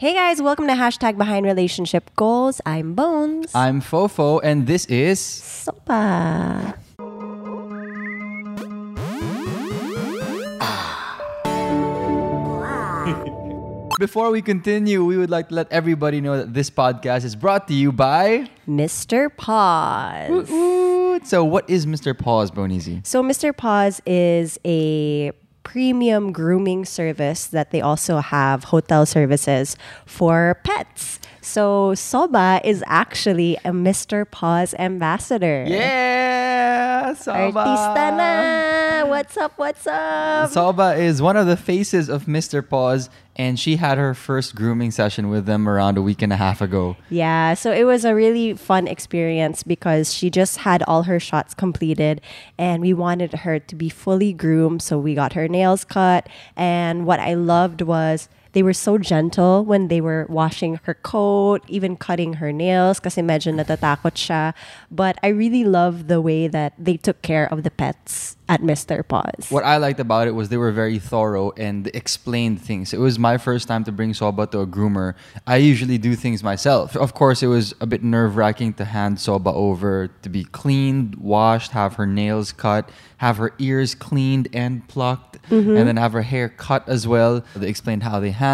Hey 0.00 0.14
guys, 0.14 0.40
welcome 0.40 0.68
to 0.68 0.74
hashtag 0.74 1.18
Behind 1.18 1.44
Relationship 1.44 2.14
Goals. 2.14 2.60
I'm 2.64 2.94
Bones. 2.94 3.52
I'm 3.52 3.82
Fofo, 3.82 4.38
and 4.44 4.64
this 4.64 4.86
is. 4.86 5.18
Soba. 5.18 6.78
Before 13.98 14.30
we 14.30 14.40
continue, 14.40 15.04
we 15.04 15.16
would 15.16 15.30
like 15.30 15.48
to 15.48 15.56
let 15.56 15.66
everybody 15.72 16.20
know 16.20 16.36
that 16.36 16.54
this 16.54 16.70
podcast 16.70 17.24
is 17.24 17.34
brought 17.34 17.66
to 17.66 17.74
you 17.74 17.90
by. 17.90 18.48
Mr. 18.68 19.36
Paws. 19.36 20.48
Ooh, 20.48 21.18
so, 21.24 21.42
what 21.42 21.68
is 21.68 21.86
Mr. 21.86 22.16
Paws, 22.16 22.52
Bonizi? 22.52 23.04
So, 23.04 23.24
Mr. 23.24 23.56
Paws 23.56 24.00
is 24.06 24.60
a 24.64 25.32
premium 25.68 26.32
grooming 26.32 26.82
service 26.82 27.48
that 27.48 27.72
they 27.72 27.80
also 27.82 28.20
have 28.20 28.64
hotel 28.64 29.04
services 29.04 29.76
for 30.06 30.58
pets. 30.64 31.20
So, 31.42 31.94
Soba 31.94 32.62
is 32.64 32.82
actually 32.86 33.56
a 33.66 33.70
Mr. 33.70 34.24
Paws 34.30 34.72
ambassador. 34.78 35.66
Yeah! 35.68 36.87
Soba! 37.14 37.64
Artista 37.64 38.16
na! 38.16 39.06
What's 39.06 39.36
up? 39.36 39.52
What's 39.56 39.86
up? 39.86 40.50
Soba 40.50 40.94
is 40.94 41.22
one 41.22 41.36
of 41.36 41.46
the 41.46 41.56
faces 41.56 42.08
of 42.08 42.24
Mr. 42.24 42.66
Paws, 42.66 43.10
and 43.36 43.58
she 43.58 43.76
had 43.76 43.98
her 43.98 44.14
first 44.14 44.54
grooming 44.54 44.90
session 44.90 45.28
with 45.28 45.46
them 45.46 45.68
around 45.68 45.96
a 45.96 46.02
week 46.02 46.22
and 46.22 46.32
a 46.32 46.36
half 46.36 46.60
ago. 46.60 46.96
Yeah, 47.08 47.54
so 47.54 47.72
it 47.72 47.84
was 47.84 48.04
a 48.04 48.14
really 48.14 48.54
fun 48.54 48.88
experience 48.88 49.62
because 49.62 50.12
she 50.12 50.28
just 50.28 50.58
had 50.58 50.82
all 50.84 51.04
her 51.04 51.20
shots 51.20 51.54
completed 51.54 52.20
and 52.58 52.82
we 52.82 52.92
wanted 52.92 53.32
her 53.32 53.58
to 53.60 53.76
be 53.76 53.88
fully 53.88 54.32
groomed. 54.32 54.82
So 54.82 54.98
we 54.98 55.14
got 55.14 55.34
her 55.34 55.46
nails 55.46 55.84
cut. 55.84 56.28
And 56.56 57.06
what 57.06 57.20
I 57.20 57.34
loved 57.34 57.82
was 57.82 58.28
they 58.58 58.62
were 58.64 58.74
so 58.74 58.98
gentle 58.98 59.64
when 59.64 59.86
they 59.86 60.00
were 60.00 60.26
washing 60.28 60.80
her 60.82 60.94
coat, 60.94 61.62
even 61.68 61.94
cutting 61.94 62.42
her 62.42 62.50
nails 62.50 62.98
kasi 62.98 63.22
medyo 63.22 63.54
natatakot 63.54 64.18
siya. 64.18 64.52
But 64.90 65.16
I 65.22 65.28
really 65.28 65.62
love 65.62 66.08
the 66.08 66.20
way 66.20 66.48
that 66.48 66.74
they 66.76 66.96
took 66.96 67.22
care 67.22 67.46
of 67.54 67.62
the 67.62 67.70
pets 67.70 68.34
at 68.48 68.62
Mr. 68.62 69.06
Paws. 69.06 69.46
What 69.50 69.62
I 69.62 69.76
liked 69.76 70.00
about 70.00 70.26
it 70.26 70.32
was 70.32 70.48
they 70.48 70.56
were 70.56 70.72
very 70.72 70.98
thorough 70.98 71.52
and 71.56 71.86
explained 71.88 72.60
things. 72.60 72.92
It 72.92 72.98
was 72.98 73.18
my 73.18 73.36
first 73.36 73.68
time 73.68 73.84
to 73.84 73.92
bring 73.92 74.14
Soba 74.14 74.46
to 74.48 74.60
a 74.60 74.66
groomer. 74.66 75.14
I 75.46 75.56
usually 75.56 75.98
do 75.98 76.16
things 76.16 76.42
myself. 76.42 76.96
Of 76.96 77.14
course, 77.14 77.42
it 77.42 77.48
was 77.48 77.74
a 77.80 77.86
bit 77.86 78.02
nerve 78.02 78.36
wracking 78.36 78.72
to 78.74 78.86
hand 78.86 79.20
Soba 79.20 79.52
over 79.52 80.08
to 80.22 80.28
be 80.28 80.44
cleaned, 80.44 81.14
washed, 81.16 81.72
have 81.72 81.94
her 81.94 82.06
nails 82.06 82.50
cut, 82.50 82.90
have 83.18 83.36
her 83.36 83.52
ears 83.58 83.94
cleaned 83.94 84.48
and 84.54 84.86
plucked, 84.88 85.36
mm-hmm. 85.50 85.76
and 85.76 85.86
then 85.86 85.98
have 85.98 86.12
her 86.12 86.22
hair 86.22 86.48
cut 86.48 86.88
as 86.88 87.06
well. 87.06 87.44
They 87.54 87.68
explained 87.68 88.02
how 88.02 88.18
they 88.18 88.30
handle. 88.30 88.47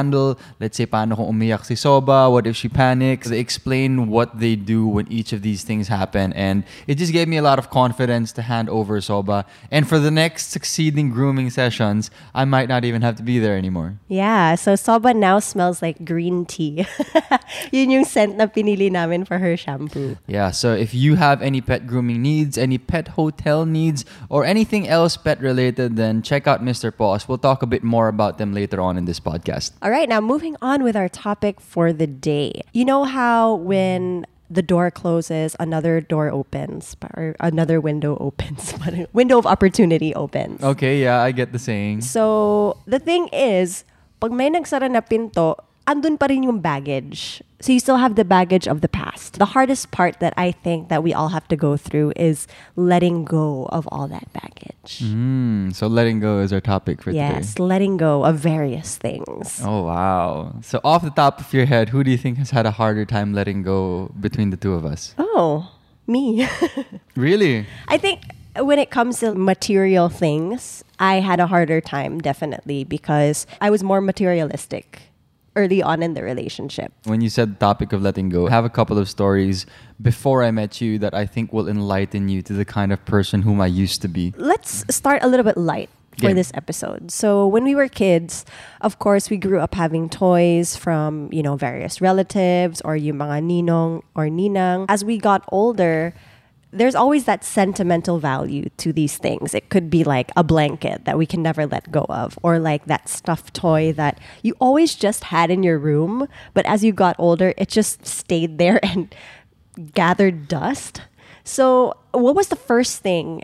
Let's 0.60 0.76
say, 0.76 0.86
paano 0.86 1.16
kung 1.16 1.30
umiyak 1.30 1.64
si 1.64 1.74
Soba? 1.74 2.30
What 2.30 2.46
if 2.46 2.56
she 2.56 2.68
panics? 2.68 3.28
They 3.28 3.38
explain 3.38 4.08
what 4.08 4.40
they 4.40 4.56
do 4.56 4.86
when 4.86 5.06
each 5.10 5.32
of 5.32 5.42
these 5.42 5.62
things 5.62 5.88
happen. 5.88 6.32
And 6.32 6.64
it 6.86 6.96
just 6.96 7.12
gave 7.12 7.28
me 7.28 7.36
a 7.36 7.42
lot 7.42 7.58
of 7.58 7.70
confidence 7.70 8.32
to 8.32 8.42
hand 8.42 8.68
over 8.68 9.00
Soba. 9.00 9.46
And 9.70 9.86
for 9.88 9.98
the 9.98 10.10
next 10.10 10.50
succeeding 10.50 11.10
grooming 11.10 11.50
sessions, 11.50 12.10
I 12.34 12.44
might 12.44 12.68
not 12.68 12.84
even 12.84 13.02
have 13.02 13.16
to 13.16 13.22
be 13.22 13.38
there 13.38 13.56
anymore. 13.56 13.98
Yeah, 14.08 14.54
so 14.54 14.74
Soba 14.74 15.14
now 15.14 15.38
smells 15.38 15.82
like 15.82 16.04
green 16.04 16.46
tea. 16.46 16.86
Yun 17.72 17.90
yung 17.90 18.04
scent 18.04 18.36
na 18.36 18.46
pinili 18.46 18.90
namin 18.90 19.24
for 19.24 19.38
her 19.38 19.56
shampoo. 19.56 20.16
Yeah, 20.26 20.50
so 20.50 20.72
if 20.72 20.94
you 20.94 21.16
have 21.16 21.42
any 21.42 21.60
pet 21.60 21.86
grooming 21.86 22.22
needs, 22.22 22.56
any 22.58 22.78
pet 22.78 23.14
hotel 23.14 23.66
needs, 23.66 24.04
or 24.28 24.44
anything 24.44 24.88
else 24.88 25.16
pet 25.16 25.40
related, 25.40 25.96
then 25.96 26.22
check 26.22 26.46
out 26.46 26.62
Mr. 26.62 26.94
Paws. 26.94 27.28
We'll 27.28 27.38
talk 27.38 27.62
a 27.62 27.66
bit 27.66 27.84
more 27.84 28.08
about 28.08 28.38
them 28.38 28.54
later 28.54 28.80
on 28.80 28.96
in 28.96 29.04
this 29.04 29.20
podcast. 29.20 29.72
All 29.82 29.90
right, 29.90 30.08
now 30.08 30.20
moving 30.20 30.56
on 30.62 30.82
with 30.82 30.96
our 30.96 31.08
topic 31.08 31.60
for 31.60 31.92
the 31.92 32.06
day. 32.06 32.62
You 32.72 32.84
know 32.84 33.04
how 33.04 33.54
when 33.56 34.24
the 34.48 34.62
door 34.62 34.90
closes, 34.90 35.56
another 35.60 36.00
door 36.00 36.30
opens, 36.30 36.96
or 37.16 37.36
another 37.40 37.80
window 37.80 38.16
opens, 38.20 38.72
window 39.12 39.38
of 39.38 39.46
opportunity 39.46 40.14
opens. 40.14 40.62
Okay, 40.62 41.02
yeah, 41.02 41.20
I 41.20 41.32
get 41.32 41.52
the 41.52 41.58
saying. 41.58 42.00
So, 42.00 42.78
the 42.86 42.98
thing 42.98 43.28
is, 43.28 43.84
pag 44.20 44.32
may 44.32 44.48
nagsara 44.48 44.90
na 44.90 45.00
pinto, 45.00 45.56
andun 45.86 46.18
pa 46.18 46.26
rin 46.26 46.42
yung 46.42 46.60
baggage. 46.60 47.42
So 47.60 47.72
you 47.72 47.80
still 47.80 47.96
have 47.96 48.16
the 48.16 48.24
baggage 48.24 48.68
of 48.68 48.80
the 48.80 48.88
past. 48.88 49.38
The 49.38 49.56
hardest 49.56 49.90
part 49.90 50.20
that 50.20 50.34
I 50.36 50.52
think 50.52 50.88
that 50.88 51.02
we 51.02 51.14
all 51.14 51.28
have 51.28 51.48
to 51.48 51.56
go 51.56 51.76
through 51.76 52.12
is 52.16 52.46
letting 52.76 53.24
go 53.24 53.66
of 53.72 53.88
all 53.90 54.06
that 54.08 54.28
baggage. 54.32 55.00
Mm, 55.00 55.74
so 55.74 55.86
letting 55.86 56.20
go 56.20 56.40
is 56.40 56.52
our 56.52 56.60
topic 56.60 57.00
for 57.00 57.10
Yes, 57.10 57.28
today. 57.28 57.40
Yes, 57.40 57.58
letting 57.58 57.96
go 57.96 58.24
of 58.24 58.36
various 58.36 58.96
things. 58.96 59.60
Oh 59.64 59.84
wow. 59.84 60.56
So 60.60 60.80
off 60.84 61.02
the 61.02 61.10
top 61.10 61.40
of 61.40 61.52
your 61.54 61.64
head, 61.64 61.88
who 61.88 62.04
do 62.04 62.10
you 62.10 62.18
think 62.18 62.36
has 62.36 62.50
had 62.50 62.66
a 62.66 62.72
harder 62.72 63.04
time 63.04 63.32
letting 63.32 63.62
go 63.62 64.12
between 64.20 64.50
the 64.50 64.60
two 64.60 64.74
of 64.74 64.84
us? 64.84 65.14
Oh, 65.16 65.72
me. 66.06 66.46
Really? 67.16 67.64
I 67.88 67.96
think 67.96 68.20
when 68.58 68.78
it 68.78 68.90
comes 68.90 69.20
to 69.20 69.34
material 69.34 70.08
things, 70.08 70.82
I 70.98 71.20
had 71.20 71.40
a 71.40 71.46
harder 71.46 71.80
time 71.80 72.20
definitely 72.20 72.84
because 72.84 73.46
I 73.60 73.70
was 73.70 73.82
more 73.82 74.00
materialistic 74.02 75.13
early 75.56 75.82
on 75.82 76.02
in 76.02 76.14
the 76.14 76.22
relationship. 76.22 76.92
When 77.04 77.20
you 77.20 77.30
said 77.30 77.60
topic 77.60 77.92
of 77.92 78.02
letting 78.02 78.28
go, 78.28 78.48
I 78.48 78.50
have 78.50 78.64
a 78.64 78.70
couple 78.70 78.98
of 78.98 79.08
stories 79.08 79.66
before 80.00 80.42
I 80.42 80.50
met 80.50 80.80
you 80.80 80.98
that 80.98 81.14
I 81.14 81.26
think 81.26 81.52
will 81.52 81.68
enlighten 81.68 82.28
you 82.28 82.42
to 82.42 82.52
the 82.52 82.64
kind 82.64 82.92
of 82.92 83.04
person 83.04 83.42
whom 83.42 83.60
I 83.60 83.66
used 83.66 84.02
to 84.02 84.08
be. 84.08 84.34
Let's 84.36 84.84
start 84.94 85.22
a 85.22 85.28
little 85.28 85.44
bit 85.44 85.56
light 85.56 85.90
for 86.14 86.28
Game. 86.28 86.36
this 86.36 86.52
episode. 86.54 87.10
So 87.10 87.46
when 87.46 87.64
we 87.64 87.74
were 87.74 87.88
kids, 87.88 88.44
of 88.80 88.98
course, 88.98 89.30
we 89.30 89.36
grew 89.36 89.60
up 89.60 89.74
having 89.74 90.08
toys 90.08 90.76
from, 90.76 91.28
you 91.32 91.42
know, 91.42 91.56
various 91.56 92.00
relatives 92.00 92.80
or 92.82 92.96
yung 92.96 93.18
mga 93.18 93.42
ninong 93.42 94.02
or 94.14 94.26
ninang. 94.26 94.86
As 94.88 95.04
we 95.04 95.18
got 95.18 95.44
older, 95.50 96.14
there's 96.74 96.94
always 96.94 97.24
that 97.24 97.44
sentimental 97.44 98.18
value 98.18 98.68
to 98.78 98.92
these 98.92 99.16
things. 99.16 99.54
It 99.54 99.70
could 99.70 99.88
be 99.88 100.02
like 100.02 100.30
a 100.36 100.42
blanket 100.42 101.04
that 101.04 101.16
we 101.16 101.24
can 101.24 101.42
never 101.42 101.66
let 101.66 101.90
go 101.90 102.04
of, 102.08 102.38
or 102.42 102.58
like 102.58 102.86
that 102.86 103.08
stuffed 103.08 103.54
toy 103.54 103.92
that 103.92 104.18
you 104.42 104.54
always 104.60 104.94
just 104.94 105.24
had 105.24 105.50
in 105.50 105.62
your 105.62 105.78
room, 105.78 106.28
but 106.52 106.66
as 106.66 106.82
you 106.82 106.92
got 106.92 107.16
older, 107.18 107.54
it 107.56 107.68
just 107.68 108.04
stayed 108.04 108.58
there 108.58 108.80
and 108.84 109.14
gathered 109.94 110.48
dust. 110.48 111.00
So, 111.44 111.94
what 112.12 112.34
was 112.34 112.48
the 112.48 112.56
first 112.56 113.02
thing 113.02 113.42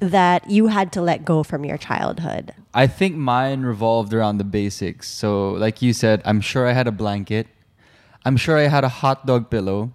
that 0.00 0.48
you 0.48 0.68
had 0.68 0.92
to 0.92 1.02
let 1.02 1.24
go 1.24 1.42
from 1.42 1.64
your 1.64 1.76
childhood? 1.76 2.54
I 2.72 2.86
think 2.86 3.16
mine 3.16 3.62
revolved 3.62 4.14
around 4.14 4.38
the 4.38 4.44
basics. 4.44 5.08
So, 5.08 5.52
like 5.52 5.82
you 5.82 5.92
said, 5.92 6.22
I'm 6.24 6.40
sure 6.40 6.66
I 6.66 6.72
had 6.72 6.86
a 6.86 6.92
blanket. 6.92 7.48
I'm 8.24 8.36
sure 8.36 8.56
I 8.56 8.68
had 8.68 8.84
a 8.84 8.88
hot 8.88 9.26
dog 9.26 9.50
pillow. 9.50 9.92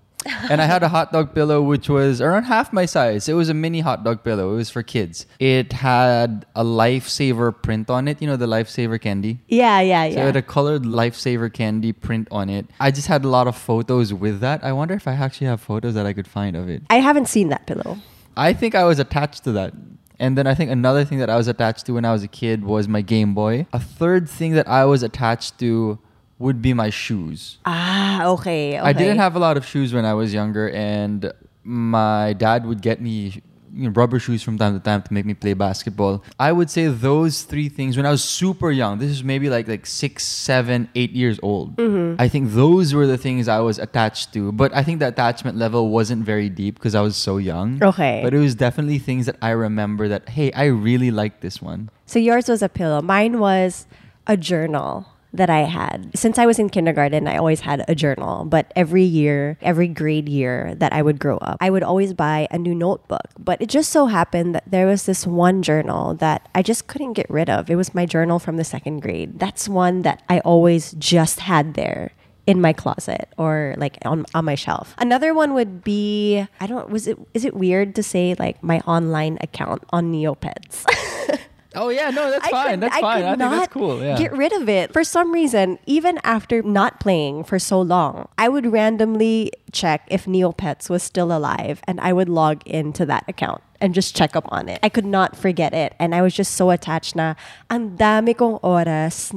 And 0.49 0.61
I 0.61 0.65
had 0.65 0.83
a 0.83 0.89
hot 0.89 1.11
dog 1.11 1.33
pillow 1.33 1.61
which 1.61 1.89
was 1.89 2.21
around 2.21 2.43
half 2.43 2.73
my 2.73 2.85
size. 2.85 3.29
It 3.29 3.33
was 3.33 3.49
a 3.49 3.53
mini 3.53 3.79
hot 3.81 4.03
dog 4.03 4.23
pillow. 4.23 4.53
It 4.53 4.55
was 4.55 4.69
for 4.69 4.83
kids. 4.83 5.25
It 5.39 5.73
had 5.73 6.45
a 6.55 6.63
lifesaver 6.63 7.61
print 7.61 7.89
on 7.89 8.07
it. 8.07 8.21
You 8.21 8.27
know 8.27 8.35
the 8.37 8.47
lifesaver 8.47 8.99
candy? 8.99 9.39
Yeah, 9.47 9.79
yeah, 9.81 10.05
yeah. 10.05 10.15
So 10.15 10.21
it 10.21 10.25
had 10.25 10.35
a 10.35 10.41
colored 10.41 10.83
lifesaver 10.83 11.51
candy 11.51 11.93
print 11.93 12.27
on 12.31 12.49
it. 12.49 12.67
I 12.79 12.91
just 12.91 13.07
had 13.07 13.25
a 13.25 13.29
lot 13.29 13.47
of 13.47 13.55
photos 13.55 14.13
with 14.13 14.39
that. 14.39 14.63
I 14.63 14.71
wonder 14.73 14.93
if 14.93 15.07
I 15.07 15.13
actually 15.13 15.47
have 15.47 15.61
photos 15.61 15.93
that 15.93 16.05
I 16.05 16.13
could 16.13 16.27
find 16.27 16.55
of 16.55 16.69
it. 16.69 16.83
I 16.89 16.97
haven't 16.97 17.27
seen 17.27 17.49
that 17.49 17.67
pillow. 17.67 17.97
I 18.37 18.53
think 18.53 18.75
I 18.75 18.83
was 18.83 18.99
attached 18.99 19.43
to 19.45 19.51
that. 19.53 19.73
And 20.19 20.37
then 20.37 20.47
I 20.47 20.53
think 20.55 20.71
another 20.71 21.03
thing 21.03 21.19
that 21.19 21.29
I 21.29 21.35
was 21.35 21.47
attached 21.47 21.85
to 21.87 21.93
when 21.93 22.05
I 22.05 22.11
was 22.13 22.23
a 22.23 22.27
kid 22.27 22.63
was 22.63 22.87
my 22.87 23.01
Game 23.01 23.33
Boy. 23.33 23.67
A 23.73 23.79
third 23.79 24.29
thing 24.29 24.53
that 24.53 24.67
I 24.67 24.85
was 24.85 25.03
attached 25.03 25.59
to 25.59 25.99
would 26.39 26.61
be 26.61 26.73
my 26.73 26.89
shoes. 26.89 27.57
Ah, 27.65 28.25
okay, 28.27 28.77
okay. 28.77 28.79
I 28.79 28.93
didn't 28.93 29.17
have 29.17 29.35
a 29.35 29.39
lot 29.39 29.57
of 29.57 29.65
shoes 29.65 29.93
when 29.93 30.05
I 30.05 30.13
was 30.13 30.33
younger, 30.33 30.69
and 30.69 31.31
my 31.63 32.33
dad 32.33 32.65
would 32.65 32.81
get 32.81 33.01
me 33.01 33.41
you 33.75 33.89
know, 33.89 33.89
rubber 33.89 34.19
shoes 34.19 34.41
from 34.41 34.57
time 34.57 34.73
to 34.73 34.79
time 34.79 35.01
to 35.01 35.13
make 35.13 35.25
me 35.25 35.33
play 35.33 35.53
basketball. 35.53 36.23
I 36.39 36.51
would 36.53 36.69
say 36.69 36.87
those 36.87 37.43
three 37.43 37.67
things 37.67 37.97
when 37.97 38.05
I 38.05 38.11
was 38.11 38.23
super 38.23 38.71
young. 38.71 38.99
This 38.99 39.11
is 39.11 39.23
maybe 39.23 39.49
like 39.49 39.67
like 39.67 39.85
six, 39.85 40.23
seven, 40.23 40.87
eight 40.95 41.11
years 41.11 41.39
old. 41.43 41.75
Mm-hmm. 41.75 42.21
I 42.21 42.29
think 42.29 42.51
those 42.51 42.93
were 42.93 43.05
the 43.05 43.17
things 43.17 43.47
I 43.47 43.59
was 43.59 43.77
attached 43.77 44.33
to. 44.33 44.51
But 44.53 44.73
I 44.73 44.83
think 44.83 44.99
the 44.99 45.09
attachment 45.09 45.57
level 45.57 45.89
wasn't 45.89 46.23
very 46.23 46.47
deep 46.47 46.75
because 46.75 46.95
I 46.95 47.01
was 47.01 47.17
so 47.17 47.37
young. 47.37 47.83
Okay. 47.83 48.21
But 48.23 48.33
it 48.33 48.39
was 48.39 48.55
definitely 48.55 48.99
things 48.99 49.25
that 49.25 49.35
I 49.41 49.49
remember 49.51 50.07
that 50.07 50.29
hey, 50.29 50.51
I 50.53 50.65
really 50.65 51.11
like 51.11 51.41
this 51.41 51.61
one. 51.61 51.89
So 52.05 52.17
yours 52.17 52.47
was 52.47 52.61
a 52.61 52.69
pillow. 52.69 53.01
Mine 53.01 53.39
was 53.39 53.87
a 54.25 54.37
journal 54.37 55.07
that 55.37 55.49
I 55.49 55.61
had. 55.61 56.11
Since 56.15 56.37
I 56.37 56.45
was 56.45 56.59
in 56.59 56.69
kindergarten, 56.69 57.27
I 57.27 57.37
always 57.37 57.61
had 57.61 57.85
a 57.87 57.95
journal. 57.95 58.45
But 58.45 58.71
every 58.75 59.03
year, 59.03 59.57
every 59.61 59.87
grade 59.87 60.29
year 60.29 60.75
that 60.75 60.93
I 60.93 61.01
would 61.01 61.19
grow 61.19 61.37
up, 61.37 61.57
I 61.61 61.69
would 61.69 61.83
always 61.83 62.13
buy 62.13 62.47
a 62.51 62.57
new 62.57 62.75
notebook. 62.75 63.27
But 63.37 63.61
it 63.61 63.69
just 63.69 63.91
so 63.91 64.07
happened 64.07 64.55
that 64.55 64.63
there 64.67 64.87
was 64.87 65.05
this 65.05 65.25
one 65.27 65.61
journal 65.61 66.13
that 66.15 66.49
I 66.55 66.61
just 66.61 66.87
couldn't 66.87 67.13
get 67.13 67.29
rid 67.29 67.49
of. 67.49 67.69
It 67.69 67.75
was 67.75 67.93
my 67.93 68.05
journal 68.05 68.39
from 68.39 68.57
the 68.57 68.63
second 68.63 69.01
grade. 69.01 69.39
That's 69.39 69.69
one 69.69 70.01
that 70.03 70.23
I 70.29 70.39
always 70.39 70.93
just 70.93 71.41
had 71.41 71.73
there 71.73 72.11
in 72.47 72.61
my 72.61 72.73
closet 72.73 73.27
or 73.37 73.73
like 73.77 73.97
on, 74.05 74.25
on 74.33 74.45
my 74.45 74.55
shelf. 74.55 74.93
Another 74.97 75.33
one 75.33 75.53
would 75.53 75.83
be 75.83 76.45
I 76.59 76.67
don't 76.67 76.89
was 76.89 77.07
it 77.07 77.17
is 77.33 77.43
it 77.43 77.55
weird 77.55 77.95
to 77.95 78.03
say 78.03 78.35
like 78.37 78.61
my 78.63 78.79
online 78.81 79.37
account 79.41 79.83
on 79.89 80.11
Neopets? 80.11 80.85
Oh 81.75 81.89
yeah, 81.89 82.09
no, 82.09 82.31
that's 82.31 82.45
I 82.47 82.51
fine. 82.51 82.69
could- 82.71 82.79
that's 82.81 82.95
I 82.95 83.01
fine. 83.01 83.23
I 83.23 83.35
think 83.35 83.51
that's 83.51 83.73
cool. 83.73 84.01
Yeah. 84.01 84.17
Get 84.17 84.31
rid 84.31 84.53
of 84.53 84.67
it. 84.69 84.93
For 84.93 85.03
some 85.03 85.31
reason, 85.31 85.77
even 85.85 86.19
after 86.23 86.61
not 86.63 86.99
playing 86.99 87.43
for 87.43 87.59
so 87.59 87.81
long, 87.81 88.27
I 88.37 88.47
would 88.49 88.65
randomly 88.71 89.51
check 89.71 90.07
if 90.09 90.25
Neopets 90.25 90.89
was 90.89 91.03
still 91.03 91.35
alive 91.35 91.81
and 91.87 91.99
I 91.99 92.13
would 92.13 92.29
log 92.29 92.65
into 92.65 93.05
that 93.07 93.25
account 93.27 93.61
and 93.81 93.93
just 93.93 94.15
check 94.15 94.35
up 94.35 94.45
on 94.49 94.69
it. 94.69 94.79
I 94.81 94.89
could 94.89 95.05
not 95.05 95.35
forget 95.35 95.73
it. 95.73 95.93
And 95.99 96.15
I 96.15 96.21
was 96.21 96.33
just 96.33 96.53
so 96.53 96.71
attached 96.71 97.15
na 97.15 97.35
ang 97.69 97.97
dami 97.97 98.35
kong 98.35 98.59
oras 98.63 99.35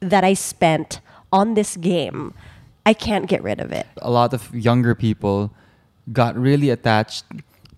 that 0.00 0.22
I 0.24 0.34
spent 0.34 1.00
on 1.32 1.54
this 1.54 1.76
game. 1.76 2.34
I 2.84 2.92
can't 2.92 3.26
get 3.28 3.42
rid 3.42 3.60
of 3.60 3.72
it. 3.72 3.86
a 4.02 4.10
lot 4.10 4.32
of 4.34 4.52
younger 4.54 4.94
people 4.94 5.52
got 6.12 6.36
really 6.36 6.70
attached 6.70 7.24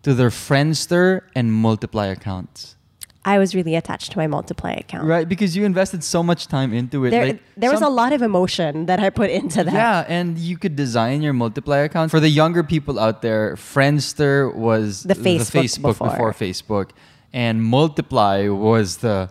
to 0.03 0.15
their 0.15 0.31
Friendster 0.31 1.23
and 1.35 1.53
Multiply 1.53 2.07
accounts. 2.07 2.75
I 3.25 3.39
was 3.39 3.55
really 3.55 3.77
attached 3.77 4.13
to 4.13 4.19
my 4.19 4.27
multiply 4.27 4.73
account. 4.73 5.07
Right? 5.07 5.29
Because 5.29 5.57
you 5.57 5.65
invested 5.65 6.03
so 6.03 6.23
much 6.23 6.49
time 6.49 6.73
into 6.73 7.05
it. 7.05 7.11
There, 7.11 7.27
like, 7.27 7.43
there 7.57 7.71
was 7.71 7.81
a 7.81 7.89
lot 7.89 8.13
of 8.13 8.21
emotion 8.21 8.87
that 8.87 8.99
I 8.99 9.11
put 9.11 9.31
into 9.31 9.63
that. 9.63 9.73
Yeah, 9.73 10.05
and 10.09 10.37
you 10.39 10.59
could 10.59 10.75
design 10.75 11.23
your 11.23 11.33
multiply 11.33 11.79
account. 11.79 12.11
For 12.11 12.21
the 12.21 12.29
younger 12.29 12.65
people 12.65 12.99
out 12.99 13.23
there, 13.23 13.55
Friendster 13.55 14.53
was 14.55 15.05
The 15.05 15.15
Facebook 15.15 15.63
Facebook 15.63 15.83
before. 15.83 16.11
before 16.11 16.33
Facebook, 16.33 16.91
and 17.33 17.63
Multiply 17.63 18.49
was 18.49 18.99
the 18.99 19.31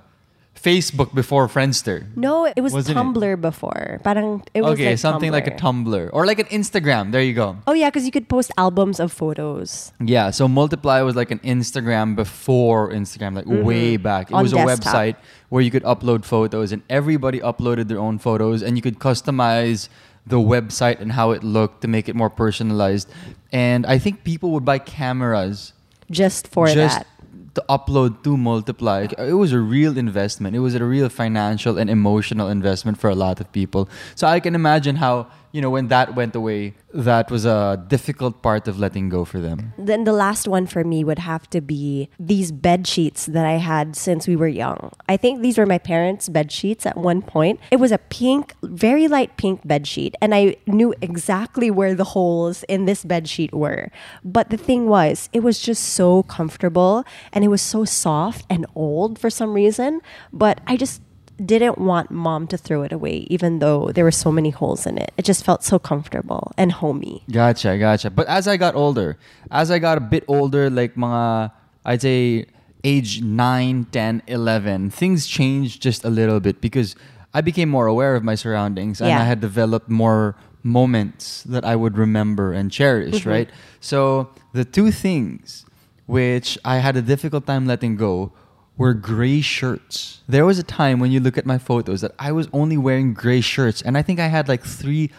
Facebook 0.62 1.14
before 1.16 1.48
Friendster. 1.48 2.06
No, 2.16 2.46
it 2.46 2.62
was 2.62 2.74
Wasn't 2.74 2.96
it? 2.96 3.00
Tumblr 3.00 3.42
before. 3.42 4.00
Parang 4.04 4.44
it 4.54 4.62
was 4.62 4.74
okay, 4.74 4.90
like 4.92 5.00
something 5.00 5.32
like 5.32 5.48
a 5.48 5.52
Tumblr 5.52 6.10
or 6.14 6.26
like 6.26 6.40
an 6.40 6.46
Instagram. 6.48 7.12
There 7.12 7.22
you 7.24 7.34
go. 7.34 7.58
Oh 7.66 7.74
yeah, 7.74 7.90
because 7.90 8.06
you 8.06 8.12
could 8.12 8.30
post 8.30 8.52
albums 8.58 9.00
of 9.00 9.12
photos. 9.12 9.92
Yeah, 10.00 10.30
so 10.32 10.48
Multiply 10.48 11.02
was 11.02 11.16
like 11.16 11.32
an 11.32 11.40
Instagram 11.40 12.16
before 12.16 12.92
Instagram, 12.92 13.36
like 13.36 13.46
way 13.48 13.98
back. 13.98 14.30
It 14.30 14.34
Mm-hmm. 14.34 14.36
On 14.38 14.44
was 14.44 14.54
a 14.54 14.58
website 14.58 15.16
where 15.50 15.62
you 15.62 15.72
could 15.72 15.84
upload 15.84 16.24
photos 16.26 16.72
and 16.72 16.82
everybody 16.90 17.40
uploaded 17.40 17.88
their 17.88 18.00
own 18.00 18.18
photos 18.20 18.62
and 18.62 18.78
you 18.78 18.82
could 18.82 19.00
customize 19.00 19.90
the 20.26 20.38
website 20.38 21.00
and 21.02 21.12
how 21.12 21.32
it 21.32 21.44
looked 21.44 21.82
to 21.82 21.88
make 21.88 22.08
it 22.08 22.16
more 22.16 22.30
personalized. 22.30 23.10
And 23.52 23.86
I 23.86 23.98
think 23.98 24.24
people 24.24 24.52
would 24.52 24.64
buy 24.64 24.78
cameras 24.80 25.74
Just 26.10 26.48
for 26.48 26.68
just 26.68 27.00
that. 27.00 27.08
To 27.54 27.64
upload 27.70 28.24
to 28.24 28.38
Multiply. 28.38 29.08
It 29.18 29.34
was 29.34 29.52
a 29.52 29.60
real 29.60 29.98
investment. 29.98 30.56
It 30.56 30.60
was 30.60 30.76
a 30.76 30.84
real 30.84 31.10
financial 31.10 31.78
and 31.78 31.90
emotional 31.90 32.48
investment 32.50 32.98
for 32.98 33.10
a 33.10 33.16
lot 33.16 33.40
of 33.42 33.52
people. 33.52 33.90
So 34.16 34.28
I 34.28 34.40
can 34.40 34.56
imagine 34.56 34.98
how, 34.98 35.28
you 35.52 35.62
know, 35.62 35.70
when 35.70 35.88
that 35.90 36.16
went 36.16 36.36
away, 36.36 36.76
that 36.94 37.32
was 37.32 37.46
a 37.46 37.84
difficult 37.88 38.42
part 38.42 38.68
of 38.68 38.80
letting 38.80 39.10
go 39.10 39.26
for 39.26 39.40
them. 39.40 39.74
Then 39.78 40.04
the 40.04 40.14
last 40.14 40.48
one 40.48 40.68
for 40.68 40.84
me 40.84 41.04
would 41.04 41.20
have 41.20 41.50
to 41.52 41.62
be 41.62 42.10
these 42.20 42.52
bed 42.52 42.88
sheets 42.88 43.26
that 43.28 43.46
I 43.46 43.54
had 43.54 43.96
since 43.96 44.28
we 44.28 44.36
were 44.36 44.48
young. 44.48 44.92
I 45.08 45.18
think 45.18 45.42
these 45.42 45.58
were 45.58 45.66
my 45.66 45.78
parents' 45.78 46.30
bed 46.30 46.52
sheets 46.52 46.86
at 46.86 46.98
one 46.98 47.22
point. 47.22 47.60
It 47.72 47.80
was 47.80 47.92
a 47.92 47.98
pink, 47.98 48.56
very 48.64 49.08
light 49.08 49.38
pink 49.38 49.66
bed 49.68 49.88
sheet, 49.88 50.16
and 50.22 50.34
I 50.36 50.56
knew 50.68 50.94
exactly 51.02 51.72
where 51.72 51.96
the 51.96 52.04
holes 52.04 52.64
in 52.64 52.86
this 52.86 53.04
bed 53.04 53.28
sheet 53.28 53.54
were. 53.54 53.90
But 54.24 54.50
the 54.50 54.58
thing 54.58 54.88
was, 54.88 55.30
it 55.34 55.44
was 55.44 55.60
just 55.60 55.84
so 55.84 56.24
comfortable 56.24 57.04
and 57.34 57.44
it 57.44 57.50
was 57.50 57.62
so 57.62 57.86
soft 57.86 58.46
and 58.50 58.66
old 58.76 59.20
for 59.20 59.30
some 59.30 59.54
reason. 59.54 60.02
But 60.32 60.62
I 60.68 60.78
just 60.78 61.02
didn't 61.46 61.78
want 61.78 62.12
mom 62.12 62.48
to 62.48 62.58
throw 62.58 62.84
it 62.84 62.92
away, 62.92 63.28
even 63.30 63.60
though 63.60 63.92
there 63.92 64.04
were 64.04 64.12
so 64.12 64.32
many 64.32 64.50
holes 64.50 64.86
in 64.86 64.98
it. 64.98 65.12
It 65.18 65.26
just 65.26 65.44
felt 65.44 65.64
so 65.64 65.80
comfortable 65.80 66.52
and 66.58 66.72
homey. 66.72 67.24
Gotcha, 67.32 67.78
gotcha. 67.78 68.10
But 68.10 68.28
as 68.28 68.48
I 68.48 68.58
got 68.58 68.76
older, 68.76 69.18
as 69.50 69.72
I 69.72 69.80
got 69.80 69.98
a 69.98 70.02
bit 70.02 70.24
older, 70.28 70.70
like 70.70 70.96
mga, 70.96 71.52
I'd 71.86 72.02
say 72.02 72.46
age 72.84 73.22
9, 73.22 73.86
10, 73.92 74.24
11, 74.28 74.90
things 74.90 75.28
changed 75.28 75.82
just 75.82 76.04
a 76.04 76.10
little 76.10 76.40
bit 76.40 76.62
because 76.62 76.96
I 77.34 77.42
became 77.42 77.70
more 77.70 77.88
aware 77.88 78.16
of 78.16 78.24
my 78.24 78.36
surroundings 78.36 79.02
and 79.02 79.12
I 79.12 79.24
had 79.24 79.40
developed 79.40 79.90
more 79.90 80.36
moments 80.64 81.44
that 81.44 81.66
I 81.66 81.76
would 81.76 81.98
remember 81.98 82.54
and 82.54 82.72
cherish, 82.72 83.22
mm-hmm. 83.22 83.30
right? 83.30 83.50
So 83.80 84.30
the 84.54 84.66
two 84.66 84.92
things 84.92 85.66
which 86.12 86.58
I 86.66 86.80
had 86.80 86.98
a 86.98 87.02
difficult 87.02 87.48
time 87.48 87.66
letting 87.66 87.96
go 87.96 88.34
were 88.82 88.94
gray 88.98 89.42
shirts. 89.42 90.26
There 90.28 90.44
was 90.44 90.58
a 90.58 90.64
time 90.66 91.00
when 91.00 91.12
you 91.14 91.20
look 91.20 91.38
at 91.38 91.46
my 91.46 91.60
photos 91.62 92.02
that 92.02 92.18
I 92.18 92.32
was 92.32 92.50
only 92.52 92.78
wearing 92.82 93.14
gray 93.14 93.40
shirts, 93.40 93.82
and 93.82 93.96
I 93.96 94.02
think 94.02 94.20
I 94.20 94.26
had 94.26 94.50
like 94.50 94.66
three 94.66 95.12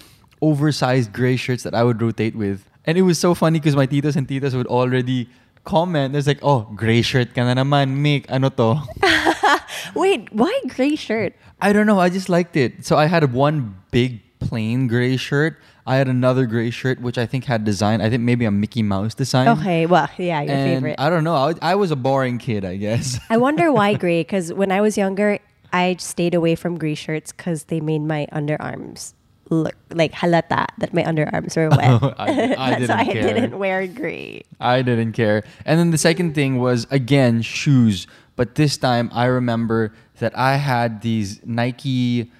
oversized 0.43 1.13
gray 1.13 1.37
shirts 1.37 1.63
that 1.63 1.73
I 1.73 1.85
would 1.87 2.03
rotate 2.03 2.35
with. 2.35 2.67
And 2.85 2.99
it 2.99 3.03
was 3.03 3.23
so 3.23 3.35
funny 3.39 3.61
because 3.61 3.77
my 3.79 3.87
titos 3.87 4.17
and 4.17 4.27
titas 4.27 4.59
would 4.59 4.67
already 4.67 5.31
comment. 5.63 6.13
There's 6.13 6.27
like, 6.27 6.43
oh, 6.43 6.67
gray 6.75 7.03
shirt 7.03 7.39
ka 7.39 7.47
na 7.47 7.55
naman, 7.55 8.03
Mick. 8.03 8.27
Ano 8.27 8.51
to? 8.51 8.83
Wait, 9.95 10.27
why 10.35 10.51
gray 10.67 10.99
shirt? 10.99 11.39
I 11.63 11.73
don't 11.73 11.87
know. 11.87 12.03
I 12.03 12.11
just 12.11 12.29
liked 12.29 12.59
it. 12.59 12.85
So 12.85 12.99
I 12.99 13.07
had 13.07 13.33
one 13.33 13.79
big 13.95 14.19
plain 14.43 14.91
gray 14.91 15.15
shirt. 15.17 15.55
I 15.87 15.97
had 15.97 16.09
another 16.09 16.47
gray 16.47 16.71
shirt 16.71 17.01
which 17.01 17.19
I 17.19 17.27
think 17.27 17.45
had 17.45 17.65
design. 17.65 18.01
I 18.01 18.09
think 18.11 18.23
maybe 18.23 18.45
a 18.45 18.51
Mickey 18.51 18.83
Mouse 18.83 19.15
design. 19.15 19.49
Okay, 19.49 19.87
well, 19.87 20.09
yeah, 20.17 20.43
your 20.43 20.55
and 20.55 20.71
favorite. 20.77 20.97
I 20.99 21.11
don't 21.11 21.25
know. 21.25 21.35
I, 21.35 21.55
I 21.61 21.75
was 21.75 21.91
a 21.91 21.97
boring 21.97 22.39
kid, 22.39 22.65
I 22.65 22.77
guess. 22.77 23.19
I 23.31 23.37
wonder 23.37 23.73
why 23.73 23.95
gray, 23.95 24.21
because 24.21 24.53
when 24.53 24.71
I 24.71 24.81
was 24.81 24.97
younger, 24.97 25.39
I 25.73 25.97
stayed 25.99 26.35
away 26.35 26.55
from 26.55 26.79
gray 26.79 26.95
shirts 26.95 27.33
because 27.33 27.65
they 27.65 27.81
made 27.81 28.03
my 28.03 28.27
underarms 28.33 29.15
look 29.51 29.75
like 29.91 30.13
halata 30.13 30.67
that 30.79 30.95
my 30.95 31.03
underarms 31.03 31.57
were 31.57 31.69
wet. 31.69 32.15
I- 32.19 32.55
I 32.57 32.75
That's 32.81 32.89
why 32.89 33.01
I 33.01 33.13
didn't 33.13 33.59
wear 33.59 33.87
gray. 33.87 34.43
I 34.61 34.83
didn't 34.83 35.13
care. 35.13 35.43
And 35.65 35.79
then 35.81 35.91
the 35.91 35.99
second 35.99 36.35
thing 36.35 36.59
was 36.59 36.87
again 36.91 37.43
shoes, 37.43 38.07
but 38.37 38.55
this 38.55 38.77
time 38.77 39.11
I 39.13 39.27
remember 39.27 39.93
that 40.21 40.37
I 40.39 40.57
had 40.57 41.03
these 41.03 41.41
Nike 41.45 42.31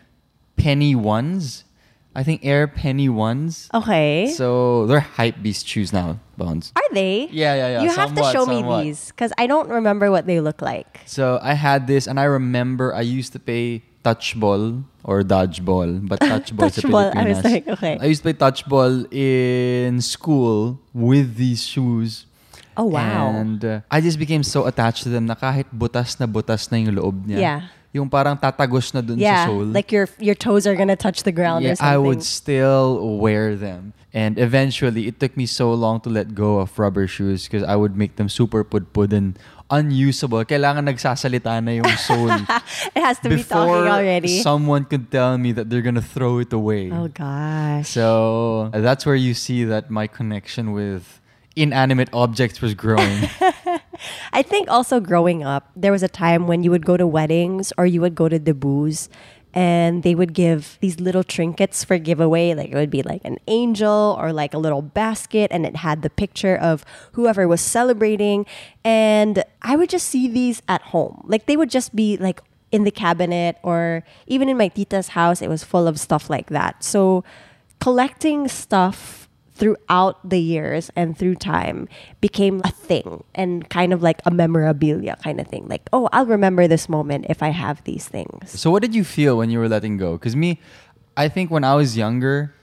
Penny 0.57 0.95
ones. 0.95 1.65
I 2.15 2.23
think 2.23 2.45
Air 2.45 2.69
Penny 2.69 3.09
ones. 3.09 3.69
Okay. 3.73 4.33
So 4.37 4.85
they're 4.87 5.01
hype 5.01 5.41
beast 5.43 5.67
shoes 5.67 5.93
now, 5.93 6.21
Bones. 6.37 6.73
Are 6.77 6.83
they? 6.93 7.29
Yeah, 7.33 7.55
yeah, 7.55 7.69
yeah, 7.69 7.83
You 7.83 7.91
have 7.91 8.15
to 8.15 8.23
show 8.29 8.45
somewhat. 8.45 8.85
me 8.85 8.93
these 8.93 9.09
because 9.09 9.33
I 9.39 9.47
don't 9.47 9.69
remember 9.69 10.11
what 10.11 10.27
they 10.27 10.41
look 10.41 10.61
like. 10.61 11.01
So 11.07 11.41
I 11.43 11.55
had 11.55 11.87
this, 11.87 12.07
and 12.07 12.21
I 12.21 12.25
remember 12.25 12.95
I 12.95 13.01
used 13.01 13.33
to 13.33 13.41
play 13.41 13.83
touch 14.05 14.39
ball 14.39 14.85
or 15.05 15.23
dodgeball, 15.23 16.07
but 16.07 16.21
touch 16.33 16.55
ball 16.55 16.69
sa 16.71 16.83
Touchball, 16.83 17.17
I 17.17 17.25
was 17.29 17.41
like, 17.45 17.67
okay. 17.69 17.97
I 18.01 18.07
used 18.07 18.21
to 18.21 18.31
play 18.31 18.37
touch 18.37 18.69
ball 18.69 19.07
in 19.11 20.01
school 20.03 20.81
with 20.93 21.37
these 21.37 21.65
shoes. 21.65 22.27
Oh, 22.77 22.87
wow. 22.89 23.29
And 23.29 23.65
uh, 23.65 23.81
I 23.91 24.01
just 24.01 24.19
became 24.19 24.43
so 24.43 24.65
attached 24.67 25.03
to 25.05 25.09
them 25.09 25.27
na 25.27 25.35
kahit 25.35 25.69
butas 25.73 26.17
na 26.21 26.27
butas 26.27 26.73
na 26.73 26.79
yung 26.81 26.97
loob 26.97 27.25
niya. 27.29 27.41
Yeah. 27.41 27.61
Yung 27.93 28.09
parang 28.09 28.41
tatagos 28.41 28.95
na 28.97 29.05
dun 29.05 29.21
yeah, 29.21 29.45
sa 29.45 29.53
sole. 29.53 29.69
like 29.69 29.93
your 29.93 30.09
your 30.17 30.35
toes 30.35 30.67
are 30.67 30.75
gonna 30.75 30.97
touch 30.97 31.29
the 31.29 31.33
ground 31.33 31.65
yeah, 31.65 31.73
or 31.73 31.77
something. 31.77 31.93
I 31.93 31.99
would 32.01 32.25
still 32.25 33.21
wear 33.21 33.55
them. 33.55 33.93
And 34.13 34.39
eventually, 34.39 35.09
it 35.09 35.21
took 35.21 35.37
me 35.37 35.47
so 35.47 35.73
long 35.73 36.01
to 36.05 36.11
let 36.11 36.35
go 36.35 36.61
of 36.61 36.79
rubber 36.79 37.07
shoes 37.07 37.49
because 37.49 37.65
I 37.65 37.77
would 37.77 37.97
make 37.97 38.17
them 38.17 38.29
super 38.29 38.65
pudpud 38.65 39.13
and 39.13 39.39
unusable. 39.73 40.45
Kailangan 40.45 40.85
nagsasalita 40.85 41.65
na 41.65 41.81
yung 41.81 41.97
sole. 41.97 42.29
it 42.97 43.01
has 43.01 43.17
to 43.25 43.33
be 43.33 43.41
talking 43.41 43.73
before 43.73 43.89
already. 43.89 44.41
someone 44.45 44.85
could 44.85 45.11
tell 45.11 45.37
me 45.41 45.53
that 45.53 45.73
they're 45.73 45.85
gonna 45.85 46.05
throw 46.05 46.39
it 46.41 46.53
away. 46.53 46.93
oh 46.93 47.09
gosh. 47.09 47.89
So 47.89 48.69
that's 48.73 49.05
where 49.09 49.17
you 49.17 49.33
see 49.33 49.65
that 49.65 49.89
my 49.89 50.07
connection 50.07 50.73
with 50.73 51.21
inanimate 51.57 52.09
objects 52.13 52.61
was 52.61 52.75
growing. 52.75 53.29
I 54.33 54.43
think 54.43 54.71
also 54.71 55.01
growing 55.01 55.43
up, 55.43 55.71
there 55.77 55.93
was 55.93 56.03
a 56.03 56.09
time 56.09 56.47
when 56.47 56.63
you 56.63 56.71
would 56.71 56.87
go 56.87 56.97
to 56.97 57.07
weddings 57.07 57.73
or 57.77 57.87
you 57.87 58.01
would 58.01 58.15
go 58.15 58.29
to 58.29 58.39
the 58.39 58.53
debuts 58.53 59.09
and 59.55 60.03
they 60.03 60.15
would 60.15 60.33
give 60.33 60.79
these 60.81 60.99
little 60.99 61.23
trinkets 61.23 61.85
for 61.85 61.99
giveaway. 61.99 62.55
Like 62.55 62.71
it 62.71 62.75
would 62.75 62.91
be 62.91 63.03
like 63.03 63.21
an 63.25 63.39
angel 63.47 64.17
or 64.19 64.33
like 64.33 64.55
a 64.55 64.59
little 64.59 64.83
basket 64.83 65.51
and 65.53 65.67
it 65.67 65.77
had 65.77 66.03
the 66.03 66.11
picture 66.11 66.57
of 66.57 66.85
whoever 67.13 67.47
was 67.47 67.61
celebrating. 67.61 68.47
And 68.85 69.45
I 69.61 69.77
would 69.77 69.91
just 69.91 70.09
see 70.09 70.29
these 70.29 70.63
at 70.69 70.83
home. 70.83 71.23
Like 71.27 71.47
they 71.47 71.57
would 71.57 71.71
just 71.71 71.95
be 71.95 72.17
like 72.17 72.41
in 72.71 72.85
the 72.85 72.91
cabinet 72.91 73.59
or 73.63 74.03
even 74.27 74.49
in 74.49 74.57
my 74.57 74.69
tita's 74.69 75.09
house, 75.09 75.43
it 75.43 75.49
was 75.49 75.63
full 75.63 75.87
of 75.87 76.01
stuff 76.01 76.31
like 76.31 76.49
that. 76.49 76.83
So 76.83 77.23
collecting 77.81 78.49
stuff 78.49 79.22
throughout 79.55 80.29
the 80.29 80.39
years 80.39 80.91
and 80.97 81.17
through 81.17 81.35
time 81.37 81.89
became 82.21 82.61
a 82.65 82.71
thing 82.71 83.23
and 83.35 83.69
kind 83.69 83.93
of 83.93 84.03
like 84.03 84.21
a 84.25 84.31
memorabilia 84.31 85.17
kind 85.23 85.41
of 85.41 85.47
thing. 85.47 85.67
Like, 85.69 85.83
oh, 85.93 86.09
I'll 86.13 86.27
remember 86.27 86.67
this 86.67 86.89
moment 86.89 87.27
if 87.29 87.43
I 87.43 87.51
have 87.51 87.85
these 87.85 88.09
things. 88.09 88.51
so 88.51 88.71
what 88.71 88.83
did 88.83 88.95
you 88.95 89.05
feel 89.05 89.37
when 89.39 89.51
you 89.51 89.59
were 89.59 89.69
letting 89.69 89.97
go? 89.99 90.13
Because 90.15 90.35
me, 90.35 90.59
I 91.17 91.29
think 91.29 91.51
when 91.51 91.65
I 91.65 91.75
was 91.75 91.97
younger, 91.97 92.55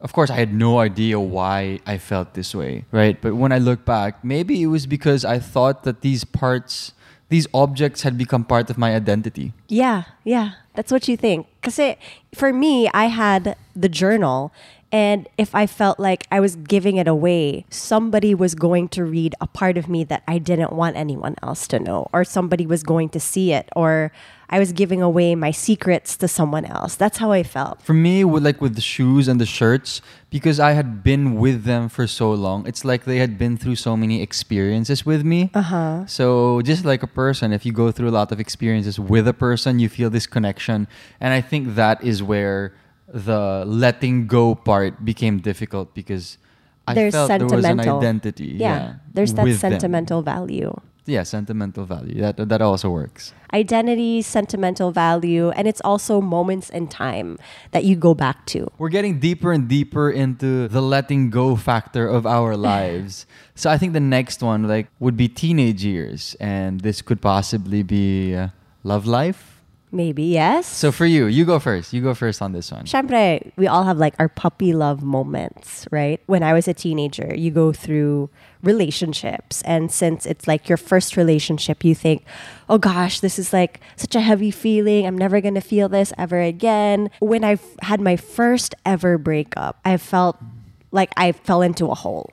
of 0.00 0.12
course, 0.12 0.30
I 0.30 0.36
had 0.36 0.52
no 0.52 0.78
idea 0.78 1.18
why 1.18 1.80
I 1.86 1.98
felt 1.98 2.34
this 2.34 2.54
way, 2.54 2.84
right? 2.92 3.20
But 3.20 3.34
when 3.34 3.50
I 3.50 3.58
look 3.58 3.84
back, 3.84 4.22
maybe 4.24 4.62
it 4.62 4.66
was 4.66 4.86
because 4.86 5.24
I 5.24 5.38
thought 5.38 5.84
that 5.84 6.02
these 6.02 6.22
parts, 6.22 6.92
these 7.28 7.46
objects 7.52 8.02
had 8.02 8.16
become 8.16 8.44
part 8.44 8.70
of 8.70 8.78
my 8.78 8.94
identity. 8.94 9.52
Yeah, 9.68 10.04
yeah, 10.22 10.52
that's 10.74 10.92
what 10.92 11.08
you 11.08 11.16
think. 11.16 11.46
Because 11.60 11.96
for 12.34 12.52
me, 12.52 12.88
I 12.92 13.06
had 13.06 13.56
the 13.74 13.88
journal 13.88 14.52
And 14.96 15.28
if 15.36 15.54
I 15.54 15.66
felt 15.66 16.00
like 16.00 16.26
I 16.32 16.40
was 16.40 16.56
giving 16.56 16.96
it 16.96 17.06
away, 17.06 17.66
somebody 17.68 18.34
was 18.34 18.54
going 18.54 18.88
to 18.96 19.04
read 19.04 19.34
a 19.42 19.46
part 19.46 19.76
of 19.76 19.90
me 19.90 20.04
that 20.04 20.22
I 20.26 20.38
didn't 20.38 20.72
want 20.72 20.96
anyone 20.96 21.36
else 21.42 21.68
to 21.68 21.78
know, 21.78 22.08
or 22.14 22.24
somebody 22.24 22.66
was 22.66 22.82
going 22.82 23.10
to 23.10 23.20
see 23.20 23.52
it, 23.52 23.68
or 23.76 24.10
I 24.48 24.58
was 24.58 24.72
giving 24.72 25.02
away 25.02 25.34
my 25.34 25.50
secrets 25.50 26.16
to 26.16 26.26
someone 26.28 26.64
else. 26.64 26.94
That's 26.94 27.18
how 27.18 27.30
I 27.30 27.42
felt. 27.42 27.82
For 27.82 27.92
me, 27.92 28.24
with 28.24 28.42
like 28.42 28.62
with 28.62 28.74
the 28.74 28.80
shoes 28.80 29.28
and 29.28 29.38
the 29.38 29.44
shirts, 29.44 30.00
because 30.30 30.58
I 30.58 30.72
had 30.72 31.04
been 31.04 31.36
with 31.36 31.64
them 31.64 31.90
for 31.90 32.06
so 32.06 32.32
long, 32.32 32.66
it's 32.66 32.82
like 32.82 33.04
they 33.04 33.18
had 33.18 33.36
been 33.36 33.58
through 33.58 33.76
so 33.76 33.98
many 33.98 34.22
experiences 34.22 35.04
with 35.04 35.22
me. 35.26 35.50
Uh 35.52 35.60
huh. 35.60 36.06
So 36.06 36.62
just 36.62 36.86
like 36.86 37.02
a 37.02 37.12
person, 37.22 37.52
if 37.52 37.66
you 37.66 37.72
go 37.72 37.92
through 37.92 38.08
a 38.08 38.16
lot 38.16 38.32
of 38.32 38.40
experiences 38.40 38.98
with 38.98 39.28
a 39.28 39.34
person, 39.34 39.78
you 39.78 39.90
feel 39.90 40.08
this 40.08 40.26
connection, 40.26 40.88
and 41.20 41.34
I 41.34 41.42
think 41.42 41.74
that 41.74 42.02
is 42.02 42.22
where 42.22 42.72
the 43.08 43.64
letting 43.66 44.26
go 44.26 44.54
part 44.54 45.04
became 45.04 45.38
difficult 45.38 45.94
because 45.94 46.38
I 46.86 46.94
There's 46.94 47.14
felt 47.14 47.28
there 47.28 47.40
was 47.44 47.52
an 47.52 47.62
sentimental. 47.62 47.98
identity. 47.98 48.54
Yeah. 48.58 48.94
There's 49.12 49.34
that 49.34 49.44
with 49.44 49.60
them. 49.60 49.72
sentimental 49.72 50.22
value. 50.22 50.74
Yeah, 51.06 51.22
sentimental 51.22 51.84
value. 51.84 52.20
That 52.20 52.48
that 52.48 52.60
also 52.60 52.90
works. 52.90 53.32
Identity, 53.54 54.22
sentimental 54.22 54.90
value, 54.90 55.50
and 55.50 55.68
it's 55.68 55.80
also 55.82 56.20
moments 56.20 56.68
in 56.68 56.88
time 56.88 57.38
that 57.70 57.84
you 57.84 57.94
go 57.94 58.12
back 58.12 58.44
to. 58.46 58.66
We're 58.76 58.88
getting 58.90 59.20
deeper 59.20 59.52
and 59.52 59.68
deeper 59.68 60.10
into 60.10 60.66
the 60.66 60.82
letting 60.82 61.30
go 61.30 61.54
factor 61.54 62.08
of 62.08 62.26
our 62.26 62.56
lives. 62.74 63.24
so 63.54 63.70
I 63.70 63.78
think 63.78 63.92
the 63.92 64.00
next 64.02 64.42
one 64.42 64.66
like 64.66 64.88
would 64.98 65.16
be 65.16 65.28
teenage 65.28 65.84
years, 65.84 66.34
and 66.40 66.80
this 66.80 67.02
could 67.02 67.22
possibly 67.22 67.84
be 67.84 68.34
uh, 68.34 68.48
love 68.82 69.06
life. 69.06 69.55
Maybe, 69.96 70.24
yes. 70.24 70.66
So 70.66 70.92
for 70.92 71.06
you, 71.06 71.24
you 71.24 71.46
go 71.46 71.58
first. 71.58 71.94
You 71.94 72.02
go 72.02 72.12
first 72.12 72.42
on 72.42 72.52
this 72.52 72.70
one. 72.70 72.84
Syempre, 72.84 73.50
we 73.56 73.66
all 73.66 73.84
have 73.84 73.96
like 73.96 74.14
our 74.18 74.28
puppy 74.28 74.74
love 74.74 75.02
moments, 75.02 75.88
right? 75.90 76.20
When 76.26 76.42
I 76.42 76.52
was 76.52 76.68
a 76.68 76.74
teenager, 76.74 77.34
you 77.34 77.50
go 77.50 77.72
through 77.72 78.28
relationships. 78.62 79.62
And 79.62 79.90
since 79.90 80.26
it's 80.26 80.46
like 80.46 80.68
your 80.68 80.76
first 80.76 81.16
relationship, 81.16 81.82
you 81.82 81.94
think, 81.94 82.26
oh 82.68 82.76
gosh, 82.76 83.20
this 83.20 83.38
is 83.38 83.54
like 83.54 83.80
such 83.96 84.14
a 84.14 84.20
heavy 84.20 84.50
feeling. 84.50 85.06
I'm 85.06 85.16
never 85.16 85.40
going 85.40 85.54
to 85.54 85.62
feel 85.62 85.88
this 85.88 86.12
ever 86.18 86.42
again. 86.42 87.08
When 87.20 87.42
I 87.42 87.58
had 87.80 88.00
my 88.02 88.16
first 88.16 88.74
ever 88.84 89.16
breakup, 89.16 89.80
I 89.82 89.96
felt 89.96 90.36
like 90.92 91.10
I 91.16 91.32
fell 91.32 91.62
into 91.62 91.86
a 91.86 91.94
hole. 91.94 92.30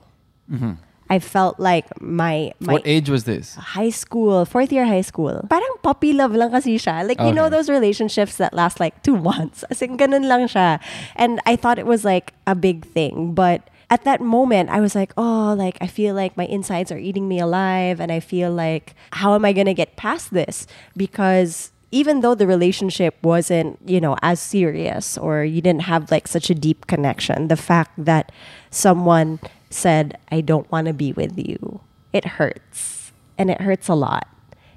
Mm-hmm. 0.52 0.72
I 1.10 1.18
felt 1.18 1.60
like 1.60 1.84
my, 2.00 2.52
my 2.60 2.74
what 2.74 2.82
age 2.86 3.10
was 3.10 3.24
this? 3.24 3.54
high 3.54 3.90
school, 3.90 4.44
fourth 4.44 4.72
year 4.72 4.86
high 4.86 5.02
school. 5.02 5.44
Parang 5.50 5.74
puppy 5.82 6.12
love 6.12 6.32
lang 6.32 6.50
kasi 6.50 6.78
siya. 6.78 7.06
Like, 7.06 7.20
you 7.20 7.32
know 7.32 7.48
those 7.48 7.68
relationships 7.68 8.36
that 8.36 8.54
last 8.54 8.80
like 8.80 9.02
two 9.02 9.16
months. 9.16 9.64
As 9.70 9.82
in, 9.82 9.98
ganun 9.98 10.28
lang 10.28 10.48
siya. 10.48 10.80
And 11.16 11.40
I 11.44 11.56
thought 11.56 11.78
it 11.78 11.86
was 11.86 12.04
like 12.04 12.32
a 12.46 12.54
big 12.54 12.86
thing. 12.86 13.34
But 13.34 13.68
at 13.90 14.04
that 14.04 14.20
moment, 14.20 14.70
I 14.70 14.80
was 14.80 14.94
like, 14.94 15.12
oh, 15.16 15.54
like, 15.56 15.76
I 15.80 15.86
feel 15.86 16.14
like 16.14 16.36
my 16.36 16.46
insides 16.46 16.90
are 16.90 16.98
eating 16.98 17.28
me 17.28 17.38
alive. 17.38 18.00
And 18.00 18.10
I 18.10 18.20
feel 18.20 18.50
like, 18.50 18.94
how 19.12 19.34
am 19.34 19.44
I 19.44 19.52
going 19.52 19.66
to 19.68 19.74
get 19.74 19.96
past 19.96 20.32
this? 20.32 20.66
Because 20.96 21.70
even 21.94 22.20
though 22.20 22.34
the 22.34 22.46
relationship 22.46 23.14
wasn't, 23.22 23.78
you 23.86 24.00
know, 24.00 24.16
as 24.22 24.40
serious 24.40 25.16
or 25.16 25.44
you 25.44 25.60
didn't 25.60 25.82
have 25.82 26.10
like 26.10 26.26
such 26.26 26.50
a 26.50 26.54
deep 26.54 26.88
connection, 26.88 27.48
the 27.48 27.56
fact 27.56 27.92
that 27.96 28.32
someone 28.70 29.38
said, 29.74 30.18
I 30.30 30.40
don't 30.40 30.70
want 30.70 30.86
to 30.86 30.92
be 30.92 31.12
with 31.12 31.38
you, 31.38 31.80
it 32.12 32.24
hurts. 32.24 33.12
And 33.36 33.50
it 33.50 33.60
hurts 33.60 33.88
a 33.88 33.94
lot. 33.94 34.28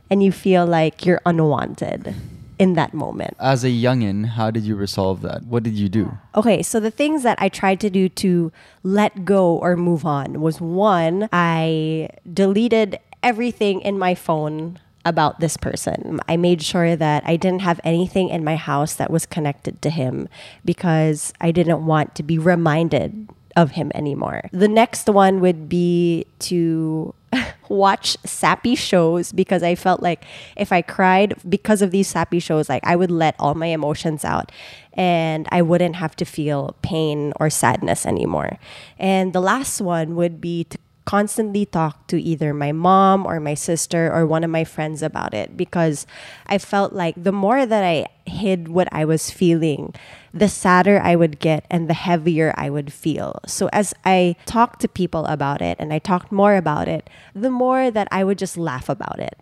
And 0.10 0.24
you 0.24 0.32
feel 0.32 0.66
like 0.66 1.06
you're 1.06 1.22
unwanted 1.26 2.16
in 2.58 2.74
that 2.74 2.94
moment. 2.94 3.36
As 3.40 3.64
a 3.64 3.70
youngin, 3.70 4.26
how 4.26 4.50
did 4.50 4.64
you 4.64 4.76
resolve 4.76 5.22
that? 5.22 5.44
What 5.46 5.64
did 5.64 5.76
you 5.76 5.90
do? 5.90 6.18
Okay, 6.36 6.64
so 6.64 6.80
the 6.80 6.92
things 6.92 7.24
that 7.24 7.38
I 7.40 7.50
tried 7.50 7.80
to 7.82 7.90
do 7.90 8.10
to 8.10 8.52
let 8.84 9.26
go 9.26 9.58
or 9.58 9.78
move 9.78 10.06
on 10.06 10.42
was 10.42 10.60
one, 10.60 11.30
I 11.32 12.10
deleted 12.34 13.00
everything 13.22 13.82
in 13.82 14.00
my 14.00 14.16
phone 14.16 14.80
about 15.06 15.40
this 15.40 15.56
person. 15.56 16.20
I 16.28 16.36
made 16.36 16.62
sure 16.62 16.96
that 16.96 17.24
I 17.26 17.38
didn't 17.38 17.62
have 17.62 17.80
anything 17.84 18.30
in 18.30 18.44
my 18.44 18.56
house 18.56 18.96
that 18.96 19.10
was 19.10 19.26
connected 19.26 19.82
to 19.84 19.90
him 19.90 20.28
because 20.66 21.34
I 21.40 21.52
didn't 21.52 21.86
want 21.86 22.16
to 22.16 22.24
be 22.24 22.38
reminded 22.38 23.30
of 23.58 23.72
him 23.72 23.92
anymore. 23.96 24.44
The 24.54 24.68
next 24.70 25.10
one 25.10 25.42
would 25.42 25.68
be 25.68 26.26
to 26.40 27.14
watch 27.70 28.16
sappy 28.24 28.76
shows 28.76 29.32
because 29.32 29.64
I 29.64 29.74
felt 29.76 30.02
like 30.02 30.24
if 30.56 30.72
I 30.72 30.84
cried 30.84 31.34
because 31.50 31.82
of 31.82 31.90
these 31.90 32.08
sappy 32.08 32.40
shows, 32.40 32.70
like 32.70 32.86
I 32.86 32.96
would 32.96 33.12
let 33.12 33.36
all 33.40 33.56
my 33.56 33.66
emotions 33.66 34.24
out 34.24 34.52
and 34.94 35.48
I 35.52 35.64
wouldn't 35.64 35.96
have 35.96 36.16
to 36.18 36.26
feel 36.26 36.76
pain 36.84 37.34
or 37.40 37.50
sadness 37.50 38.06
anymore. 38.06 38.60
And 39.00 39.34
the 39.34 39.42
last 39.42 39.82
one 39.82 40.16
would 40.16 40.40
be 40.40 40.66
to 40.66 40.78
constantly 41.08 41.66
talk 41.66 42.06
to 42.08 42.22
either 42.22 42.54
my 42.54 42.74
mom 42.74 43.26
or 43.26 43.40
my 43.40 43.54
sister 43.54 44.12
or 44.14 44.28
one 44.28 44.44
of 44.44 44.50
my 44.50 44.66
friends 44.66 45.02
about 45.02 45.34
it 45.34 45.56
because 45.56 46.06
I 46.48 46.58
felt 46.58 46.92
like 46.92 47.16
the 47.16 47.32
more 47.32 47.66
that 47.66 47.82
I 47.82 48.08
hid 48.30 48.68
what 48.68 48.90
I 48.92 49.06
was 49.06 49.32
feeling, 49.32 49.96
the 50.34 50.50
sadder 50.50 51.00
I 51.02 51.16
would 51.16 51.40
get 51.40 51.66
and 51.72 51.90
the 51.90 51.94
heavier 51.94 52.54
I 52.58 52.70
would 52.70 52.92
feel. 52.92 53.40
So 53.48 53.70
as 53.72 53.94
I 54.04 54.36
talked 54.46 54.82
to 54.82 54.90
people 54.90 55.26
about 55.28 55.62
it 55.62 55.78
and 55.80 55.94
I 55.94 56.00
talked 56.00 56.30
more 56.30 56.58
about 56.58 56.90
it, 56.90 57.10
the 57.34 57.52
more 57.52 57.90
that 57.90 58.10
I 58.12 58.26
would 58.26 58.38
just 58.38 58.58
laugh 58.58 58.90
about 58.90 59.20
it. 59.20 59.40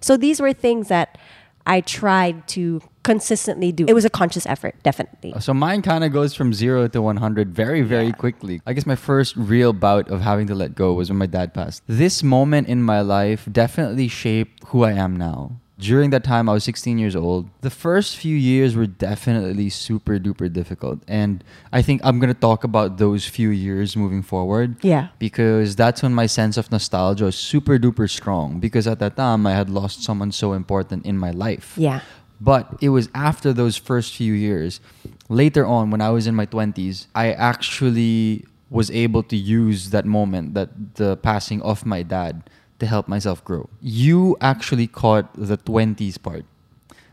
So 0.00 0.16
these 0.16 0.40
were 0.40 0.54
things 0.54 0.88
that 0.88 1.18
I 1.66 1.82
tried 1.82 2.48
to 2.56 2.80
consistently 3.02 3.72
do. 3.72 3.84
It 3.88 3.94
was 3.94 4.04
a 4.04 4.10
conscious 4.10 4.46
effort, 4.46 4.74
definitely. 4.82 5.34
So 5.40 5.52
mine 5.54 5.82
kind 5.82 6.04
of 6.04 6.12
goes 6.12 6.34
from 6.34 6.52
zero 6.54 6.88
to 6.88 7.02
100 7.02 7.54
very, 7.54 7.82
very 7.82 8.06
Yeah. 8.06 8.12
quickly. 8.12 8.60
I 8.66 8.72
guess 8.72 8.86
my 8.86 8.96
first 8.96 9.36
real 9.36 9.72
bout 9.72 10.08
of 10.08 10.20
having 10.20 10.46
to 10.48 10.54
let 10.54 10.74
go 10.74 10.94
was 10.94 11.08
when 11.10 11.18
my 11.18 11.26
dad 11.26 11.52
passed. 11.54 11.82
This 11.86 12.22
moment 12.22 12.68
in 12.68 12.82
my 12.82 13.00
life 13.00 13.48
definitely 13.50 14.08
shaped 14.08 14.62
who 14.68 14.84
I 14.84 14.92
am 14.92 15.16
now. 15.16 15.52
During 15.78 16.10
that 16.10 16.22
time, 16.22 16.48
I 16.48 16.52
was 16.52 16.62
16 16.62 16.96
years 16.98 17.16
old. 17.16 17.48
The 17.62 17.70
first 17.70 18.16
few 18.16 18.36
years 18.36 18.76
were 18.76 18.86
definitely 18.86 19.68
super 19.68 20.16
duper 20.20 20.52
difficult. 20.52 21.02
And 21.08 21.42
I 21.72 21.82
think 21.82 22.00
I'm 22.04 22.20
going 22.20 22.32
to 22.32 22.38
talk 22.38 22.62
about 22.62 22.98
those 22.98 23.26
few 23.26 23.48
years 23.50 23.96
moving 23.96 24.22
forward. 24.22 24.76
Yeah. 24.84 25.08
Because 25.18 25.74
that's 25.74 26.00
when 26.00 26.14
my 26.14 26.26
sense 26.26 26.56
of 26.56 26.70
nostalgia 26.70 27.24
was 27.24 27.34
super 27.34 27.78
duper 27.80 28.08
strong. 28.08 28.60
Because 28.60 28.86
at 28.86 29.00
that 29.00 29.16
time, 29.16 29.44
I 29.44 29.54
had 29.58 29.68
lost 29.68 30.04
someone 30.04 30.30
so 30.30 30.52
important 30.52 31.04
in 31.04 31.18
my 31.18 31.32
life. 31.32 31.74
Yeah. 31.76 32.00
But 32.42 32.78
it 32.80 32.88
was 32.88 33.08
after 33.14 33.52
those 33.52 33.76
first 33.76 34.14
few 34.14 34.32
years, 34.32 34.80
later 35.28 35.64
on 35.64 35.90
when 35.90 36.00
I 36.00 36.10
was 36.10 36.26
in 36.26 36.34
my 36.34 36.46
20s, 36.46 37.06
I 37.14 37.32
actually 37.32 38.44
was 38.68 38.90
able 38.90 39.22
to 39.24 39.36
use 39.36 39.90
that 39.90 40.06
moment, 40.06 40.54
that 40.54 40.94
the 40.96 41.16
passing 41.18 41.62
of 41.62 41.86
my 41.86 42.02
dad, 42.02 42.50
to 42.80 42.86
help 42.86 43.06
myself 43.06 43.44
grow. 43.44 43.70
You 43.80 44.36
actually 44.40 44.88
caught 44.88 45.32
the 45.34 45.56
20s 45.56 46.20
part. 46.20 46.44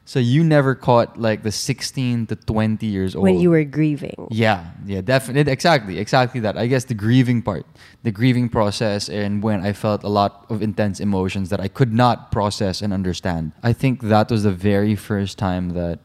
So 0.10 0.18
you 0.18 0.44
never 0.44 0.74
caught 0.74 1.20
like 1.22 1.44
the 1.44 1.52
16 1.52 2.26
to 2.34 2.36
20 2.36 2.84
years 2.88 3.16
old. 3.16 3.22
When 3.22 3.40
you 3.40 3.52
were 3.52 3.64
grieving. 3.64 4.18
Yeah, 4.32 4.72
yeah, 4.88 5.02
definitely. 5.02 5.52
Exactly, 5.52 6.00
exactly 6.00 6.40
that. 6.42 6.58
I 6.58 6.66
guess 6.66 6.86
the 6.86 6.96
grieving 6.96 7.44
part, 7.44 7.64
the 8.02 8.10
grieving 8.10 8.50
process, 8.50 9.08
and 9.08 9.44
when 9.44 9.62
I 9.64 9.72
felt 9.72 10.04
a 10.04 10.10
lot 10.10 10.48
of 10.50 10.64
intense 10.64 11.00
emotions 11.00 11.50
that 11.52 11.60
I 11.62 11.68
could 11.68 11.94
not 11.94 12.32
process 12.32 12.82
and 12.82 12.92
understand. 12.92 13.52
I 13.62 13.72
think 13.72 14.02
that 14.02 14.32
was 14.32 14.42
the 14.42 14.52
very 14.52 14.96
first 14.96 15.38
time 15.38 15.78
that 15.78 16.00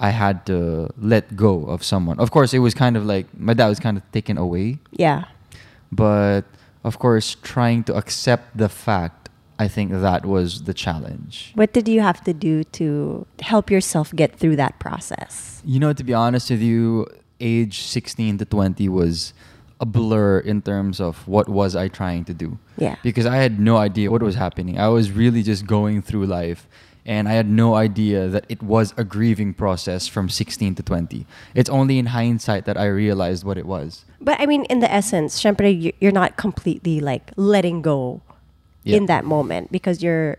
I 0.00 0.10
had 0.16 0.46
to 0.46 0.88
let 0.96 1.36
go 1.36 1.66
of 1.66 1.84
someone. 1.84 2.18
Of 2.18 2.30
course, 2.30 2.54
it 2.54 2.60
was 2.60 2.72
kind 2.72 2.96
of 2.96 3.04
like 3.04 3.26
my 3.38 3.52
dad 3.52 3.68
was 3.68 3.78
kind 3.78 3.98
of 3.98 4.02
taken 4.12 4.38
away, 4.38 4.78
Yeah. 4.92 5.24
but 5.92 6.44
of 6.84 6.98
course, 6.98 7.36
trying 7.42 7.84
to 7.84 7.94
accept 7.96 8.56
the 8.56 8.70
fact, 8.70 9.25
I 9.58 9.68
think 9.68 9.90
that 9.92 10.26
was 10.26 10.62
the 10.64 10.74
challenge. 10.74 11.52
What 11.54 11.72
did 11.72 11.88
you 11.88 12.00
have 12.02 12.22
to 12.24 12.34
do 12.34 12.64
to 12.64 13.26
help 13.40 13.70
yourself 13.70 14.12
get 14.14 14.36
through 14.36 14.56
that 14.56 14.78
process? 14.78 15.62
You 15.64 15.80
know, 15.80 15.92
to 15.92 16.04
be 16.04 16.12
honest 16.14 16.50
with 16.50 16.60
you, 16.60 17.06
age 17.40 17.80
16 17.82 18.38
to 18.38 18.44
20 18.44 18.88
was 18.88 19.32
a 19.80 19.86
blur 19.86 20.38
in 20.40 20.62
terms 20.62 21.00
of 21.00 21.26
what 21.28 21.48
was 21.48 21.76
I 21.76 21.88
trying 21.88 22.24
to 22.26 22.34
do. 22.34 22.58
Yeah. 22.78 22.96
Because 23.02 23.26
I 23.26 23.36
had 23.36 23.58
no 23.60 23.76
idea 23.76 24.10
what 24.10 24.22
was 24.22 24.34
happening. 24.34 24.78
I 24.78 24.88
was 24.88 25.10
really 25.10 25.42
just 25.42 25.66
going 25.66 26.00
through 26.02 26.26
life 26.26 26.66
and 27.04 27.28
I 27.28 27.32
had 27.32 27.48
no 27.48 27.74
idea 27.76 28.26
that 28.28 28.46
it 28.48 28.62
was 28.62 28.92
a 28.96 29.04
grieving 29.04 29.54
process 29.54 30.08
from 30.08 30.28
16 30.28 30.74
to 30.76 30.82
20. 30.82 31.26
It's 31.54 31.70
only 31.70 31.98
in 31.98 32.06
hindsight 32.06 32.64
that 32.64 32.76
I 32.76 32.86
realized 32.86 33.44
what 33.44 33.58
it 33.58 33.66
was. 33.66 34.04
But 34.20 34.40
I 34.40 34.46
mean, 34.46 34.64
in 34.64 34.80
the 34.80 34.90
essence, 34.92 35.40
syempre, 35.40 35.70
you- 35.70 35.92
you're 36.00 36.10
not 36.12 36.36
completely 36.36 37.00
like 37.00 37.30
letting 37.36 37.80
go 37.82 38.22
Yeah. 38.86 38.96
in 38.96 39.06
that 39.06 39.24
moment 39.24 39.72
because 39.72 40.02
you're, 40.02 40.38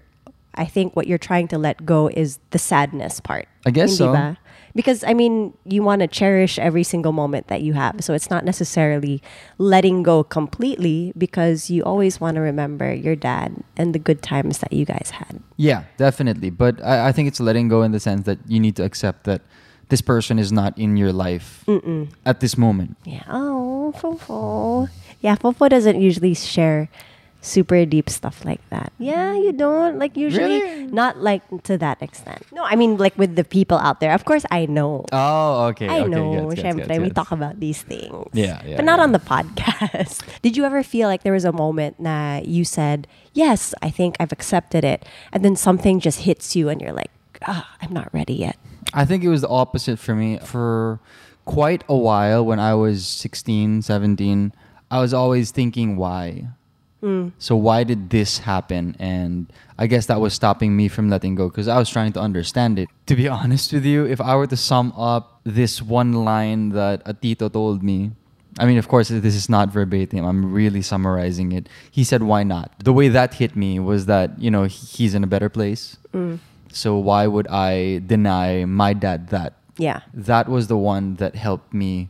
I 0.56 0.66
think 0.66 0.96
what 0.96 1.06
you're 1.06 1.20
trying 1.20 1.48
to 1.50 1.58
let 1.60 1.86
go 1.86 2.08
is 2.08 2.40
the 2.52 2.58
sadness 2.58 3.20
part. 3.20 3.48
I 3.66 3.72
guess 3.72 3.98
so. 3.98 4.14
ba? 4.14 4.38
Because 4.74 5.04
I 5.04 5.14
mean, 5.14 5.54
you 5.66 5.82
want 5.84 6.02
to 6.02 6.08
cherish 6.08 6.58
every 6.58 6.84
single 6.84 7.12
moment 7.12 7.48
that 7.48 7.62
you 7.62 7.74
have. 7.74 8.04
So 8.04 8.14
it's 8.14 8.30
not 8.30 8.46
necessarily 8.46 9.22
letting 9.58 10.04
go 10.04 10.24
completely 10.24 11.14
because 11.18 11.70
you 11.70 11.84
always 11.84 12.22
want 12.22 12.36
to 12.36 12.42
remember 12.42 12.94
your 12.94 13.16
dad 13.16 13.64
and 13.76 13.94
the 13.94 14.00
good 14.00 14.22
times 14.22 14.60
that 14.60 14.72
you 14.72 14.86
guys 14.86 15.12
had. 15.18 15.42
Yeah, 15.58 15.84
definitely. 15.98 16.52
But 16.52 16.82
I, 16.86 17.10
I 17.10 17.12
think 17.12 17.28
it's 17.28 17.40
letting 17.40 17.68
go 17.68 17.82
in 17.82 17.92
the 17.92 18.00
sense 18.00 18.26
that 18.26 18.40
you 18.48 18.60
need 18.60 18.76
to 18.78 18.84
accept 18.86 19.26
that 19.26 19.42
this 19.90 20.02
person 20.02 20.38
is 20.38 20.52
not 20.52 20.78
in 20.78 20.96
your 20.96 21.12
life 21.12 21.66
at 22.26 22.40
this 22.40 22.58
moment. 22.58 22.98
Yeah. 23.04 23.24
Oh, 23.28 23.94
Fofo. 23.98 24.90
Yeah, 25.22 25.36
Fofo 25.38 25.70
doesn't 25.70 26.00
usually 26.00 26.34
share 26.36 26.90
super 27.48 27.86
deep 27.86 28.10
stuff 28.10 28.44
like 28.46 28.62
that. 28.70 28.92
Yeah, 29.00 29.34
you 29.34 29.52
don't 29.52 29.98
like 29.98 30.16
usually 30.18 30.62
Really? 30.62 30.88
not 30.88 31.18
like 31.24 31.42
to 31.64 31.78
that 31.80 32.02
extent. 32.02 32.44
No, 32.52 32.64
I 32.64 32.76
mean 32.76 32.98
like 32.98 33.18
with 33.18 33.36
the 33.36 33.44
people 33.44 33.78
out 33.78 34.00
there. 34.00 34.14
Of 34.14 34.26
course, 34.26 34.46
I 34.52 34.66
know. 34.68 35.06
Oh, 35.12 35.66
okay. 35.72 35.88
I 35.88 36.02
okay, 36.02 36.10
know, 36.10 36.50
gets, 36.52 36.62
gets, 36.62 36.68
syempre, 36.68 36.88
gets, 36.88 37.00
we 37.00 37.10
talk 37.10 37.32
about 37.32 37.60
these 37.60 37.82
things. 37.82 38.28
Yeah, 38.34 38.62
yeah, 38.66 38.76
But 38.76 38.86
not 38.86 39.00
yeah. 39.00 39.04
on 39.04 39.12
the 39.14 39.20
podcast. 39.34 40.22
Did 40.42 40.58
you 40.58 40.66
ever 40.66 40.84
feel 40.84 41.08
like 41.08 41.24
there 41.24 41.34
was 41.34 41.46
a 41.46 41.52
moment 41.54 42.02
that 42.04 42.46
you 42.48 42.66
said, 42.66 43.08
yes, 43.34 43.74
I 43.82 43.90
think 43.90 44.16
I've 44.20 44.32
accepted 44.32 44.84
it. 44.84 45.06
And 45.32 45.44
then 45.44 45.56
something 45.56 46.00
just 46.00 46.22
hits 46.22 46.56
you 46.56 46.70
and 46.70 46.82
you're 46.82 46.94
like, 46.94 47.12
ah, 47.48 47.76
I'm 47.82 47.94
not 47.94 48.14
ready 48.14 48.34
yet. 48.34 48.58
I 48.94 49.06
think 49.06 49.24
it 49.24 49.30
was 49.30 49.42
the 49.42 49.50
opposite 49.50 50.00
for 50.00 50.16
me. 50.16 50.40
For 50.40 51.00
quite 51.46 51.84
a 51.88 51.96
while 51.96 52.46
when 52.46 52.60
I 52.60 52.74
was 52.76 53.06
16, 53.08 53.82
17, 53.82 54.54
I 54.90 55.00
was 55.00 55.14
always 55.14 55.52
thinking 55.52 55.96
why. 55.98 56.48
Mm. 57.02 57.32
So 57.38 57.56
why 57.56 57.84
did 57.84 58.10
this 58.10 58.40
happen? 58.40 58.96
And 59.00 59.52
I 59.78 59.88
guess 59.88 60.08
that 60.08 60.20
was 60.20 60.34
stopping 60.34 60.76
me 60.76 60.88
from 60.88 61.10
letting 61.10 61.36
go 61.36 61.50
because 61.50 61.68
I 61.68 61.78
was 61.78 61.90
trying 61.90 62.14
to 62.14 62.20
understand 62.20 62.80
it. 62.80 62.90
To 63.06 63.16
be 63.16 63.28
honest 63.40 63.74
with 63.74 63.86
you, 63.86 64.06
if 64.06 64.20
I 64.20 64.36
were 64.36 64.48
to 64.48 64.58
sum 64.58 64.94
up 64.98 65.42
this 65.44 65.82
one 65.82 66.14
line 66.26 66.70
that 66.70 67.06
Atito 67.06 67.52
told 67.52 67.84
me, 67.84 68.12
I 68.60 68.66
mean, 68.66 68.80
of 68.80 68.88
course, 68.88 69.10
this 69.10 69.36
is 69.36 69.50
not 69.50 69.70
verbatim. 69.70 70.26
I'm 70.26 70.52
really 70.52 70.82
summarizing 70.82 71.52
it. 71.52 71.70
He 71.92 72.04
said, 72.04 72.24
"Why 72.24 72.42
not?" 72.42 72.72
The 72.84 72.92
way 72.92 73.08
that 73.08 73.36
hit 73.36 73.56
me 73.56 73.78
was 73.78 74.08
that 74.08 74.42
you 74.42 74.50
know 74.50 74.64
he's 74.64 75.14
in 75.14 75.24
a 75.24 75.28
better 75.28 75.48
place. 75.48 75.98
Mm. 76.12 76.40
So 76.72 76.98
why 76.98 77.28
would 77.28 77.48
I 77.48 78.00
deny 78.00 78.66
my 78.66 78.94
dad 78.94 79.30
that? 79.30 79.54
Yeah. 79.78 80.02
That 80.14 80.50
was 80.50 80.68
the 80.68 80.78
one 80.78 81.16
that 81.16 81.36
helped 81.36 81.74
me 81.74 82.10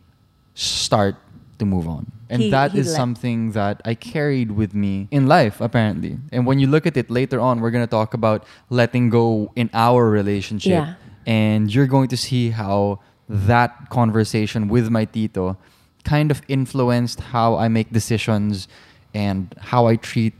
start 0.56 1.15
to 1.60 1.65
move 1.65 1.88
on. 1.88 2.12
And 2.29 2.41
He- 2.41 2.50
that 2.51 2.72
he 2.74 2.79
is 2.79 2.88
let- 2.88 2.96
something 2.96 3.51
that 3.51 3.81
I 3.86 3.93
carried 3.96 4.51
with 4.51 4.74
me 4.74 5.07
in 5.12 5.27
life, 5.27 5.62
apparently. 5.62 6.17
And 6.31 6.46
when 6.46 6.60
you 6.60 6.67
look 6.67 6.86
at 6.86 6.98
it 6.98 7.10
later 7.10 7.39
on, 7.39 7.62
we're 7.62 7.72
going 7.72 7.86
to 7.86 7.89
talk 8.00 8.13
about 8.13 8.46
letting 8.69 9.10
go 9.10 9.51
in 9.55 9.69
our 9.74 10.10
relationship. 10.10 10.72
Yeah. 10.72 10.93
And 11.25 11.74
you're 11.74 11.88
going 11.88 12.10
to 12.10 12.17
see 12.17 12.50
how 12.51 13.00
that 13.29 13.89
conversation 13.89 14.67
with 14.67 14.89
my 14.89 15.05
tito 15.05 15.57
kind 16.03 16.31
of 16.31 16.41
influenced 16.48 17.19
how 17.36 17.55
I 17.55 17.67
make 17.67 17.91
decisions 17.91 18.67
and 19.13 19.53
how 19.60 19.88
I 19.88 19.96
treat, 19.98 20.34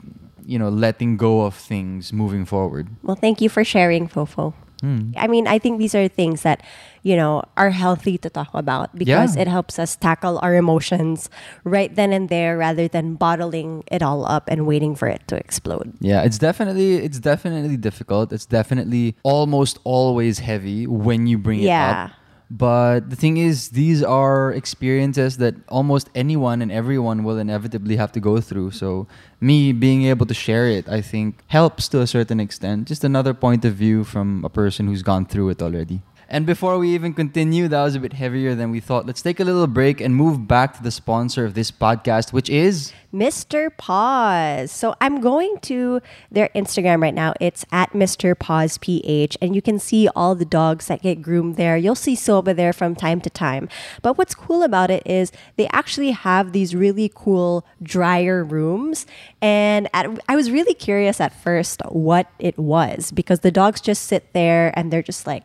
you 0.46 0.58
know, 0.60 0.70
letting 0.70 1.18
go 1.18 1.42
of 1.42 1.56
things 1.56 2.14
moving 2.14 2.46
forward. 2.46 2.88
Well, 3.04 3.16
thank 3.18 3.42
you 3.42 3.50
for 3.50 3.64
sharing, 3.64 4.08
Fofo. 4.08 4.54
Hmm. 4.82 5.12
I 5.18 5.28
mean, 5.28 5.48
I 5.48 5.58
think 5.60 5.80
these 5.80 5.96
are 5.96 6.08
things 6.08 6.44
that, 6.44 6.62
you 7.02 7.16
know, 7.16 7.42
are 7.58 7.72
healthy 7.72 8.18
to 8.20 8.30
talk 8.30 8.50
about 8.54 8.94
because 8.96 9.36
Yeah. 9.36 9.42
it 9.44 9.48
helps 9.48 9.80
us 9.80 9.96
tackle 9.96 10.38
our 10.44 10.54
emotions 10.56 11.30
right 11.64 11.90
then 11.94 12.14
and 12.14 12.30
there 12.30 12.58
rather 12.58 12.88
than 12.88 13.16
bottling 13.16 13.84
it 13.92 14.04
all 14.04 14.26
up 14.26 14.46
and 14.48 14.68
waiting 14.68 14.94
for 14.96 15.08
it 15.08 15.22
to 15.28 15.36
explode. 15.36 15.94
Yeah, 16.00 16.22
it's 16.24 16.38
definitely 16.38 16.96
it's 17.02 17.20
definitely 17.20 17.78
difficult. 17.78 18.32
It's 18.32 18.46
definitely 18.46 19.16
almost 19.24 19.80
always 19.84 20.40
heavy 20.40 20.86
when 20.86 21.26
you 21.28 21.38
bring 21.38 21.60
it 21.60 21.74
Yeah. 21.74 22.06
up. 22.06 22.12
But 22.50 23.10
the 23.10 23.16
thing 23.16 23.36
is, 23.38 23.70
these 23.70 24.02
are 24.02 24.54
experiences 24.54 25.38
that 25.38 25.56
almost 25.68 26.10
anyone 26.16 26.62
and 26.62 26.72
everyone 26.72 27.26
will 27.26 27.38
inevitably 27.38 27.98
have 27.98 28.14
to 28.14 28.22
go 28.22 28.40
through. 28.40 28.72
So, 28.72 29.08
me 29.42 29.74
being 29.74 30.04
able 30.04 30.26
to 30.26 30.34
share 30.34 30.68
it, 30.68 30.88
I 30.88 31.02
think, 31.02 31.44
helps 31.48 31.90
to 31.90 32.00
a 32.00 32.08
certain 32.08 32.40
extent. 32.40 32.88
Just 32.88 33.04
another 33.04 33.34
point 33.34 33.66
of 33.66 33.74
view 33.74 34.06
from 34.06 34.46
a 34.46 34.50
person 34.50 34.88
who's 34.88 35.04
gone 35.04 35.26
through 35.26 35.50
it 35.50 35.62
already. 35.62 36.02
And 36.30 36.46
before 36.46 36.78
we 36.78 36.94
even 36.94 37.14
continue, 37.14 37.70
that 37.70 37.82
was 37.82 37.96
a 37.96 38.00
bit 38.02 38.12
heavier 38.12 38.54
than 38.54 38.70
we 38.70 38.82
thought. 38.82 39.06
Let's 39.06 39.22
take 39.22 39.40
a 39.40 39.46
little 39.46 39.66
break 39.66 40.02
and 40.02 40.14
move 40.14 40.46
back 40.46 40.76
to 40.76 40.84
the 40.84 40.92
sponsor 40.92 41.46
of 41.46 41.54
this 41.54 41.72
podcast, 41.72 42.34
which 42.34 42.50
is. 42.50 42.92
Mr. 43.14 43.76
Paws. 43.78 44.70
So 44.70 44.96
I'm 45.00 45.22
going 45.22 45.58
to 45.62 46.02
their 46.30 46.50
Instagram 46.54 47.02
right 47.02 47.14
now. 47.14 47.34
It's 47.40 47.66
at 47.72 47.94
Mr. 47.94 48.38
Paws 48.38 48.78
PH, 48.78 49.38
and 49.42 49.56
you 49.56 49.62
can 49.62 49.80
see 49.80 50.10
all 50.10 50.36
the 50.36 50.44
dogs 50.44 50.88
that 50.88 51.02
get 51.02 51.22
groomed 51.22 51.56
there. 51.56 51.78
You'll 51.78 51.96
see 51.96 52.16
Soba 52.16 52.54
there 52.54 52.74
from 52.74 52.94
time 52.94 53.22
to 53.22 53.30
time. 53.30 53.70
But 54.02 54.18
what's 54.18 54.36
cool 54.36 54.64
about 54.64 54.92
it 54.92 55.04
is 55.06 55.32
they 55.56 55.70
actually 55.72 56.12
have 56.12 56.52
these 56.52 56.76
really 56.76 57.10
cool 57.16 57.66
dryer 57.82 58.44
rooms. 58.44 59.06
And 59.42 59.88
at, 59.94 60.08
I 60.28 60.36
was 60.36 60.52
really 60.52 60.74
curious 60.74 61.22
at 61.22 61.34
first 61.34 61.82
what 61.88 62.30
it 62.38 62.58
was 62.58 63.12
because 63.12 63.40
the 63.40 63.52
dogs 63.52 63.80
just 63.80 64.04
sit 64.04 64.34
there 64.34 64.78
and 64.78 64.92
they're 64.92 65.02
just 65.02 65.26
like, 65.26 65.44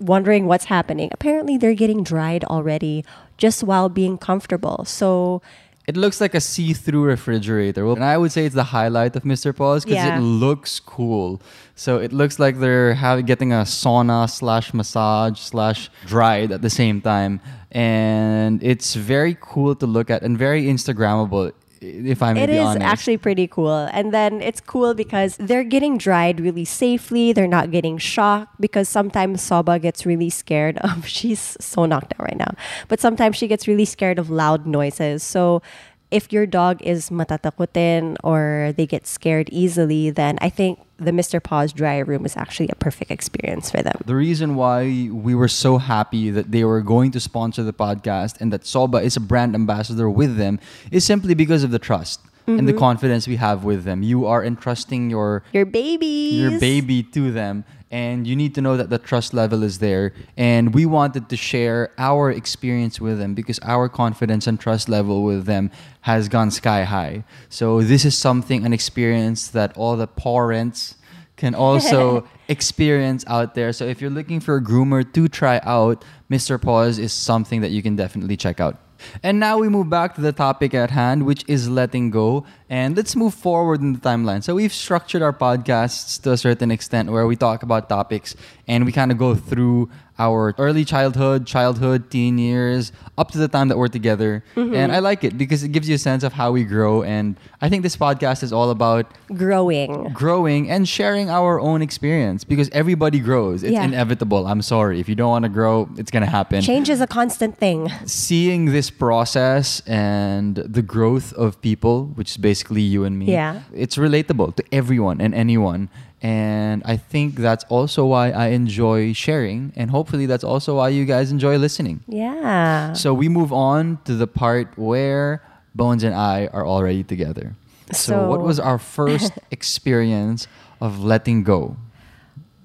wondering 0.00 0.46
what's 0.46 0.66
happening. 0.66 1.08
Apparently, 1.12 1.56
they're 1.56 1.74
getting 1.74 2.02
dried 2.02 2.44
already 2.44 3.04
just 3.36 3.62
while 3.62 3.88
being 3.88 4.18
comfortable. 4.18 4.84
So, 4.84 5.42
It 5.86 5.96
looks 5.96 6.20
like 6.20 6.34
a 6.34 6.40
see-through 6.40 7.04
refrigerator. 7.04 7.86
Well, 7.86 7.94
and 7.94 8.04
I 8.04 8.16
would 8.18 8.32
say 8.32 8.44
it's 8.44 8.56
the 8.56 8.64
highlight 8.64 9.14
of 9.14 9.22
Mr. 9.22 9.54
Paws 9.54 9.84
because 9.84 10.02
Yeah. 10.02 10.18
it 10.18 10.20
looks 10.20 10.80
cool. 10.80 11.40
So 11.76 11.98
it 11.98 12.12
looks 12.12 12.40
like 12.40 12.58
they're 12.58 12.94
having 12.94 13.24
getting 13.24 13.52
a 13.52 13.62
sauna 13.62 14.28
slash 14.28 14.74
massage 14.74 15.38
slash 15.38 15.88
dried 16.04 16.50
at 16.50 16.60
the 16.62 16.70
same 16.70 17.00
time, 17.00 17.40
and 17.70 18.60
it's 18.64 18.94
very 18.96 19.36
cool 19.40 19.76
to 19.76 19.86
look 19.86 20.10
at 20.10 20.22
and 20.22 20.36
very 20.36 20.64
Instagrammable. 20.64 21.52
If 21.80 22.22
I 22.22 22.32
may 22.32 22.44
It 22.44 22.46
be 22.48 22.56
is 22.56 22.64
honest. 22.66 22.84
actually 22.84 23.16
pretty 23.18 23.46
cool. 23.46 23.88
And 23.92 24.12
then 24.12 24.40
it's 24.40 24.60
cool 24.60 24.94
because 24.94 25.36
they're 25.36 25.64
getting 25.64 25.98
dried 25.98 26.40
really 26.40 26.64
safely. 26.64 27.32
They're 27.32 27.46
not 27.48 27.70
getting 27.70 27.98
shocked 27.98 28.60
because 28.60 28.88
sometimes 28.88 29.42
Soba 29.42 29.78
gets 29.78 30.06
really 30.06 30.30
scared 30.30 30.78
of 30.78 31.06
she's 31.16 31.56
so 31.60 31.84
knocked 31.86 32.14
out 32.18 32.24
right 32.24 32.36
now. 32.38 32.54
But 32.88 33.00
sometimes 33.00 33.36
she 33.36 33.46
gets 33.48 33.68
really 33.68 33.84
scared 33.84 34.18
of 34.18 34.30
loud 34.30 34.66
noises. 34.66 35.22
So 35.22 35.62
if 36.10 36.32
your 36.32 36.46
dog 36.46 36.80
is 36.82 37.10
matatakutin 37.10 38.16
or 38.22 38.72
they 38.76 38.86
get 38.86 39.06
scared 39.06 39.48
easily, 39.50 40.10
then 40.10 40.38
I 40.40 40.48
think 40.48 40.80
the 40.98 41.10
Mr. 41.10 41.42
Paws 41.42 41.72
dry 41.72 41.98
room 41.98 42.24
is 42.24 42.36
actually 42.36 42.68
a 42.68 42.74
perfect 42.74 43.10
experience 43.10 43.70
for 43.70 43.82
them. 43.82 44.00
The 44.04 44.14
reason 44.14 44.54
why 44.54 45.10
we 45.12 45.34
were 45.34 45.48
so 45.48 45.78
happy 45.78 46.30
that 46.30 46.52
they 46.52 46.64
were 46.64 46.80
going 46.80 47.10
to 47.12 47.20
sponsor 47.20 47.62
the 47.62 47.72
podcast 47.72 48.40
and 48.40 48.52
that 48.52 48.64
Soba 48.64 48.98
is 48.98 49.16
a 49.16 49.20
brand 49.20 49.54
ambassador 49.54 50.08
with 50.08 50.36
them 50.36 50.60
is 50.90 51.04
simply 51.04 51.34
because 51.34 51.64
of 51.64 51.70
the 51.70 51.78
trust 51.78 52.20
and 52.46 52.68
the 52.68 52.72
mm-hmm. 52.72 52.78
confidence 52.78 53.26
we 53.26 53.36
have 53.36 53.64
with 53.64 53.84
them. 53.84 54.02
You 54.02 54.26
are 54.26 54.44
entrusting 54.44 55.10
your 55.10 55.42
Your 55.52 55.66
babies. 55.66 56.34
your 56.34 56.60
baby 56.60 57.02
to 57.02 57.32
them 57.32 57.64
and 57.90 58.26
you 58.26 58.34
need 58.34 58.54
to 58.56 58.60
know 58.60 58.76
that 58.76 58.90
the 58.90 58.98
trust 58.98 59.32
level 59.32 59.62
is 59.62 59.78
there. 59.78 60.12
And 60.36 60.74
we 60.74 60.86
wanted 60.86 61.28
to 61.28 61.36
share 61.36 61.92
our 61.98 62.30
experience 62.30 63.00
with 63.00 63.18
them 63.18 63.34
because 63.34 63.60
our 63.62 63.88
confidence 63.88 64.46
and 64.46 64.58
trust 64.58 64.88
level 64.88 65.22
with 65.22 65.46
them 65.46 65.70
has 66.00 66.28
gone 66.28 66.50
sky 66.50 66.84
high. 66.84 67.24
So 67.48 67.82
this 67.82 68.04
is 68.04 68.16
something 68.16 68.66
an 68.66 68.72
experience 68.72 69.48
that 69.48 69.76
all 69.76 69.96
the 69.96 70.08
parents 70.08 70.96
can 71.36 71.54
also 71.54 72.26
experience 72.48 73.24
out 73.28 73.54
there. 73.54 73.72
So 73.72 73.84
if 73.84 74.00
you're 74.00 74.10
looking 74.10 74.40
for 74.40 74.56
a 74.56 74.62
groomer 74.62 75.10
to 75.14 75.28
try 75.28 75.60
out 75.62 76.04
mr 76.30 76.60
paws 76.60 76.98
is 76.98 77.12
something 77.12 77.60
that 77.60 77.70
you 77.70 77.82
can 77.82 77.96
definitely 77.96 78.36
check 78.36 78.60
out 78.60 78.78
and 79.22 79.40
now 79.40 79.58
we 79.58 79.68
move 79.68 79.88
back 79.88 80.14
to 80.16 80.20
the 80.20 80.32
topic 80.32 80.74
at 80.74 80.90
hand, 80.90 81.26
which 81.26 81.44
is 81.46 81.68
letting 81.68 82.10
go. 82.10 82.44
And 82.68 82.96
let's 82.96 83.14
move 83.14 83.34
forward 83.34 83.80
in 83.80 83.92
the 83.92 83.98
timeline. 84.00 84.42
So 84.42 84.54
we've 84.54 84.72
structured 84.72 85.22
our 85.22 85.32
podcasts 85.32 86.20
to 86.22 86.32
a 86.32 86.36
certain 86.36 86.70
extent 86.70 87.10
where 87.10 87.26
we 87.26 87.36
talk 87.36 87.62
about 87.62 87.88
topics 87.88 88.34
and 88.66 88.84
we 88.84 88.92
kind 88.92 89.12
of 89.12 89.18
go 89.18 89.34
through 89.34 89.90
our 90.18 90.54
early 90.58 90.84
childhood, 90.84 91.46
childhood, 91.46 92.10
teen 92.10 92.38
years, 92.38 92.92
up 93.18 93.30
to 93.32 93.38
the 93.38 93.48
time 93.48 93.68
that 93.68 93.76
we're 93.78 93.88
together. 93.88 94.42
Mm-hmm. 94.54 94.74
And 94.74 94.92
I 94.92 94.98
like 95.00 95.24
it 95.24 95.36
because 95.36 95.62
it 95.62 95.72
gives 95.72 95.88
you 95.88 95.94
a 95.94 95.98
sense 95.98 96.22
of 96.22 96.32
how 96.32 96.52
we 96.52 96.64
grow. 96.64 97.02
And 97.02 97.36
I 97.60 97.68
think 97.68 97.82
this 97.82 97.96
podcast 97.96 98.42
is 98.42 98.52
all 98.52 98.70
about 98.70 99.06
growing. 99.34 100.10
growing 100.12 100.70
and 100.70 100.88
sharing 100.88 101.28
our 101.30 101.60
own 101.60 101.82
experience 101.82 102.44
because 102.44 102.68
everybody 102.70 103.18
grows. 103.20 103.62
It's 103.62 103.72
Yeah. 103.72 103.84
inevitable. 103.84 104.46
I'm 104.46 104.62
sorry. 104.62 105.00
If 105.00 105.08
you 105.08 105.14
don't 105.14 105.30
want 105.30 105.44
to 105.44 105.48
grow, 105.48 105.88
it's 105.96 106.10
going 106.10 106.24
to 106.24 106.30
happen 106.30 106.60
Change 106.62 106.88
is 106.88 107.00
a 107.00 107.06
constant 107.06 107.58
thing. 107.58 107.90
seeing 108.06 108.66
this 108.66 108.90
process 108.90 109.80
and 109.86 110.56
the 110.56 110.82
growth 110.82 111.32
of 111.34 111.60
people, 111.60 112.06
which 112.14 112.30
is 112.32 112.36
basically 112.36 112.82
you 112.82 113.04
and 113.04 113.18
me, 113.18 113.26
Yeah. 113.26 113.60
it's 113.74 113.96
relatable 113.96 114.56
to 114.56 114.64
everyone 114.72 115.20
and 115.20 115.34
anyone. 115.34 115.88
And 116.22 116.82
I 116.84 116.96
think 116.96 117.36
that's 117.36 117.64
also 117.68 118.06
why 118.06 118.30
I 118.30 118.48
enjoy 118.48 119.12
sharing. 119.12 119.72
And 119.76 119.90
hopefully, 119.90 120.26
that's 120.26 120.44
also 120.44 120.76
why 120.76 120.88
you 120.88 121.04
guys 121.04 121.30
enjoy 121.30 121.58
listening. 121.58 122.02
Yeah. 122.08 122.94
So, 122.94 123.12
we 123.12 123.28
move 123.28 123.52
on 123.52 123.98
to 124.04 124.14
the 124.14 124.26
part 124.26 124.76
where 124.76 125.42
Bones 125.74 126.02
and 126.02 126.14
I 126.14 126.48
are 126.52 126.66
already 126.66 127.04
together. 127.04 127.54
So, 127.92 128.28
what 128.28 128.40
was 128.40 128.58
our 128.58 128.78
first 128.78 129.32
experience 129.50 130.48
of 130.80 131.04
letting 131.04 131.44
go? 131.44 131.76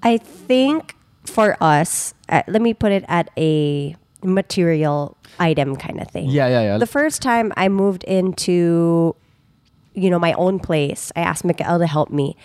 I 0.02 0.16
think 0.16 0.96
for 1.24 1.56
us, 1.62 2.14
uh, 2.28 2.42
let 2.48 2.62
me 2.62 2.74
put 2.74 2.90
it 2.90 3.04
at 3.06 3.30
a 3.36 3.94
material 4.24 5.16
item 5.38 5.76
kind 5.76 6.00
of 6.00 6.08
thing. 6.08 6.28
Yeah, 6.30 6.48
yeah, 6.48 6.62
yeah. 6.62 6.78
The 6.78 6.86
first 6.86 7.22
time 7.22 7.52
I 7.56 7.68
moved 7.68 8.04
into, 8.04 9.14
you 9.94 10.10
know, 10.10 10.18
my 10.18 10.32
own 10.34 10.58
place, 10.58 11.12
I 11.14 11.20
asked 11.20 11.44
Mikael 11.44 11.78
to 11.78 11.86
help 11.86 12.10
me, 12.10 12.36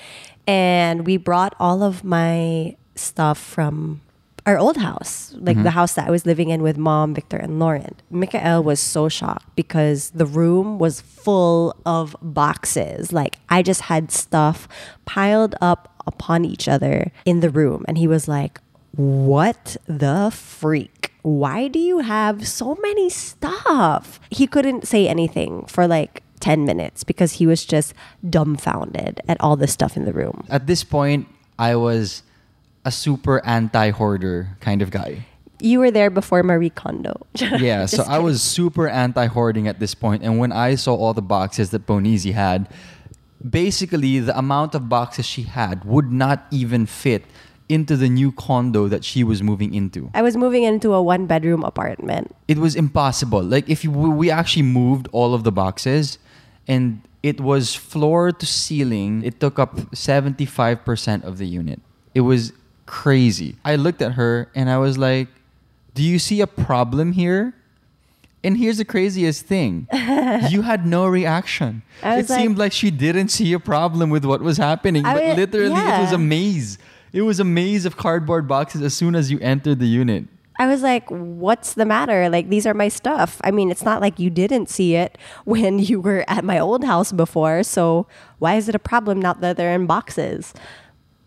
and 0.48 1.06
we 1.06 1.18
brought 1.18 1.56
all 1.60 1.84
of 1.84 2.04
my 2.04 2.76
stuff 2.96 3.38
from 3.38 4.02
our 4.48 4.58
old 4.58 4.78
house, 4.78 5.34
like 5.36 5.58
the 5.58 5.64
mm-hmm. 5.64 5.70
house 5.70 5.94
that 5.96 6.08
I 6.08 6.12
was 6.12 6.26
living 6.26 6.50
in 6.50 6.64
with 6.64 6.78
mom, 6.78 7.14
Victor, 7.14 7.36
and 7.36 7.60
Lauren. 7.60 7.96
Mikael 8.10 8.64
was 8.64 8.80
so 8.80 9.10
shocked 9.10 9.54
because 9.58 10.12
the 10.12 10.26
room 10.26 10.80
was 10.80 11.02
full 11.02 11.76
of 11.86 12.16
boxes. 12.22 13.12
Like 13.12 13.40
I 13.50 13.62
just 13.62 13.82
had 13.82 14.10
stuff 14.10 14.70
piled 15.04 15.56
up 15.60 15.94
upon 16.08 16.46
each 16.46 16.70
other 16.70 17.12
in 17.26 17.42
the 17.42 17.50
room. 17.50 17.84
And 17.90 17.98
he 17.98 18.08
was 18.08 18.30
like, 18.30 18.62
What 18.94 19.76
the 19.86 20.32
freak? 20.34 21.12
Why 21.24 21.68
do 21.68 21.78
you 21.78 22.00
have 22.00 22.48
so 22.48 22.78
many 22.82 23.10
stuff? 23.10 24.22
He 24.30 24.48
couldn't 24.48 24.88
say 24.88 25.10
anything 25.10 25.66
for 25.66 25.86
like 25.88 26.24
10 26.40 26.66
minutes 26.66 27.04
because 27.04 27.34
he 27.34 27.48
was 27.48 27.66
just 27.66 27.94
dumbfounded 28.28 29.22
at 29.28 29.38
all 29.40 29.56
the 29.56 29.68
stuff 29.68 29.98
in 29.98 30.06
the 30.06 30.14
room. 30.14 30.46
At 30.50 30.68
this 30.68 30.84
point, 30.84 31.28
I 31.58 31.76
was 31.76 32.24
a 32.86 32.92
super 32.92 33.46
anti-hoarder 33.46 34.58
kind 34.60 34.82
of 34.82 34.92
guy. 34.92 35.26
You 35.60 35.80
were 35.80 35.90
there 35.92 36.10
before 36.10 36.44
Marie 36.44 36.70
Kondo. 36.70 37.26
Yeah, 37.36 37.86
so 37.88 37.98
Just 37.98 38.10
I 38.10 38.20
was 38.20 38.42
super 38.44 38.88
anti-hoarding 38.88 39.68
at 39.68 39.80
this 39.80 39.94
point. 39.96 40.22
point, 40.22 40.24
and 40.24 40.40
when 40.40 40.52
I 40.52 40.76
saw 40.76 40.96
all 40.96 41.14
the 41.14 41.22
boxes 41.22 41.72
that 41.72 41.88
Bonizi 41.88 42.34
had, 42.34 42.70
basically 43.50 44.20
the 44.20 44.38
amount 44.38 44.76
of 44.76 44.88
boxes 44.90 45.26
she 45.26 45.44
had 45.44 45.84
would 45.84 46.12
not 46.12 46.46
even 46.52 46.86
fit 46.86 47.26
into 47.70 47.98
the 47.98 48.08
new 48.08 48.32
condo 48.32 48.88
that 48.88 49.04
she 49.04 49.24
was 49.24 49.44
moving 49.44 49.74
into. 49.74 50.10
I 50.14 50.22
was 50.22 50.38
moving 50.38 50.64
into 50.64 50.94
a 50.94 51.02
one 51.02 51.26
bedroom 51.26 51.64
apartment. 51.64 52.34
It 52.48 52.58
was 52.58 52.76
impossible. 52.76 53.44
Like 53.44 53.70
if 53.70 53.84
we 53.84 54.32
actually 54.32 54.64
moved 54.64 55.08
all 55.12 55.34
of 55.34 55.44
the 55.44 55.52
boxes, 55.52 56.18
and 56.68 57.02
it 57.24 57.42
was 57.42 57.76
floor 57.76 58.32
to 58.32 58.46
ceiling. 58.46 59.24
It 59.24 59.40
took 59.40 59.60
up 59.60 59.96
seventy-five 59.96 60.86
percent 60.86 61.24
of 61.24 61.38
the 61.38 61.48
unit. 61.48 61.80
It 62.14 62.22
was 62.22 62.54
crazy. 62.86 63.56
I 63.66 63.76
looked 63.76 64.02
at 64.02 64.14
her 64.14 64.50
and 64.56 64.70
I 64.70 64.78
was 64.78 64.98
like, 64.98 65.28
"Do 65.94 66.04
you 66.04 66.20
see 66.20 66.42
a 66.42 66.48
problem 66.48 67.12
here?" 67.14 67.54
And 68.44 68.56
here's 68.58 68.78
the 68.78 68.86
craziest 68.86 69.46
thing. 69.46 69.88
you 70.50 70.62
had 70.62 70.86
no 70.86 71.08
reaction. 71.08 71.82
It 72.04 72.06
like- 72.06 72.26
seemed 72.28 72.58
like 72.58 72.72
she 72.72 72.92
didn't 72.92 73.30
see 73.30 73.52
a 73.54 73.60
problem 73.60 74.10
with 74.10 74.24
what 74.26 74.42
was 74.42 74.58
happening. 74.58 75.06
I 75.06 75.14
but 75.16 75.24
was- 75.24 75.38
literally 75.38 75.76
it 75.82 76.02
was 76.02 76.12
a 76.12 76.18
maze. 76.18 76.78
It 77.14 77.22
was 77.24 77.40
a 77.40 77.44
maze 77.44 77.86
of 77.86 77.98
cardboard 77.98 78.48
boxes 78.48 78.82
as 78.84 78.94
soon 78.94 79.16
as 79.16 79.32
you 79.32 79.40
entered 79.40 79.80
the 79.80 79.88
unit. 79.88 80.26
I 80.60 80.68
was 80.68 80.82
like, 80.82 81.08
what's 81.10 81.74
the 81.74 81.86
matter? 81.86 82.30
Like, 82.30 82.50
these 82.50 82.66
are 82.66 82.74
my 82.74 82.88
stuff. 82.88 83.40
I 83.44 83.52
mean, 83.52 83.70
it's 83.70 83.84
not 83.84 84.02
like 84.02 84.20
you 84.20 84.30
didn't 84.30 84.70
see 84.70 84.96
it 84.96 85.18
when 85.46 85.80
you 85.80 86.02
were 86.02 86.26
at 86.28 86.44
my 86.44 86.60
old 86.60 86.84
house 86.84 87.12
before. 87.12 87.64
So, 87.64 88.08
why 88.40 88.56
is 88.56 88.68
it 88.70 88.76
a 88.76 88.80
problem 88.80 89.22
now 89.22 89.34
that 89.34 89.58
they're 89.58 89.74
in 89.74 89.86
boxes? 89.86 90.54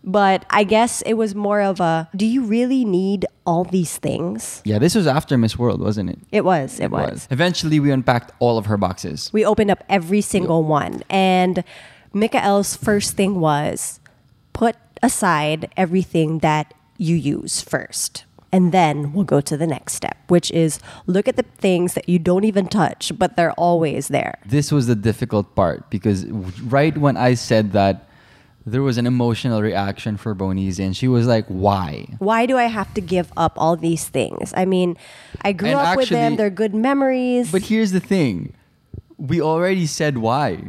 But 0.03 0.45
I 0.49 0.63
guess 0.63 1.01
it 1.03 1.13
was 1.13 1.35
more 1.35 1.61
of 1.61 1.79
a 1.79 2.09
do 2.15 2.25
you 2.25 2.43
really 2.43 2.83
need 2.83 3.25
all 3.45 3.63
these 3.63 3.97
things? 3.97 4.61
Yeah, 4.65 4.79
this 4.79 4.95
was 4.95 5.05
after 5.05 5.37
Miss 5.37 5.59
World, 5.59 5.79
wasn't 5.79 6.09
it? 6.09 6.19
It 6.31 6.43
was. 6.43 6.79
It, 6.79 6.89
was. 6.89 7.27
Eventually, 7.29 7.79
we 7.79 7.91
unpacked 7.91 8.31
all 8.39 8.57
of 8.57 8.65
her 8.65 8.77
boxes. 8.77 9.29
We 9.31 9.45
opened 9.45 9.69
up 9.69 9.83
every 9.89 10.21
single 10.21 10.63
one. 10.63 11.03
And 11.09 11.63
Mikael's 12.13 12.75
first 12.75 13.15
thing 13.15 13.39
was 13.39 13.99
put 14.53 14.75
aside 15.03 15.71
everything 15.77 16.39
that 16.39 16.73
you 16.97 17.15
use 17.15 17.61
first. 17.61 18.25
And 18.51 18.71
then 18.71 19.13
we'll 19.13 19.23
go 19.23 19.39
to 19.39 19.55
the 19.55 19.67
next 19.67 19.93
step, 19.93 20.17
which 20.27 20.51
is 20.51 20.79
look 21.07 21.27
at 21.27 21.37
the 21.37 21.45
things 21.57 21.93
that 21.93 22.09
you 22.09 22.19
don't 22.19 22.43
even 22.43 22.67
touch, 22.67 23.11
but 23.17 23.37
they're 23.37 23.53
always 23.53 24.09
there. 24.09 24.39
This 24.45 24.71
was 24.71 24.87
the 24.87 24.95
difficult 24.95 25.55
part 25.55 25.89
because 25.89 26.25
right 26.27 26.97
when 26.97 27.15
I 27.15 27.35
said 27.35 27.71
that, 27.71 28.09
there 28.65 28.83
was 28.83 28.97
an 28.97 29.07
emotional 29.07 29.61
reaction 29.61 30.17
for 30.17 30.35
Bonizi, 30.35 30.85
and 30.85 30.95
she 30.95 31.07
was 31.07 31.25
like, 31.25 31.47
"Why?" 31.47 32.05
Why 32.19 32.45
do 32.45 32.57
I 32.57 32.65
have 32.65 32.93
to 32.93 33.01
give 33.01 33.33
up 33.35 33.53
all 33.57 33.75
these 33.75 34.07
things? 34.07 34.53
I 34.55 34.65
mean, 34.65 34.97
I 35.41 35.51
grew 35.51 35.69
And 35.69 35.79
up 35.79 35.97
with 35.97 36.09
them, 36.09 36.35
they're 36.35 36.51
good 36.51 36.75
memories. 36.75 37.51
But 37.51 37.63
here's 37.63 37.91
the 37.91 37.99
thing: 37.99 38.53
we 39.17 39.41
already 39.41 39.87
said 39.87 40.19
why. 40.19 40.61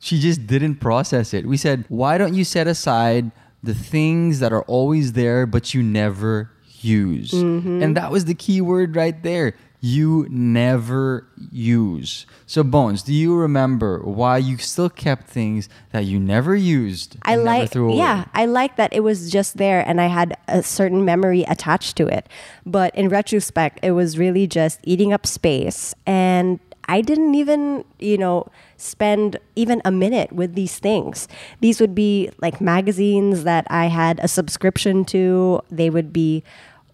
She 0.00 0.20
just 0.20 0.46
didn't 0.46 0.76
process 0.76 1.32
it. 1.32 1.46
We 1.46 1.56
said, 1.56 1.84
"Why 1.88 2.18
don't 2.18 2.34
you 2.34 2.44
set 2.44 2.66
aside 2.66 3.32
the 3.62 3.74
things 3.74 4.40
that 4.40 4.52
are 4.52 4.62
always 4.62 5.14
there 5.14 5.46
but 5.46 5.74
you 5.74 5.82
never 5.82 6.50
use?" 6.82 7.32
Mm-hmm. 7.32 7.82
And 7.82 7.96
that 7.96 8.10
was 8.10 8.24
the 8.24 8.34
key 8.34 8.60
word 8.60 8.96
right 8.96 9.20
there. 9.22 9.54
You 9.80 10.26
never 10.28 11.28
use. 11.52 12.26
So, 12.46 12.64
Bones, 12.64 13.04
do 13.04 13.12
you 13.14 13.36
remember 13.36 14.00
why 14.00 14.38
you 14.38 14.58
still 14.58 14.90
kept 14.90 15.28
things 15.28 15.68
that 15.92 16.04
you 16.04 16.18
never 16.18 16.56
used? 16.56 17.16
I 17.22 17.36
like, 17.36 17.70
threw 17.70 17.90
away? 17.90 17.98
yeah, 17.98 18.24
I 18.34 18.46
like 18.46 18.74
that 18.74 18.92
it 18.92 19.00
was 19.00 19.30
just 19.30 19.56
there 19.56 19.86
and 19.86 20.00
I 20.00 20.08
had 20.08 20.36
a 20.48 20.64
certain 20.64 21.04
memory 21.04 21.44
attached 21.44 21.96
to 21.98 22.08
it. 22.08 22.28
But 22.66 22.92
in 22.96 23.08
retrospect, 23.08 23.78
it 23.84 23.92
was 23.92 24.18
really 24.18 24.48
just 24.48 24.80
eating 24.82 25.12
up 25.12 25.24
space. 25.28 25.94
And 26.06 26.58
I 26.88 27.02
didn't 27.02 27.34
even, 27.34 27.84
you 28.00 28.18
know, 28.18 28.48
spend 28.78 29.38
even 29.54 29.82
a 29.84 29.92
minute 29.92 30.32
with 30.32 30.54
these 30.54 30.78
things. 30.78 31.28
These 31.60 31.80
would 31.80 31.94
be 31.94 32.30
like 32.40 32.60
magazines 32.60 33.44
that 33.44 33.66
I 33.70 33.86
had 33.86 34.18
a 34.20 34.28
subscription 34.28 35.04
to, 35.06 35.60
they 35.70 35.90
would 35.90 36.12
be 36.12 36.42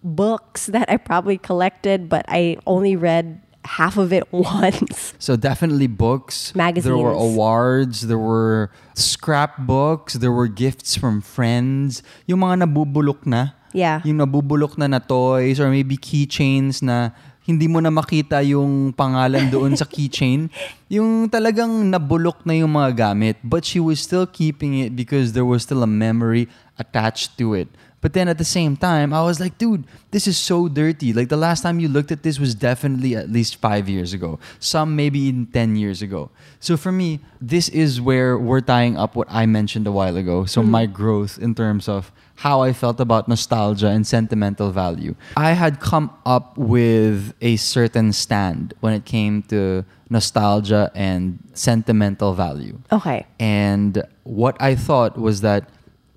books 0.04 0.66
that 0.68 0.86
I 0.92 1.00
probably 1.00 1.38
collected, 1.40 2.08
but 2.08 2.28
I 2.28 2.60
only 2.68 2.94
read 2.94 3.40
half 3.64 3.96
of 3.96 4.12
it 4.12 4.28
once. 4.32 5.14
So 5.18 5.34
definitely 5.34 5.88
books. 5.88 6.54
Magazines. 6.54 6.84
There 6.84 7.00
were 7.00 7.16
awards. 7.16 8.06
There 8.06 8.20
were 8.20 8.70
scrapbooks. 8.92 10.14
There 10.14 10.32
were 10.32 10.46
gifts 10.46 10.94
from 10.94 11.24
friends. 11.24 12.04
Yung 12.28 12.40
mga 12.40 12.68
nabubulok 12.68 13.26
na. 13.26 13.56
Yeah. 13.72 14.04
Yung 14.04 14.22
nabubulok 14.22 14.78
na 14.78 14.86
na 14.86 15.00
toys 15.00 15.58
or 15.58 15.66
maybe 15.72 15.96
keychains 15.96 16.84
na 16.84 17.10
hindi 17.44 17.68
mo 17.68 17.76
na 17.80 17.92
makita 17.92 18.40
yung 18.40 18.94
pangalan 18.96 19.52
doon 19.52 19.76
sa 19.76 19.84
keychain. 19.84 20.48
Yung 20.94 21.28
talagang 21.28 21.90
nabulok 21.90 22.46
na 22.46 22.54
yung 22.54 22.70
mga 22.70 23.10
gamit. 23.10 23.36
But 23.42 23.66
she 23.66 23.82
was 23.82 23.98
still 23.98 24.24
keeping 24.24 24.78
it 24.78 24.94
because 24.94 25.34
there 25.34 25.44
was 25.44 25.66
still 25.66 25.82
a 25.82 25.90
memory 25.90 26.46
attached 26.78 27.36
to 27.42 27.52
it. 27.52 27.66
But 28.04 28.12
then 28.12 28.28
at 28.28 28.36
the 28.36 28.44
same 28.44 28.76
time, 28.76 29.14
I 29.14 29.22
was 29.22 29.40
like, 29.40 29.56
dude, 29.56 29.86
this 30.10 30.28
is 30.28 30.36
so 30.36 30.68
dirty. 30.68 31.14
Like 31.14 31.30
the 31.30 31.38
last 31.38 31.62
time 31.62 31.80
you 31.80 31.88
looked 31.88 32.12
at 32.12 32.22
this 32.22 32.38
was 32.38 32.54
definitely 32.54 33.16
at 33.16 33.30
least 33.30 33.56
five 33.56 33.88
years 33.88 34.12
ago. 34.12 34.38
Some 34.60 34.94
maybe 34.94 35.18
even 35.20 35.46
10 35.46 35.76
years 35.76 36.02
ago. 36.02 36.28
So 36.60 36.76
for 36.76 36.92
me, 36.92 37.20
this 37.40 37.70
is 37.70 38.02
where 38.02 38.36
we're 38.36 38.60
tying 38.60 38.98
up 38.98 39.16
what 39.16 39.28
I 39.30 39.46
mentioned 39.46 39.86
a 39.86 39.92
while 39.92 40.18
ago. 40.18 40.44
So 40.44 40.60
mm-hmm. 40.60 40.70
my 40.70 40.84
growth 40.84 41.38
in 41.38 41.54
terms 41.54 41.88
of 41.88 42.12
how 42.36 42.60
I 42.60 42.74
felt 42.74 43.00
about 43.00 43.26
nostalgia 43.26 43.88
and 43.88 44.06
sentimental 44.06 44.70
value. 44.70 45.14
I 45.38 45.52
had 45.52 45.80
come 45.80 46.10
up 46.26 46.58
with 46.58 47.32
a 47.40 47.56
certain 47.56 48.12
stand 48.12 48.74
when 48.80 48.92
it 48.92 49.06
came 49.06 49.40
to 49.44 49.86
nostalgia 50.10 50.92
and 50.94 51.38
sentimental 51.54 52.34
value. 52.34 52.78
Okay. 52.92 53.24
And 53.40 54.02
what 54.24 54.60
I 54.60 54.74
thought 54.74 55.16
was 55.16 55.40
that 55.40 55.70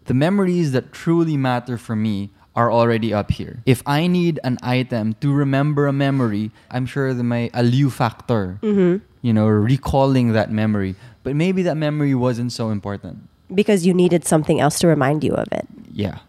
the 0.08 0.14
memories 0.14 0.72
that 0.72 0.92
truly 0.92 1.38
matter 1.38 1.78
for 1.78 1.96
me 1.96 2.32
are 2.56 2.72
already 2.72 3.14
up 3.14 3.30
here. 3.30 3.62
If 3.66 3.84
I 3.86 4.08
need 4.08 4.40
an 4.44 4.58
item 4.64 5.14
to 5.22 5.32
remember 5.32 5.86
a 5.86 5.94
memory, 5.94 6.52
I'm 6.72 6.88
sure 6.88 7.14
the 7.14 7.24
may 7.24 7.50
aliu 7.50 7.92
factor, 7.92 8.58
mm-hmm. 8.64 9.06
you 9.22 9.34
know, 9.34 9.46
recalling 9.46 10.34
that 10.34 10.52
memory. 10.52 10.96
But 11.22 11.36
maybe 11.36 11.62
that 11.64 11.78
memory 11.78 12.16
wasn't 12.16 12.52
so 12.52 12.72
important. 12.72 13.30
Because 13.54 13.86
you 13.86 13.94
needed 13.94 14.26
something 14.26 14.60
else 14.60 14.80
to 14.80 14.88
remind 14.88 15.24
you 15.24 15.34
of 15.34 15.48
it. 15.52 15.68
Yeah, 15.94 16.20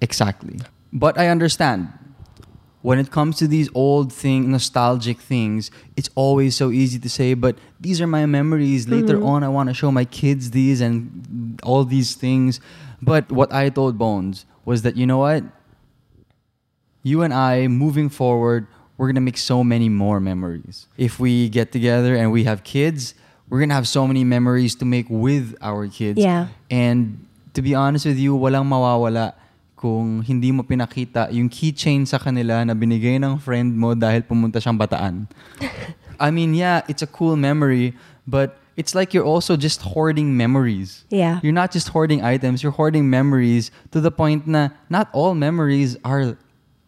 exactly. 0.00 0.60
But 0.92 1.18
I 1.18 1.28
understand 1.28 1.92
when 2.82 2.98
it 2.98 3.10
comes 3.10 3.36
to 3.38 3.46
these 3.46 3.68
old 3.74 4.12
thing, 4.12 4.50
nostalgic 4.50 5.18
things, 5.20 5.70
it's 5.96 6.08
always 6.14 6.56
so 6.56 6.70
easy 6.70 6.98
to 6.98 7.10
say, 7.10 7.34
but 7.34 7.58
these 7.80 8.00
are 8.00 8.06
my 8.06 8.24
memories. 8.24 8.88
Later 8.88 9.16
mm-hmm. 9.16 9.26
on, 9.26 9.44
I 9.44 9.48
want 9.48 9.68
to 9.68 9.74
show 9.74 9.90
my 9.90 10.04
kids 10.06 10.52
these 10.52 10.80
and 10.80 11.60
all 11.62 11.84
these 11.84 12.14
things. 12.14 12.60
But 13.00 13.30
what 13.30 13.52
I 13.52 13.68
told 13.68 13.98
Bones 13.98 14.46
was 14.64 14.82
that, 14.82 14.96
you 14.96 15.06
know 15.06 15.18
what? 15.18 15.44
You 17.02 17.22
and 17.22 17.32
I, 17.32 17.68
moving 17.68 18.08
forward, 18.08 18.66
we're 18.98 19.06
going 19.06 19.14
to 19.14 19.24
make 19.24 19.38
so 19.38 19.62
many 19.62 19.88
more 19.88 20.20
memories. 20.20 20.86
If 20.96 21.20
we 21.20 21.48
get 21.48 21.70
together 21.70 22.16
and 22.16 22.32
we 22.32 22.44
have 22.44 22.64
kids, 22.64 23.14
we're 23.48 23.58
going 23.58 23.70
to 23.70 23.78
have 23.78 23.88
so 23.88 24.06
many 24.06 24.24
memories 24.24 24.74
to 24.76 24.84
make 24.84 25.06
with 25.08 25.54
our 25.62 25.86
kids. 25.86 26.18
Yeah. 26.18 26.48
And 26.70 27.26
to 27.54 27.62
be 27.62 27.74
honest 27.74 28.04
with 28.06 28.18
you, 28.18 28.36
walang 28.36 28.66
mawawala 28.66 29.34
kung 29.78 30.26
hindi 30.26 30.50
mo 30.50 30.66
pinakita 30.66 31.30
yung 31.30 31.48
keychain 31.48 32.02
sa 32.02 32.18
kanila 32.18 32.66
na 32.66 32.74
binigay 32.74 33.22
ng 33.22 33.38
friend 33.38 33.78
mo 33.78 33.94
dahil 33.94 34.26
pumunta 34.26 34.58
siyang 34.58 34.76
bataan. 34.76 35.30
I 36.20 36.34
mean, 36.34 36.52
yeah, 36.52 36.82
it's 36.90 37.00
a 37.00 37.06
cool 37.06 37.38
memory, 37.38 37.94
but 38.26 38.58
it's 38.78 38.94
like 38.94 39.12
you're 39.12 39.24
also 39.24 39.56
just 39.56 39.82
hoarding 39.82 40.36
memories. 40.36 41.04
Yeah. 41.10 41.40
You're 41.42 41.52
not 41.52 41.72
just 41.72 41.88
hoarding 41.88 42.22
items, 42.22 42.62
you're 42.62 42.72
hoarding 42.72 43.10
memories 43.10 43.72
to 43.90 44.00
the 44.00 44.12
point 44.12 44.46
na 44.46 44.68
not 44.88 45.10
all 45.12 45.34
memories 45.34 45.96
are 46.04 46.38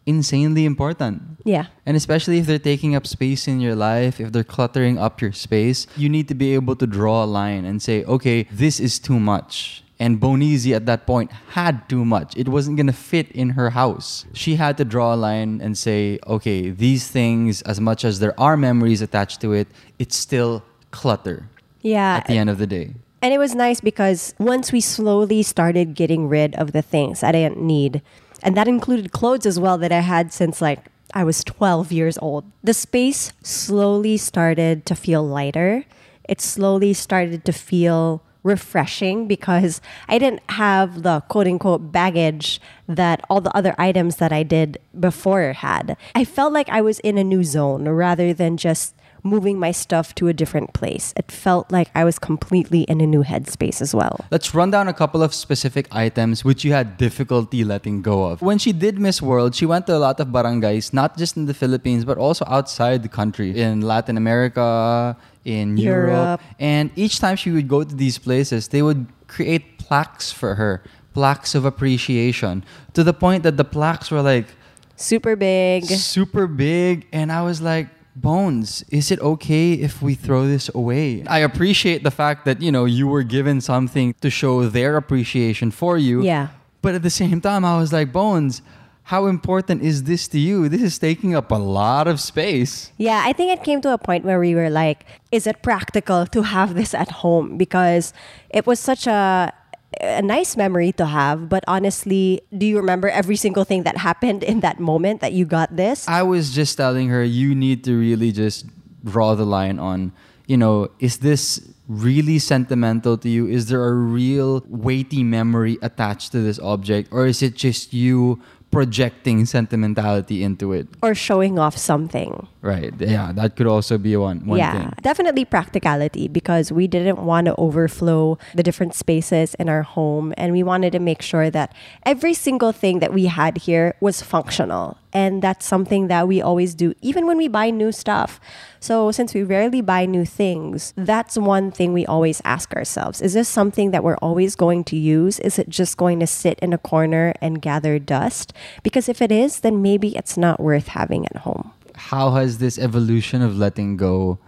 insanely 0.05 0.63
important. 0.63 1.21
Yeah. 1.43 1.65
And 1.85 1.97
especially 1.97 2.39
if 2.39 2.45
they're 2.47 2.59
taking 2.59 2.95
up 2.95 3.05
space 3.05 3.45
in 3.45 3.59
your 3.59 3.75
life, 3.75 4.21
if 4.21 4.31
they're 4.31 4.45
cluttering 4.45 4.97
up 4.97 5.21
your 5.21 5.33
space, 5.33 5.85
you 5.97 6.07
need 6.07 6.29
to 6.29 6.33
be 6.33 6.53
able 6.53 6.77
to 6.77 6.87
draw 6.87 7.25
a 7.25 7.29
line 7.39 7.65
and 7.65 7.81
say, 7.81 8.05
okay, 8.05 8.43
this 8.43 8.79
is 8.79 8.97
too 8.97 9.19
much. 9.19 9.83
And 9.99 10.19
Bonizi 10.19 10.73
at 10.73 10.85
that 10.85 11.05
point 11.05 11.29
had 11.59 11.89
too 11.89 12.05
much. 12.05 12.37
It 12.37 12.47
wasn't 12.47 12.77
going 12.77 12.87
to 12.87 12.93
fit 12.93 13.29
in 13.33 13.49
her 13.51 13.71
house. 13.71 14.25
She 14.33 14.55
had 14.55 14.77
to 14.77 14.85
draw 14.85 15.13
a 15.13 15.19
line 15.19 15.59
and 15.61 15.77
say, 15.77 16.19
okay, 16.25 16.69
these 16.69 17.09
things, 17.09 17.61
as 17.63 17.81
much 17.81 18.05
as 18.05 18.19
there 18.19 18.33
are 18.39 18.55
memories 18.55 19.01
attached 19.01 19.41
to 19.41 19.51
it, 19.51 19.67
it's 19.99 20.15
still 20.15 20.63
clutter 20.89 21.47
Yeah. 21.81 22.17
at 22.17 22.27
the 22.27 22.37
end 22.37 22.49
of 22.49 22.57
the 22.57 22.67
day. 22.67 22.95
And 23.21 23.33
it 23.33 23.37
was 23.37 23.53
nice 23.53 23.81
because 23.81 24.33
once 24.39 24.71
we 24.71 24.81
slowly 24.81 25.43
started 25.43 25.93
getting 25.93 26.27
rid 26.27 26.55
of 26.55 26.71
the 26.71 26.81
things 26.81 27.21
I 27.21 27.31
didn't 27.31 27.61
need, 27.61 28.01
and 28.41 28.57
that 28.57 28.67
included 28.67 29.11
clothes 29.11 29.45
as 29.45 29.59
well 29.59 29.77
that 29.77 29.91
I 29.91 29.99
had 29.99 30.33
since 30.33 30.61
like 30.61 30.85
I 31.13 31.23
was 31.23 31.43
12 31.43 31.91
years 31.91 32.17
old, 32.17 32.45
the 32.63 32.73
space 32.73 33.31
slowly 33.43 34.17
started 34.17 34.85
to 34.87 34.95
feel 34.95 35.23
lighter. 35.23 35.85
It 36.27 36.41
slowly 36.41 36.93
started 36.93 37.45
to 37.45 37.53
feel 37.53 38.23
refreshing 38.43 39.27
because 39.27 39.81
I 40.07 40.17
didn't 40.17 40.41
have 40.49 41.03
the 41.03 41.21
quote 41.21 41.45
unquote 41.47 41.91
baggage 41.91 42.59
that 42.87 43.21
all 43.29 43.41
the 43.41 43.55
other 43.55 43.75
items 43.77 44.15
that 44.15 44.31
I 44.31 44.41
did 44.41 44.79
before 44.99 45.53
had. 45.53 45.95
I 46.15 46.25
felt 46.25 46.53
like 46.53 46.69
I 46.69 46.81
was 46.81 46.99
in 47.01 47.19
a 47.19 47.23
new 47.23 47.43
zone 47.43 47.87
rather 47.87 48.33
than 48.33 48.57
just 48.57 48.95
moving 49.23 49.59
my 49.59 49.71
stuff 49.71 50.13
to 50.15 50.27
a 50.27 50.33
different 50.33 50.73
place. 50.73 51.13
It 51.15 51.31
felt 51.31 51.71
like 51.71 51.89
I 51.95 52.03
was 52.03 52.19
completely 52.19 52.81
in 52.83 53.01
a 53.01 53.07
new 53.07 53.23
headspace 53.23 53.81
as 53.81 53.93
well. 53.93 54.25
Let's 54.31 54.53
run 54.53 54.71
down 54.71 54.87
a 54.87 54.93
couple 54.93 55.21
of 55.23 55.33
specific 55.33 55.87
items 55.91 56.43
which 56.43 56.63
you 56.63 56.73
had 56.73 56.97
difficulty 56.97 57.63
letting 57.63 58.01
go 58.01 58.25
of. 58.25 58.41
When 58.41 58.57
she 58.57 58.71
did 58.71 58.99
Miss 58.99 59.21
World, 59.21 59.55
she 59.55 59.65
went 59.65 59.87
to 59.87 59.95
a 59.95 59.99
lot 59.99 60.19
of 60.19 60.27
barangays, 60.29 60.93
not 60.93 61.17
just 61.17 61.37
in 61.37 61.45
the 61.45 61.53
Philippines, 61.53 62.05
but 62.05 62.17
also 62.17 62.45
outside 62.47 63.03
the 63.03 63.09
country, 63.09 63.59
in 63.59 63.81
Latin 63.81 64.17
America, 64.17 65.15
in 65.45 65.77
Europe. 65.77 66.09
Europe. 66.09 66.41
And 66.59 66.91
each 66.95 67.19
time 67.19 67.35
she 67.35 67.51
would 67.51 67.67
go 67.67 67.83
to 67.83 67.95
these 67.95 68.17
places, 68.17 68.67
they 68.69 68.81
would 68.81 69.07
create 69.27 69.77
plaques 69.77 70.31
for 70.31 70.55
her, 70.55 70.83
plaques 71.13 71.55
of 71.55 71.65
appreciation, 71.65 72.63
to 72.93 73.03
the 73.03 73.13
point 73.13 73.43
that 73.43 73.57
the 73.57 73.63
plaques 73.65 74.11
were 74.11 74.21
like 74.21 74.47
Super 74.95 75.35
big. 75.35 75.85
super 75.85 76.45
big. 76.47 77.07
And 77.11 77.31
I 77.31 77.41
was 77.41 77.61
like, 77.61 77.87
Bones, 78.15 78.83
is 78.89 79.09
it 79.11 79.19
okay 79.21 79.73
if 79.73 80.01
we 80.01 80.15
throw 80.15 80.45
this 80.45 80.69
away? 80.75 81.23
I 81.27 81.39
appreciate 81.39 82.03
the 82.03 82.11
fact 82.11 82.45
that, 82.45 82.61
you 82.61 82.71
know, 82.71 82.85
you 82.85 83.07
were 83.07 83.23
given 83.23 83.61
something 83.61 84.15
to 84.21 84.29
show 84.29 84.67
their 84.67 84.97
appreciation 84.97 85.71
for 85.71 85.97
you. 85.97 86.21
Yeah. 86.21 86.49
But 86.81 86.95
at 86.95 87.03
the 87.03 87.09
same 87.09 87.39
time, 87.39 87.63
I 87.63 87.77
was 87.77 87.93
like, 87.93 88.11
Bones, 88.11 88.61
how 89.03 89.27
important 89.27 89.81
is 89.81 90.03
this 90.03 90.27
to 90.29 90.39
you? 90.39 90.67
This 90.69 90.81
is 90.81 90.97
taking 90.99 91.35
up 91.35 91.51
a 91.51 91.55
lot 91.55 92.07
of 92.07 92.19
space. 92.19 92.91
Yeah, 92.97 93.23
I 93.25 93.33
think 93.33 93.51
it 93.51 93.63
came 93.63 93.81
to 93.81 93.93
a 93.93 93.97
point 93.97 94.25
where 94.25 94.39
we 94.39 94.55
were 94.55 94.69
like, 94.69 95.05
is 95.31 95.47
it 95.47 95.61
practical 95.61 96.25
to 96.27 96.41
have 96.43 96.75
this 96.75 96.93
at 96.93 97.11
home? 97.11 97.57
Because 97.57 98.13
it 98.49 98.67
was 98.67 98.79
such 98.79 99.07
a 99.07 99.53
a 99.99 100.21
nice 100.21 100.55
memory 100.55 100.91
to 100.93 101.05
have, 101.05 101.49
but 101.49 101.63
honestly, 101.67 102.41
do 102.55 102.65
you 102.65 102.77
remember 102.77 103.09
every 103.09 103.35
single 103.35 103.65
thing 103.65 103.83
that 103.83 103.97
happened 103.97 104.43
in 104.43 104.61
that 104.61 104.79
moment 104.79 105.19
that 105.21 105.33
you 105.33 105.45
got 105.45 105.75
this? 105.75 106.07
I 106.07 106.23
was 106.23 106.55
just 106.55 106.77
telling 106.77 107.09
her, 107.09 107.23
you 107.23 107.53
need 107.53 107.83
to 107.83 107.97
really 107.97 108.31
just 108.31 108.65
draw 109.03 109.35
the 109.35 109.45
line 109.45 109.79
on, 109.79 110.13
you 110.47 110.55
know, 110.55 110.89
is 110.99 111.19
this 111.19 111.59
really 111.87 112.39
sentimental 112.39 113.17
to 113.17 113.27
you? 113.27 113.47
Is 113.47 113.67
there 113.67 113.83
a 113.83 113.93
real 113.93 114.63
weighty 114.67 115.23
memory 115.23 115.77
attached 115.81 116.31
to 116.31 116.39
this 116.39 116.59
object? 116.59 117.09
Or 117.11 117.27
is 117.27 117.41
it 117.43 117.55
just 117.55 117.93
you 117.93 118.41
projecting 118.71 119.45
sentimentality 119.45 120.43
into 120.43 120.71
it? 120.73 120.87
or 121.03 121.13
showing 121.13 121.59
off 121.59 121.77
something. 121.77 122.47
Right. 122.61 122.93
Yeah, 122.99 123.31
that 123.33 123.55
could 123.55 123.67
also 123.67 123.97
be 123.97 124.15
one, 124.15 124.45
one 124.45 124.59
yeah, 124.59 124.77
thing. 124.77 124.93
definitely 125.01 125.45
practicality 125.45 126.27
because 126.27 126.71
we 126.71 126.87
didn't 126.87 127.19
want 127.19 127.45
to 127.45 127.55
overflow 127.57 128.37
the 128.55 128.63
different 128.63 128.95
spaces 128.95 129.55
in 129.55 129.67
our 129.67 129.81
home 129.83 130.33
and 130.37 130.53
we 130.53 130.63
wanted 130.63 130.91
to 130.93 130.99
make 130.99 131.21
sure 131.21 131.49
that 131.49 131.73
every 132.05 132.33
single 132.33 132.71
thing 132.71 132.99
that 132.99 133.13
we 133.13 133.25
had 133.25 133.57
here 133.57 133.95
was 133.99 134.21
functional. 134.21 134.97
And 135.13 135.41
that's 135.41 135.65
something 135.65 136.07
that 136.07 136.27
we 136.27 136.41
always 136.41 136.73
do, 136.73 136.93
even 137.01 137.27
when 137.27 137.37
we 137.37 137.47
buy 137.47 137.69
new 137.69 137.91
stuff. 137.91 138.39
So, 138.79 139.11
since 139.11 139.33
we 139.33 139.43
rarely 139.43 139.81
buy 139.81 140.05
new 140.05 140.25
things, 140.25 140.93
that's 140.95 141.37
one 141.37 141.69
thing 141.69 141.91
we 141.91 142.05
always 142.05 142.41
ask 142.45 142.73
ourselves 142.73 143.21
Is 143.21 143.33
this 143.33 143.49
something 143.49 143.91
that 143.91 144.03
we're 144.03 144.17
always 144.17 144.55
going 144.55 144.83
to 144.85 144.95
use? 144.95 145.39
Is 145.39 145.59
it 145.59 145.69
just 145.69 145.97
going 145.97 146.19
to 146.21 146.27
sit 146.27 146.57
in 146.59 146.71
a 146.71 146.77
corner 146.77 147.33
and 147.41 147.61
gather 147.61 147.99
dust? 147.99 148.53
Because 148.83 149.09
if 149.09 149.21
it 149.21 149.31
is, 149.31 149.59
then 149.59 149.81
maybe 149.81 150.15
it's 150.15 150.37
not 150.37 150.59
worth 150.59 150.87
having 150.87 151.25
at 151.25 151.37
home. 151.37 151.73
How 151.95 152.31
has 152.31 152.59
this 152.59 152.79
evolution 152.79 153.41
of 153.41 153.57
letting 153.57 153.97
go 153.97 154.39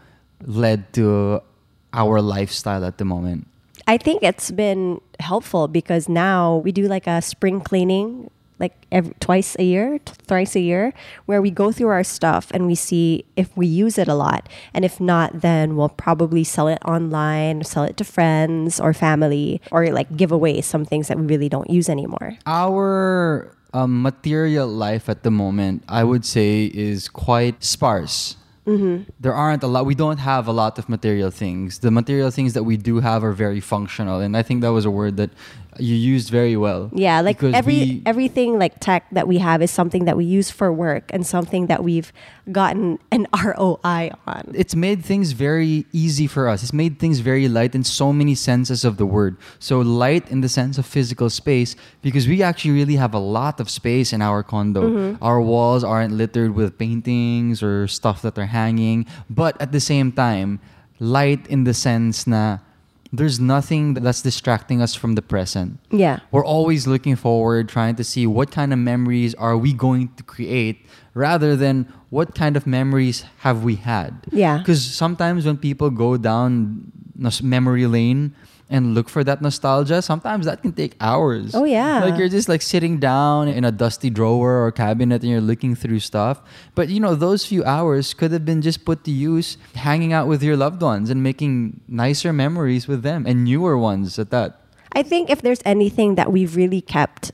led 0.45 0.93
to 0.93 1.41
our 1.93 2.21
lifestyle 2.21 2.85
at 2.85 2.97
the 2.97 3.05
moment? 3.05 3.47
I 3.87 3.97
think 3.97 4.23
it's 4.23 4.51
been 4.51 5.01
helpful 5.19 5.67
because 5.67 6.07
now 6.07 6.57
we 6.57 6.71
do 6.71 6.87
like 6.87 7.07
a 7.07 7.21
spring 7.21 7.59
cleaning 7.59 8.29
like 8.63 8.75
every, 8.91 9.13
twice 9.19 9.59
a 9.59 9.65
year, 9.73 9.99
t- 9.99 10.13
thrice 10.25 10.55
a 10.55 10.63
year, 10.63 10.93
where 11.27 11.41
we 11.43 11.51
go 11.51 11.67
through 11.75 11.91
our 11.91 12.07
stuff 12.17 12.47
and 12.55 12.65
we 12.65 12.75
see 12.75 13.25
if 13.35 13.51
we 13.59 13.67
use 13.67 13.99
it 13.99 14.07
a 14.07 14.15
lot. 14.15 14.47
And 14.73 14.85
if 14.87 15.03
not, 15.03 15.41
then 15.43 15.75
we'll 15.75 15.91
probably 16.07 16.43
sell 16.43 16.67
it 16.71 16.79
online, 16.87 17.63
sell 17.67 17.83
it 17.83 17.95
to 17.99 18.05
friends 18.07 18.79
or 18.79 18.93
family, 18.93 19.59
or 19.69 19.91
like 19.91 20.15
give 20.15 20.31
away 20.31 20.61
some 20.61 20.85
things 20.85 21.09
that 21.09 21.19
we 21.19 21.25
really 21.27 21.49
don't 21.49 21.69
use 21.69 21.89
anymore. 21.89 22.37
Our 22.47 23.51
um, 23.73 24.01
material 24.01 24.67
life 24.67 25.09
at 25.09 25.23
the 25.23 25.31
moment, 25.31 25.83
I 25.89 26.03
would 26.03 26.25
say, 26.25 26.71
is 26.73 27.09
quite 27.09 27.63
sparse. 27.63 28.37
Mm-hmm. 28.65 29.11
There 29.19 29.33
aren't 29.33 29.63
a 29.63 29.67
lot. 29.67 29.85
We 29.85 29.95
don't 29.95 30.23
have 30.23 30.47
a 30.47 30.53
lot 30.53 30.79
of 30.79 30.87
material 30.87 31.31
things. 31.31 31.79
The 31.79 31.91
material 31.91 32.31
things 32.31 32.53
that 32.53 32.63
we 32.63 32.77
do 32.77 33.01
have 33.01 33.21
are 33.27 33.33
very 33.33 33.59
functional, 33.59 34.21
and 34.23 34.37
I 34.39 34.43
think 34.47 34.61
that 34.61 34.71
was 34.71 34.85
a 34.85 34.93
word 35.01 35.17
that 35.17 35.31
you 35.79 35.95
used 35.95 36.29
very 36.29 36.55
well. 36.57 36.89
Yeah, 36.93 37.21
like 37.21 37.41
every 37.43 37.73
we- 37.73 38.01
everything 38.05 38.57
like 38.59 38.79
tech 38.79 39.05
that 39.11 39.27
we 39.27 39.37
have 39.39 39.61
is 39.61 39.71
something 39.71 40.05
that 40.05 40.15
we 40.17 40.25
use 40.25 40.49
for 40.51 40.71
work 40.71 41.09
and 41.13 41.25
something 41.25 41.67
that 41.67 41.83
we've 41.83 42.11
gotten 42.51 42.99
an 43.11 43.25
ROI 43.43 44.11
on. 44.27 44.51
it's 44.53 44.75
made 44.75 45.03
things 45.05 45.31
very 45.31 45.85
easy 45.93 46.27
for 46.27 46.47
us. 46.49 46.61
It's 46.63 46.73
made 46.73 46.99
things 46.99 47.19
very 47.19 47.47
light 47.47 47.73
in 47.75 47.83
so 47.83 48.11
many 48.11 48.35
senses 48.35 48.83
of 48.83 48.97
the 48.97 49.05
word. 49.05 49.37
So 49.59 49.79
light 49.79 50.29
in 50.29 50.41
the 50.41 50.49
sense 50.49 50.77
of 50.77 50.85
physical 50.85 51.29
space 51.29 51.75
because 52.01 52.27
we 52.27 52.43
actually 52.43 52.71
really 52.75 52.97
have 52.97 53.13
a 53.13 53.19
lot 53.19 53.59
of 53.59 53.69
space 53.69 54.11
in 54.11 54.21
our 54.21 54.43
condo. 54.43 54.81
Mm-hmm. 54.83 55.23
Our 55.23 55.39
walls 55.41 55.83
aren't 55.83 56.13
littered 56.13 56.53
with 56.53 56.77
paintings 56.77 57.63
or 57.63 57.87
stuff 57.87 58.21
that 58.23 58.37
are 58.37 58.47
hanging, 58.51 59.05
but 59.29 59.55
at 59.61 59.71
the 59.71 59.79
same 59.79 60.11
time, 60.11 60.59
light 60.99 61.47
in 61.47 61.63
the 61.63 61.73
sense 61.73 62.27
na 62.27 62.59
there's 63.13 63.39
nothing 63.39 63.93
that's 63.93 64.23
distracting 64.23 64.81
us 64.81 64.95
from 64.95 65.13
the 65.13 65.21
present. 65.21 65.79
Yeah. 65.91 66.19
We're 66.31 66.43
always 66.43 66.87
looking 66.87 67.15
forward, 67.15 67.69
trying 67.69 67.95
to 67.97 68.03
see 68.03 68.25
what 68.25 68.49
kind 68.49 68.73
of 68.73 68.79
memories 68.79 69.35
are 69.35 69.55
we 69.55 69.71
going 69.71 70.09
to 70.17 70.23
create 70.23 70.83
rather 71.13 71.55
than 71.55 71.93
what 72.09 72.33
kind 72.33 72.57
of 72.57 72.65
memories 72.65 73.23
have 73.45 73.63
we 73.63 73.75
had. 73.75 74.25
Yeah. 74.31 74.57
Because 74.57 74.83
sometimes 74.83 75.45
when 75.45 75.57
people 75.57 75.91
go 75.91 76.17
down 76.17 76.91
memory 77.43 77.85
lane 77.85 78.33
and 78.73 78.95
look 78.95 79.07
for 79.07 79.23
that 79.23 79.39
nostalgia, 79.39 80.01
sometimes 80.01 80.47
that 80.47 80.63
can 80.63 80.73
take 80.73 80.95
hours. 80.99 81.53
Oh, 81.53 81.63
yeah. 81.63 82.03
Like 82.03 82.17
you're 82.17 82.27
just 82.27 82.49
like 82.49 82.63
sitting 82.63 82.97
down 82.97 83.47
in 83.47 83.63
a 83.63 83.71
dusty 83.71 84.09
drawer 84.09 84.65
or 84.65 84.71
cabinet 84.71 85.21
and 85.21 85.29
you're 85.29 85.41
looking 85.41 85.75
through 85.75 85.99
stuff. 85.99 86.41
But 86.73 86.89
you 86.89 86.99
know, 86.99 87.13
those 87.13 87.45
few 87.45 87.63
hours 87.63 88.15
could 88.15 88.31
have 88.31 88.45
been 88.45 88.63
just 88.63 88.83
put 88.83 89.03
to 89.03 89.11
use 89.11 89.57
hanging 89.75 90.11
out 90.11 90.27
with 90.27 90.41
your 90.41 90.57
loved 90.57 90.81
ones 90.81 91.11
and 91.11 91.21
making 91.21 91.81
nicer 91.87 92.33
memories 92.33 92.87
with 92.87 93.03
them 93.03 93.25
and 93.27 93.45
newer 93.45 93.77
ones 93.77 94.17
at 94.17 94.31
that. 94.31 94.59
I 94.91 95.03
think 95.03 95.29
if 95.29 95.43
there's 95.43 95.61
anything 95.65 96.15
that 96.15 96.31
we've 96.31 96.55
really 96.55 96.81
kept 96.81 97.31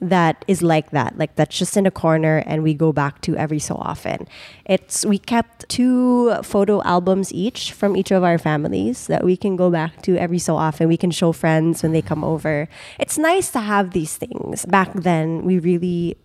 that 0.00 0.44
is 0.46 0.62
like 0.62 0.90
that, 0.90 1.16
like 1.16 1.36
that's 1.36 1.56
just 1.56 1.76
in 1.76 1.86
a 1.86 1.90
corner 1.90 2.42
and 2.46 2.62
we 2.62 2.74
go 2.74 2.92
back 2.92 3.22
to 3.22 3.36
every 3.36 3.58
so 3.58 3.76
often. 3.76 4.28
It's 4.66 5.06
we 5.06 5.18
kept 5.18 5.68
two 5.68 6.34
photo 6.42 6.82
albums 6.82 7.32
each 7.32 7.72
from 7.72 7.96
each 7.96 8.10
of 8.10 8.22
our 8.22 8.36
families 8.36 9.06
that 9.06 9.24
we 9.24 9.36
can 9.36 9.56
go 9.56 9.70
back 9.70 10.02
to 10.02 10.16
every 10.16 10.38
so 10.38 10.56
often. 10.56 10.88
We 10.88 10.98
can 10.98 11.10
show 11.10 11.32
friends 11.32 11.82
when 11.82 11.92
they 11.92 12.02
come 12.02 12.24
over. 12.24 12.68
It's 12.98 13.16
nice 13.16 13.50
to 13.52 13.60
have 13.60 13.92
these 13.92 14.16
things. 14.16 14.66
Back 14.66 14.92
then, 14.92 15.44
we 15.44 15.58
really 15.58 16.16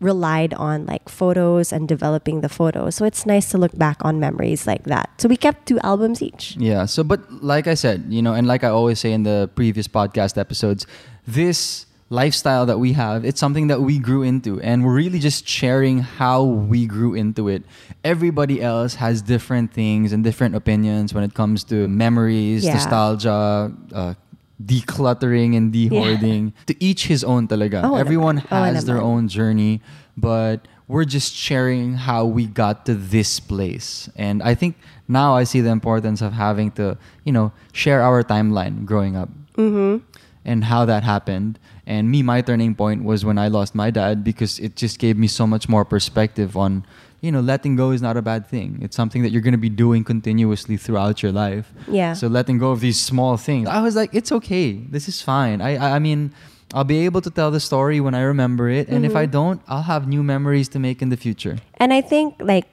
relied 0.00 0.52
on 0.54 0.84
like 0.84 1.08
photos 1.08 1.72
and 1.72 1.88
developing 1.88 2.42
the 2.42 2.48
photos. 2.48 2.94
So 2.94 3.06
it's 3.06 3.24
nice 3.24 3.50
to 3.52 3.58
look 3.58 3.76
back 3.78 4.04
on 4.04 4.20
memories 4.20 4.66
like 4.66 4.84
that. 4.84 5.08
So 5.18 5.28
we 5.28 5.36
kept 5.36 5.66
two 5.66 5.78
albums 5.80 6.20
each. 6.20 6.56
Yeah. 6.56 6.84
So, 6.84 7.02
but 7.04 7.20
like 7.42 7.66
I 7.66 7.74
said, 7.74 8.04
you 8.08 8.20
know, 8.20 8.34
and 8.34 8.46
like 8.46 8.64
I 8.64 8.68
always 8.68 8.98
say 9.00 9.12
in 9.12 9.22
the 9.22 9.50
previous 9.54 9.88
podcast 9.88 10.36
episodes, 10.36 10.86
this 11.26 11.86
lifestyle 12.10 12.66
that 12.66 12.78
we 12.78 12.92
have, 12.92 13.24
it's 13.24 13.40
something 13.40 13.68
that 13.68 13.80
we 13.80 13.98
grew 13.98 14.22
into, 14.22 14.60
and 14.60 14.84
we're 14.84 14.94
really 14.94 15.18
just 15.18 15.48
sharing 15.48 15.98
how 16.00 16.44
we 16.44 16.86
grew 16.86 17.14
into 17.14 17.48
it. 17.48 17.62
Everybody 18.04 18.60
else 18.62 18.96
has 18.96 19.22
different 19.22 19.72
things 19.72 20.12
and 20.12 20.22
different 20.22 20.54
opinions 20.54 21.14
when 21.14 21.24
it 21.24 21.34
comes 21.34 21.64
to 21.64 21.88
memories, 21.88 22.64
Yeah. 22.64 22.74
nostalgia, 22.74 23.72
uh, 23.92 24.14
decluttering 24.62 25.56
and 25.56 25.72
dehoarding. 25.72 26.52
To 26.66 26.74
each 26.82 27.06
his 27.06 27.24
own 27.24 27.48
talaga. 27.48 27.82
Oo 27.84 27.96
Everyone. 27.96 28.38
Oo 28.38 28.54
has 28.54 28.84
their 28.84 28.98
naman. 28.98 29.02
own 29.02 29.28
journey, 29.28 29.80
but 30.16 30.66
we're 30.86 31.04
just 31.08 31.34
sharing 31.34 31.94
how 31.94 32.24
we 32.24 32.46
got 32.46 32.84
to 32.86 32.94
this 32.94 33.40
place. 33.40 34.08
And 34.16 34.42
I 34.42 34.54
think 34.54 34.76
now 35.08 35.34
I 35.34 35.44
see 35.44 35.60
the 35.60 35.70
importance 35.72 36.20
of 36.22 36.34
having 36.34 36.70
to, 36.76 36.96
you 37.24 37.32
know, 37.32 37.52
share 37.72 38.02
our 38.04 38.22
timeline 38.22 38.84
growing 38.84 39.16
up. 39.16 39.30
Mm-hmm. 39.56 40.02
and 40.44 40.64
how 40.68 40.84
that 40.84 41.00
happened. 41.08 41.56
And 41.86 42.10
me, 42.10 42.22
my 42.22 42.40
turning 42.40 42.74
point 42.74 43.04
was 43.04 43.24
when 43.24 43.38
I 43.38 43.48
lost 43.48 43.74
my 43.74 43.90
dad 43.90 44.24
because 44.24 44.58
it 44.58 44.76
just 44.76 44.98
gave 44.98 45.18
me 45.18 45.26
so 45.26 45.46
much 45.46 45.68
more 45.68 45.84
perspective 45.84 46.56
on, 46.56 46.86
you 47.20 47.30
know, 47.30 47.40
letting 47.40 47.76
go 47.76 47.90
is 47.90 48.00
not 48.00 48.16
a 48.16 48.22
bad 48.22 48.46
thing. 48.46 48.78
It's 48.80 48.96
something 48.96 49.22
that 49.22 49.30
you're 49.30 49.42
going 49.42 49.52
to 49.52 49.58
be 49.58 49.68
doing 49.68 50.02
continuously 50.02 50.76
throughout 50.76 51.22
your 51.22 51.32
life. 51.32 51.72
Yeah. 51.86 52.14
So 52.14 52.26
letting 52.26 52.58
go 52.58 52.70
of 52.70 52.80
these 52.80 53.00
small 53.00 53.36
things, 53.36 53.68
I 53.68 53.82
was 53.82 53.96
like, 53.96 54.14
it's 54.14 54.32
okay. 54.32 54.72
This 54.72 55.08
is 55.08 55.20
fine. 55.20 55.60
I, 55.60 55.76
I, 55.76 55.96
I 55.96 55.98
mean, 55.98 56.32
I'll 56.72 56.84
be 56.84 57.04
able 57.04 57.20
to 57.20 57.30
tell 57.30 57.50
the 57.50 57.60
story 57.60 58.00
when 58.00 58.14
I 58.14 58.22
remember 58.22 58.68
it, 58.68 58.88
and 58.88 59.04
if 59.04 59.14
I 59.14 59.24
mm-hmm. 59.24 59.32
don't, 59.32 59.62
I'll 59.68 59.82
have 59.82 60.08
new 60.08 60.22
memories 60.24 60.68
to 60.70 60.78
make 60.80 61.02
in 61.02 61.08
the 61.08 61.16
future. 61.16 61.58
And 61.76 61.92
I 61.92 62.00
think 62.00 62.34
like 62.40 62.66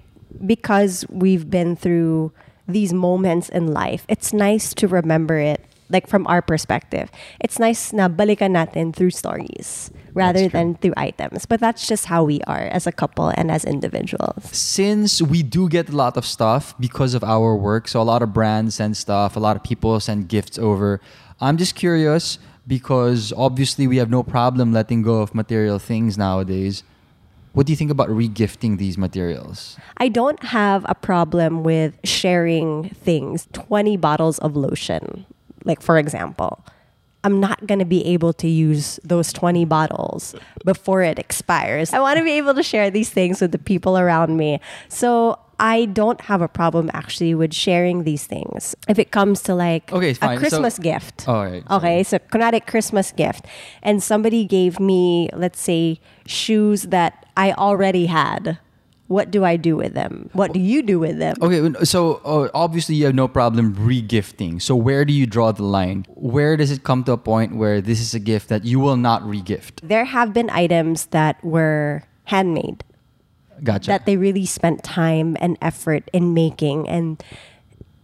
because 0.46 1.06
we've 1.10 1.50
been 1.50 1.76
through 1.76 2.32
these 2.68 2.94
moments 2.94 3.50
in 3.50 3.68
life, 3.68 4.06
it's 4.08 4.34
nice 4.34 4.74
to 4.76 4.88
remember 4.88 5.38
it 5.38 5.64
like 5.92 6.08
from 6.08 6.26
our 6.28 6.42
perspective. 6.42 7.12
It's 7.40 7.60
nice 7.60 7.94
na 7.94 8.08
balikan 8.08 8.56
natin 8.56 8.96
through 8.96 9.12
stories 9.12 9.92
rather 10.14 10.48
than 10.48 10.76
through 10.76 10.94
items. 10.98 11.46
But 11.46 11.60
that's 11.60 11.88
just 11.88 12.06
how 12.06 12.24
we 12.24 12.42
are 12.48 12.68
as 12.72 12.88
a 12.88 12.92
couple 12.92 13.32
and 13.36 13.52
as 13.52 13.64
individuals. 13.64 14.50
since 14.52 15.22
we 15.22 15.44
do 15.44 15.68
get 15.70 15.90
a 15.90 15.96
lot 15.96 16.18
of 16.18 16.26
stuff 16.26 16.74
because 16.80 17.14
of 17.14 17.24
our 17.24 17.56
work, 17.56 17.88
so 17.88 18.02
a 18.02 18.08
lot 18.08 18.22
of 18.22 18.34
brands 18.34 18.76
send 18.76 18.96
stuff, 18.98 19.36
a 19.36 19.40
lot 19.40 19.56
of 19.56 19.64
people 19.64 20.00
send 20.00 20.28
gifts 20.28 20.58
over. 20.58 21.00
I'm 21.40 21.58
just 21.58 21.76
curious 21.76 22.40
because 22.68 23.34
obviously 23.36 23.88
we 23.88 23.98
have 23.98 24.10
no 24.10 24.24
problem 24.24 24.72
letting 24.72 25.02
go 25.02 25.22
of 25.22 25.34
material 25.34 25.80
things 25.80 26.18
nowadays. 26.18 26.84
What 27.54 27.68
do 27.68 27.74
you 27.74 27.78
think 27.78 27.92
about 27.92 28.08
regifting 28.08 28.78
these 28.78 28.98
materials? 28.98 29.76
I 29.98 30.08
don't 30.08 30.42
have 30.44 30.86
a 30.88 30.96
problem 30.96 31.64
with 31.64 32.00
sharing 32.06 32.90
things. 33.04 33.48
20 33.52 33.98
bottles 33.98 34.40
of 34.40 34.56
lotion, 34.56 35.26
like 35.66 35.82
for 35.82 35.98
example. 35.98 36.64
I'm 37.24 37.40
not 37.40 37.68
going 37.68 37.78
to 37.78 37.86
be 37.86 38.04
able 38.08 38.34
to 38.34 38.48
use 38.48 39.00
those 39.04 39.32
20 39.32 39.64
bottles 39.66 40.34
before 40.66 41.04
it 41.04 41.20
expires. 41.20 41.94
I 41.94 42.00
want 42.00 42.18
to 42.18 42.24
be 42.24 42.32
able 42.32 42.56
to 42.56 42.64
share 42.64 42.90
these 42.90 43.12
things 43.12 43.42
with 43.42 43.52
the 43.52 43.60
people 43.60 43.96
around 43.96 44.38
me. 44.38 44.60
So 44.90 45.38
I 45.60 45.86
don't 45.86 46.20
have 46.22 46.42
a 46.42 46.48
problem 46.48 46.90
actually 46.96 47.36
with 47.36 47.54
sharing 47.54 48.06
these 48.06 48.26
things. 48.26 48.76
If 48.90 48.98
it 48.98 49.12
comes 49.12 49.44
to 49.44 49.54
like 49.54 49.94
Okay, 49.94 50.10
a 50.10 50.16
So- 50.16 50.36
Christmas 50.38 50.80
gift. 50.80 51.26
Oh, 51.28 51.44
right. 51.44 51.64
Okay, 51.70 52.02
so 52.02 52.18
kunwari 52.18 52.66
Christmas 52.66 53.12
gift. 53.12 53.46
And 53.84 54.02
somebody 54.02 54.44
gave 54.44 54.80
me, 54.80 55.30
let's 55.34 55.62
say, 55.62 56.00
shoes 56.26 56.90
that 56.90 57.28
I 57.38 57.52
already 57.54 58.08
had. 58.08 58.58
What 59.12 59.30
do 59.30 59.44
I 59.44 59.58
do 59.58 59.76
with 59.76 59.94
them? 59.94 60.30
What 60.32 60.54
do 60.54 60.60
you 60.62 60.82
do 60.82 60.98
with 60.98 61.20
them? 61.20 61.36
Okay, 61.42 61.60
so 61.84 62.24
uh, 62.24 62.48
obviously 62.54 62.96
you 62.96 63.04
have 63.12 63.14
no 63.14 63.28
problem 63.28 63.76
regifting. 63.76 64.62
So 64.62 64.74
where 64.74 65.04
do 65.04 65.12
you 65.12 65.28
draw 65.28 65.52
the 65.52 65.68
line? 65.68 66.06
Where 66.16 66.56
does 66.56 66.72
it 66.72 66.88
come 66.88 67.04
to 67.04 67.12
a 67.12 67.18
point 67.18 67.58
where 67.58 67.82
this 67.82 68.00
is 68.00 68.14
a 68.16 68.24
gift 68.24 68.48
that 68.48 68.64
you 68.64 68.80
will 68.80 68.96
not 68.96 69.24
regift? 69.24 69.84
There 69.84 70.06
have 70.06 70.32
been 70.32 70.50
items 70.50 71.08
that 71.08 71.44
were 71.44 72.08
handmade 72.32 72.86
Gotcha. 73.62 73.92
that 73.92 74.06
they 74.06 74.16
really 74.16 74.46
spent 74.46 74.82
time 74.82 75.36
and 75.42 75.58
effort 75.62 76.10
in 76.14 76.34
making 76.34 76.88
and 76.88 77.22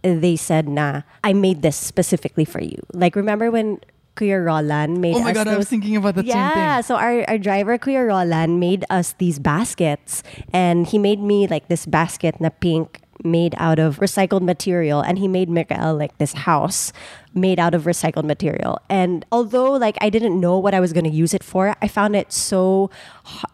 they 0.02 0.36
said 0.36 0.68
nah 0.68 1.02
i 1.24 1.32
made 1.32 1.62
this 1.62 1.74
specifically 1.74 2.44
for 2.44 2.62
you 2.62 2.78
like 2.92 3.16
remember 3.16 3.50
when 3.50 3.80
Kuya 4.18 4.44
Roland 4.44 5.00
made 5.00 5.14
oh 5.14 5.22
my 5.22 5.30
us 5.30 5.34
god, 5.34 5.46
I 5.46 5.56
was 5.56 5.68
thinking 5.68 5.94
about 5.94 6.16
that 6.16 6.26
yeah, 6.26 6.34
same 6.34 6.54
thing. 6.54 6.62
Yeah, 6.62 6.80
so 6.82 6.96
our, 6.96 7.22
our 7.30 7.38
driver 7.38 7.78
Kuya 7.78 8.06
Roland 8.06 8.58
made 8.58 8.84
us 8.90 9.14
these 9.18 9.38
baskets 9.38 10.24
and 10.52 10.86
he 10.86 10.98
made 10.98 11.22
me 11.22 11.46
like 11.46 11.68
this 11.68 11.86
basket 11.86 12.40
na 12.40 12.50
pink 12.50 13.00
made 13.22 13.54
out 13.58 13.78
of 13.78 13.98
recycled 13.98 14.42
material 14.42 15.00
and 15.00 15.18
he 15.18 15.26
made 15.26 15.48
Mikael 15.48 15.94
like 15.94 16.18
this 16.18 16.32
house 16.32 16.92
made 17.34 17.58
out 17.58 17.74
of 17.74 17.84
recycled 17.84 18.24
material 18.24 18.78
and 18.88 19.24
although 19.30 19.72
like 19.72 19.96
I 20.00 20.10
didn't 20.10 20.38
know 20.38 20.58
what 20.58 20.74
I 20.74 20.80
was 20.80 20.92
going 20.92 21.06
to 21.06 21.14
use 21.14 21.34
it 21.34 21.42
for 21.42 21.74
I 21.82 21.88
found 21.88 22.14
it 22.14 22.32
so 22.32 22.90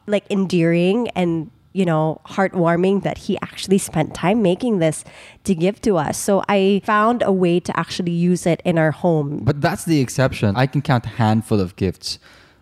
like 0.07 0.25
endearing 0.31 1.09
and 1.17 1.51
you 1.75 1.85
know, 1.85 2.21
heartwarming 2.25 3.03
that 3.03 3.19
he 3.19 3.37
actually 3.43 3.79
spent 3.79 4.15
time 4.15 4.41
making 4.43 4.79
this 4.79 5.05
to 5.43 5.55
give 5.55 5.81
to 5.83 5.97
us. 5.99 6.17
So 6.17 6.43
I 6.49 6.81
found 6.85 7.23
a 7.23 7.33
way 7.33 7.59
to 7.61 7.77
actually 7.79 8.13
use 8.13 8.47
it 8.47 8.63
in 8.65 8.79
our 8.79 8.93
home. 8.93 9.41
But 9.43 9.61
that's 9.61 9.85
the 9.85 10.01
exception. 10.01 10.55
I 10.57 10.67
can 10.69 10.81
count 10.81 11.05
a 11.05 11.09
handful 11.11 11.61
of 11.61 11.75
gifts 11.75 12.19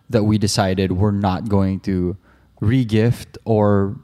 that 0.09 0.23
we 0.23 0.37
decided 0.39 0.93
we're 0.93 1.11
not 1.11 1.47
going 1.47 1.79
to 1.81 2.17
re-gift 2.59 3.37
or 3.45 3.95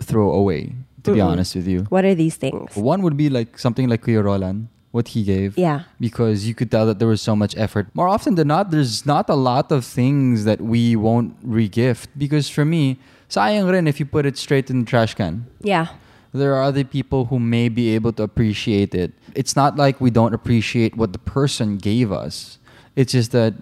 throw 0.00 0.32
away. 0.32 0.74
To 1.04 1.12
be 1.12 1.20
Mm-mm. 1.20 1.26
honest 1.26 1.54
with 1.54 1.68
you, 1.68 1.80
What 1.88 2.04
are 2.04 2.16
these 2.16 2.34
things? 2.34 2.74
one 2.74 3.00
would 3.02 3.16
be 3.16 3.30
like 3.30 3.60
something 3.60 3.88
like 3.88 4.02
Kuya 4.02 4.24
Roland, 4.24 4.66
what 4.90 5.06
he 5.14 5.22
gave. 5.22 5.56
Yeah. 5.56 5.82
Because 6.00 6.48
you 6.48 6.54
could 6.58 6.68
tell 6.72 6.84
that 6.86 6.98
there 6.98 7.06
was 7.06 7.22
so 7.22 7.36
much 7.36 7.56
effort. 7.56 7.86
More 7.94 8.08
often 8.08 8.34
than 8.34 8.48
not, 8.48 8.72
there's 8.72 9.06
not 9.06 9.30
a 9.30 9.36
lot 9.36 9.70
of 9.70 9.84
things 9.84 10.42
that 10.44 10.60
we 10.60 10.96
won't 10.96 11.36
re-gift. 11.44 12.10
Because 12.18 12.48
for 12.48 12.64
me, 12.64 12.98
sayang 13.28 13.70
rin 13.70 13.86
if 13.86 13.98
you 13.98 14.06
put 14.06 14.26
it 14.26 14.36
straight 14.36 14.70
in 14.70 14.80
the 14.80 14.86
trash 14.86 15.14
can. 15.14 15.46
Yeah. 15.60 15.88
there 16.36 16.54
are 16.54 16.62
other 16.62 16.84
people 16.84 17.26
who 17.26 17.38
may 17.38 17.68
be 17.68 17.94
able 17.94 18.12
to 18.12 18.22
appreciate 18.22 18.94
it. 18.94 19.12
It's 19.34 19.56
not 19.56 19.76
like 19.76 20.00
we 20.00 20.10
don't 20.10 20.34
appreciate 20.34 20.96
what 20.96 21.12
the 21.12 21.18
person 21.18 21.78
gave 21.78 22.12
us. 22.12 22.58
It's 22.94 23.12
just 23.12 23.32
that 23.32 23.54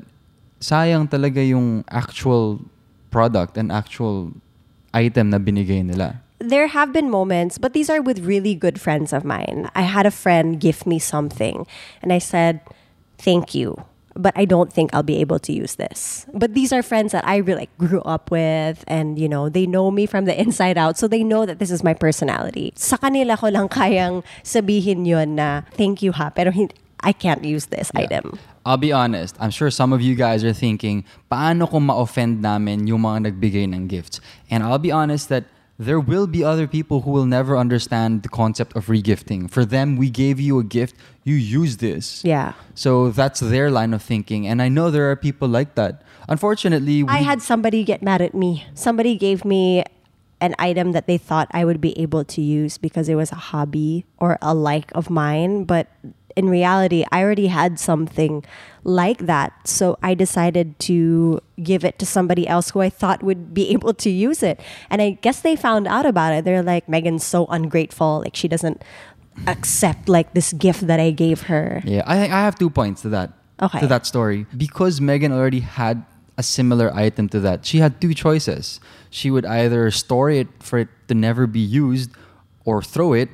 sayang 0.60 1.10
talaga 1.10 1.46
yung 1.46 1.84
actual 1.90 2.60
product 3.10 3.56
and 3.56 3.70
actual 3.70 4.32
item 4.92 5.30
na 5.30 5.38
binigay 5.38 5.84
nila. 5.84 6.20
There 6.38 6.66
have 6.66 6.92
been 6.92 7.10
moments, 7.10 7.58
but 7.58 7.72
these 7.72 7.88
are 7.88 8.02
with 8.02 8.26
really 8.26 8.54
good 8.54 8.80
friends 8.80 9.12
of 9.12 9.24
mine. 9.24 9.70
I 9.74 9.82
had 9.82 10.04
a 10.04 10.10
friend 10.10 10.60
gift 10.60 10.84
me 10.84 10.98
something, 10.98 11.66
and 12.02 12.12
I 12.12 12.18
said, 12.18 12.60
Thank 13.16 13.54
you, 13.54 13.78
but 14.14 14.32
I 14.36 14.44
don't 14.44 14.72
think 14.72 14.94
I'll 14.94 15.02
be 15.02 15.18
able 15.18 15.38
to 15.40 15.52
use 15.52 15.74
this. 15.76 16.26
But 16.32 16.54
these 16.54 16.72
are 16.72 16.82
friends 16.82 17.12
that 17.12 17.26
I 17.26 17.38
really 17.38 17.66
like, 17.66 17.78
grew 17.78 18.00
up 18.02 18.30
with, 18.30 18.84
and 18.86 19.18
you 19.18 19.28
know, 19.28 19.48
they 19.48 19.66
know 19.66 19.90
me 19.90 20.06
from 20.06 20.24
the 20.24 20.38
inside 20.38 20.78
out, 20.78 20.98
so 20.98 21.06
they 21.08 21.22
know 21.22 21.46
that 21.46 21.58
this 21.58 21.70
is 21.70 21.82
my 21.84 21.94
personality. 21.94 22.72
Sa 22.76 22.96
kanila 22.96 23.38
ko 23.38 23.48
lang 23.48 23.68
kayang 23.68 24.22
sabihin 24.42 25.06
yun 25.06 25.36
na, 25.36 25.62
Thank 25.74 26.02
you 26.02 26.12
ha, 26.12 26.30
pero 26.30 26.52
I 27.04 27.12
can't 27.12 27.44
use 27.44 27.66
this 27.66 27.90
Yeah. 27.94 28.08
item. 28.08 28.38
I'll 28.64 28.80
be 28.80 28.92
honest. 28.92 29.36
I'm 29.38 29.50
sure 29.52 29.70
some 29.70 29.92
of 29.92 30.00
you 30.00 30.14
guys 30.16 30.42
are 30.42 30.56
thinking, 30.56 31.04
paano 31.30 31.68
kung 31.68 31.84
ma-offend 31.86 32.40
namin 32.40 32.86
yung 32.88 33.04
mga 33.04 33.28
nagbigay 33.28 33.68
ng 33.68 33.88
gifts? 33.92 34.24
And 34.48 34.64
I'll 34.64 34.80
be 34.80 34.90
honest 34.90 35.28
that 35.28 35.44
there 35.78 35.98
will 35.98 36.26
be 36.26 36.44
other 36.44 36.66
people 36.66 37.02
who 37.02 37.10
will 37.10 37.26
never 37.26 37.56
understand 37.56 38.22
the 38.22 38.28
concept 38.28 38.76
of 38.76 38.86
regifting. 38.86 39.50
For 39.50 39.64
them, 39.64 39.96
we 39.96 40.08
gave 40.08 40.38
you 40.38 40.58
a 40.58 40.64
gift, 40.64 40.94
you 41.24 41.34
use 41.34 41.78
this. 41.78 42.24
Yeah. 42.24 42.52
So 42.74 43.10
that's 43.10 43.40
their 43.40 43.70
line 43.70 43.92
of 43.92 44.02
thinking. 44.02 44.46
And 44.46 44.62
I 44.62 44.68
know 44.68 44.90
there 44.90 45.10
are 45.10 45.16
people 45.16 45.48
like 45.48 45.74
that. 45.74 46.02
Unfortunately, 46.28 47.02
we, 47.02 47.10
I 47.10 47.18
had 47.18 47.42
somebody 47.42 47.82
get 47.82 48.02
mad 48.02 48.22
at 48.22 48.34
me. 48.34 48.66
Somebody 48.74 49.16
gave 49.16 49.44
me 49.44 49.84
an 50.40 50.54
item 50.58 50.92
that 50.92 51.06
they 51.06 51.18
thought 51.18 51.48
I 51.52 51.64
would 51.64 51.80
be 51.80 51.98
able 51.98 52.24
to 52.24 52.40
use 52.40 52.78
because 52.78 53.08
it 53.08 53.14
was 53.14 53.32
a 53.32 53.36
hobby 53.50 54.04
or 54.18 54.38
a 54.42 54.54
like 54.54 54.92
of 54.94 55.10
mine, 55.10 55.64
but 55.64 55.88
in 56.36 56.48
reality, 56.48 57.04
I 57.12 57.22
already 57.22 57.46
had 57.46 57.78
something 57.78 58.44
like 58.82 59.18
that. 59.26 59.52
So 59.66 59.98
I 60.02 60.14
decided 60.14 60.78
to 60.80 61.40
give 61.62 61.84
it 61.84 61.98
to 62.00 62.06
somebody 62.06 62.46
else 62.46 62.70
who 62.70 62.80
I 62.80 62.90
thought 62.90 63.22
would 63.22 63.54
be 63.54 63.70
able 63.74 63.94
to 63.94 64.10
use 64.10 64.42
it. 64.42 64.60
And 64.90 65.00
I 65.00 65.18
guess 65.22 65.40
they 65.40 65.56
found 65.56 65.86
out 65.86 66.06
about 66.06 66.32
it. 66.32 66.44
They're 66.44 66.62
like, 66.62 66.88
Megan's 66.88 67.24
so 67.24 67.46
ungrateful. 67.46 68.20
Like, 68.20 68.36
she 68.36 68.48
doesn't 68.48 68.82
accept 69.46 70.08
like 70.08 70.34
this 70.34 70.52
gift 70.52 70.86
that 70.86 71.00
I 71.00 71.10
gave 71.10 71.42
her. 71.42 71.82
Yeah, 71.84 72.02
I, 72.06 72.16
think 72.16 72.32
I 72.32 72.40
have 72.40 72.58
two 72.58 72.70
points 72.70 73.02
to 73.02 73.08
that. 73.10 73.32
Okay. 73.62 73.80
To 73.80 73.86
that 73.86 74.06
story. 74.06 74.46
Because 74.56 75.00
Megan 75.00 75.32
already 75.32 75.60
had 75.60 76.04
a 76.36 76.42
similar 76.42 76.92
item 76.92 77.28
to 77.28 77.40
that, 77.40 77.64
she 77.64 77.78
had 77.78 78.00
two 78.00 78.12
choices. 78.12 78.80
She 79.10 79.30
would 79.30 79.46
either 79.46 79.90
store 79.92 80.30
it 80.30 80.48
for 80.60 80.80
it 80.80 80.88
to 81.06 81.14
never 81.14 81.46
be 81.46 81.60
used 81.60 82.10
or 82.64 82.82
throw 82.82 83.12
it, 83.12 83.28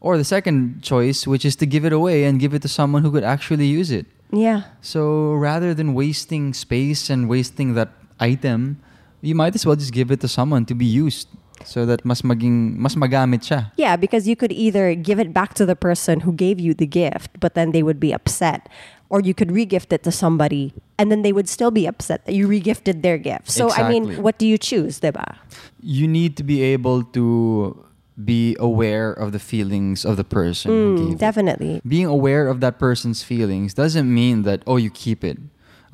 or 0.00 0.16
the 0.16 0.24
second 0.24 0.82
choice, 0.82 1.26
which 1.26 1.44
is 1.44 1.56
to 1.56 1.66
give 1.66 1.84
it 1.84 1.92
away 1.92 2.24
and 2.24 2.38
give 2.40 2.54
it 2.54 2.62
to 2.62 2.68
someone 2.68 3.02
who 3.02 3.10
could 3.10 3.24
actually 3.24 3.66
use 3.66 3.90
it. 3.90 4.06
Yeah. 4.30 4.64
So 4.80 5.32
rather 5.34 5.74
than 5.74 5.94
wasting 5.94 6.54
space 6.54 7.10
and 7.10 7.28
wasting 7.28 7.74
that 7.74 7.90
item, 8.20 8.80
you 9.20 9.34
might 9.34 9.54
as 9.54 9.66
well 9.66 9.76
just 9.76 9.92
give 9.92 10.10
it 10.10 10.20
to 10.20 10.28
someone 10.28 10.64
to 10.66 10.74
be 10.74 10.86
used 10.86 11.28
so 11.64 11.84
that 11.86 12.04
mas 12.04 12.22
maging 12.22 12.76
mas 12.76 12.94
magamit 12.94 13.42
siya. 13.42 13.72
Yeah, 13.76 13.96
because 13.96 14.28
you 14.28 14.36
could 14.36 14.52
either 14.52 14.94
give 14.94 15.18
it 15.18 15.34
back 15.34 15.54
to 15.54 15.66
the 15.66 15.74
person 15.74 16.20
who 16.20 16.32
gave 16.32 16.60
you 16.60 16.74
the 16.74 16.86
gift, 16.86 17.40
but 17.40 17.54
then 17.54 17.72
they 17.72 17.82
would 17.82 17.98
be 17.98 18.12
upset. 18.12 18.68
Or 19.10 19.20
you 19.20 19.32
could 19.32 19.48
regift 19.48 19.90
it 19.90 20.04
to 20.04 20.12
somebody 20.12 20.74
and 20.98 21.10
then 21.10 21.22
they 21.22 21.32
would 21.32 21.48
still 21.48 21.70
be 21.70 21.86
upset 21.86 22.26
that 22.26 22.34
you 22.34 22.46
regifted 22.46 23.00
their 23.00 23.16
gift. 23.16 23.50
So 23.50 23.72
I 23.72 23.88
mean, 23.88 24.22
what 24.22 24.36
do 24.36 24.46
you 24.46 24.58
choose, 24.58 25.00
diba? 25.00 25.34
you 25.80 26.08
need 26.08 26.36
to 26.36 26.42
be 26.42 26.62
able 26.62 27.02
to 27.04 27.84
be 28.18 28.56
aware 28.58 29.12
of 29.14 29.30
the 29.30 29.38
feelings 29.38 30.04
of 30.04 30.16
the 30.18 30.24
person 30.26 30.70
Mm, 30.98 31.12
it. 31.14 31.18
definitely. 31.22 31.80
Being 31.86 32.06
aware 32.10 32.48
of 32.50 32.58
that 32.60 32.78
person's 32.78 33.22
feelings 33.22 33.74
doesn't 33.74 34.10
mean 34.10 34.42
that 34.42 34.62
oh 34.66 34.74
you 34.76 34.90
keep 34.90 35.22
it. 35.22 35.38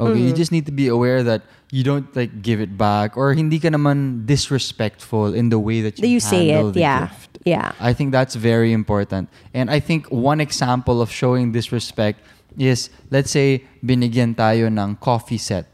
Okay, 0.01 0.19
you 0.19 0.33
Mm-hmm. 0.33 0.41
just 0.41 0.51
need 0.51 0.67
to 0.67 0.73
be 0.75 0.89
aware 0.89 1.23
that 1.23 1.43
you 1.71 1.85
don't 1.85 2.09
like 2.17 2.43
give 2.43 2.59
it 2.65 2.75
back 2.81 3.15
or 3.15 3.31
hindi 3.37 3.61
ka 3.63 3.69
naman 3.71 4.27
disrespectful 4.27 5.35
in 5.35 5.51
the 5.55 5.59
way 5.59 5.83
that 5.83 5.99
you, 6.01 6.09
you 6.09 6.21
say 6.21 6.51
it? 6.51 6.75
Yeah. 6.77 7.07
gift. 7.13 7.39
Yeah. 7.45 7.73
I 7.79 7.93
think 7.93 8.11
that's 8.11 8.35
very 8.35 8.73
important. 8.73 9.29
And 9.53 9.71
I 9.71 9.79
think 9.79 10.09
one 10.11 10.41
example 10.41 10.99
of 11.03 11.13
showing 11.13 11.53
disrespect 11.53 12.19
is, 12.59 12.89
let's 13.11 13.31
say, 13.31 13.63
binigyan 13.85 14.35
tayo 14.35 14.67
ng 14.67 14.97
coffee 14.97 15.39
set 15.39 15.67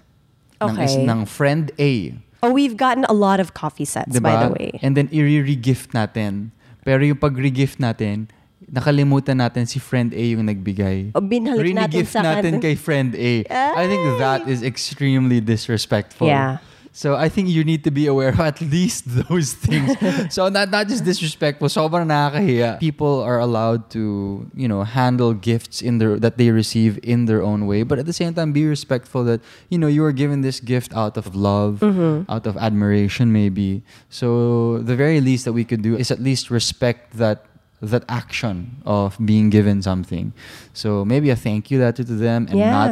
ng, 0.60 0.76
is, 0.82 0.96
ng 0.96 1.24
friend 1.24 1.70
A. 1.78 2.12
Oh, 2.42 2.52
we've 2.52 2.76
gotten 2.76 3.04
a 3.04 3.12
lot 3.12 3.40
of 3.40 3.52
coffee 3.52 3.84
sets, 3.84 4.18
by 4.20 4.32
Diba? 4.32 4.48
the 4.48 4.52
way. 4.56 4.70
And 4.80 4.96
then, 4.96 5.08
i-re-gift 5.12 5.92
natin. 5.92 6.56
Pero 6.84 7.04
yung 7.04 7.20
pag-regift 7.20 7.76
natin, 7.76 8.32
nakalimutan 8.64 9.42
natin 9.42 9.66
si 9.66 9.76
friend 9.76 10.14
A 10.14 10.24
yung 10.32 10.48
nagbigay. 10.48 11.12
O, 11.12 11.20
binalik 11.20 11.74
natin 11.74 12.06
sa 12.06 12.22
natin 12.22 12.62
kay 12.62 12.78
friend 12.78 13.12
A. 13.18 13.44
I 13.50 13.84
think 13.84 14.04
that 14.16 14.48
is 14.48 14.62
extremely 14.62 15.40
disrespectful. 15.40 16.28
Yeah. 16.28 16.64
So 16.92 17.14
I 17.14 17.28
think 17.30 17.48
you 17.48 17.62
need 17.62 17.84
to 17.84 17.90
be 17.94 18.06
aware 18.10 18.30
of 18.30 18.40
at 18.40 18.60
least 18.60 19.04
those 19.30 19.54
things. 19.54 19.94
so 20.34 20.48
not 20.50 20.70
not 20.74 20.88
just 20.90 21.04
disrespectful, 21.06 21.68
sobrang 21.70 22.10
nakakahiya. 22.10 22.80
People 22.82 23.22
are 23.22 23.38
allowed 23.38 23.88
to, 23.94 24.50
you 24.58 24.66
know, 24.66 24.82
handle 24.82 25.30
gifts 25.32 25.82
in 25.82 25.98
their 26.02 26.18
that 26.18 26.34
they 26.36 26.50
receive 26.50 26.98
in 27.06 27.30
their 27.30 27.42
own 27.46 27.66
way, 27.70 27.86
but 27.86 27.98
at 28.02 28.06
the 28.10 28.12
same 28.12 28.34
time 28.34 28.50
be 28.50 28.66
respectful 28.66 29.22
that, 29.30 29.38
you 29.70 29.78
know, 29.78 29.86
you 29.86 30.02
are 30.02 30.10
given 30.10 30.42
this 30.42 30.58
gift 30.58 30.90
out 30.92 31.14
of 31.16 31.34
love, 31.38 31.78
Mm-hmm. 31.78 32.26
out 32.26 32.44
of 32.50 32.58
admiration 32.58 33.30
maybe. 33.32 33.82
So 34.10 34.82
the 34.82 34.96
very 34.98 35.20
least 35.22 35.46
that 35.46 35.54
we 35.54 35.62
could 35.64 35.82
do 35.86 35.94
is 35.96 36.10
at 36.10 36.18
least 36.18 36.50
respect 36.50 37.14
that 37.22 37.46
that 37.80 38.04
action 38.10 38.82
of 38.84 39.16
being 39.24 39.48
given 39.48 39.80
something. 39.80 40.34
So 40.74 41.06
maybe 41.06 41.30
a 41.30 41.36
thank 41.38 41.70
you 41.70 41.78
letter 41.80 42.02
to 42.04 42.12
them 42.18 42.44
and 42.50 42.58
Yeah. 42.58 42.70
not 42.74 42.90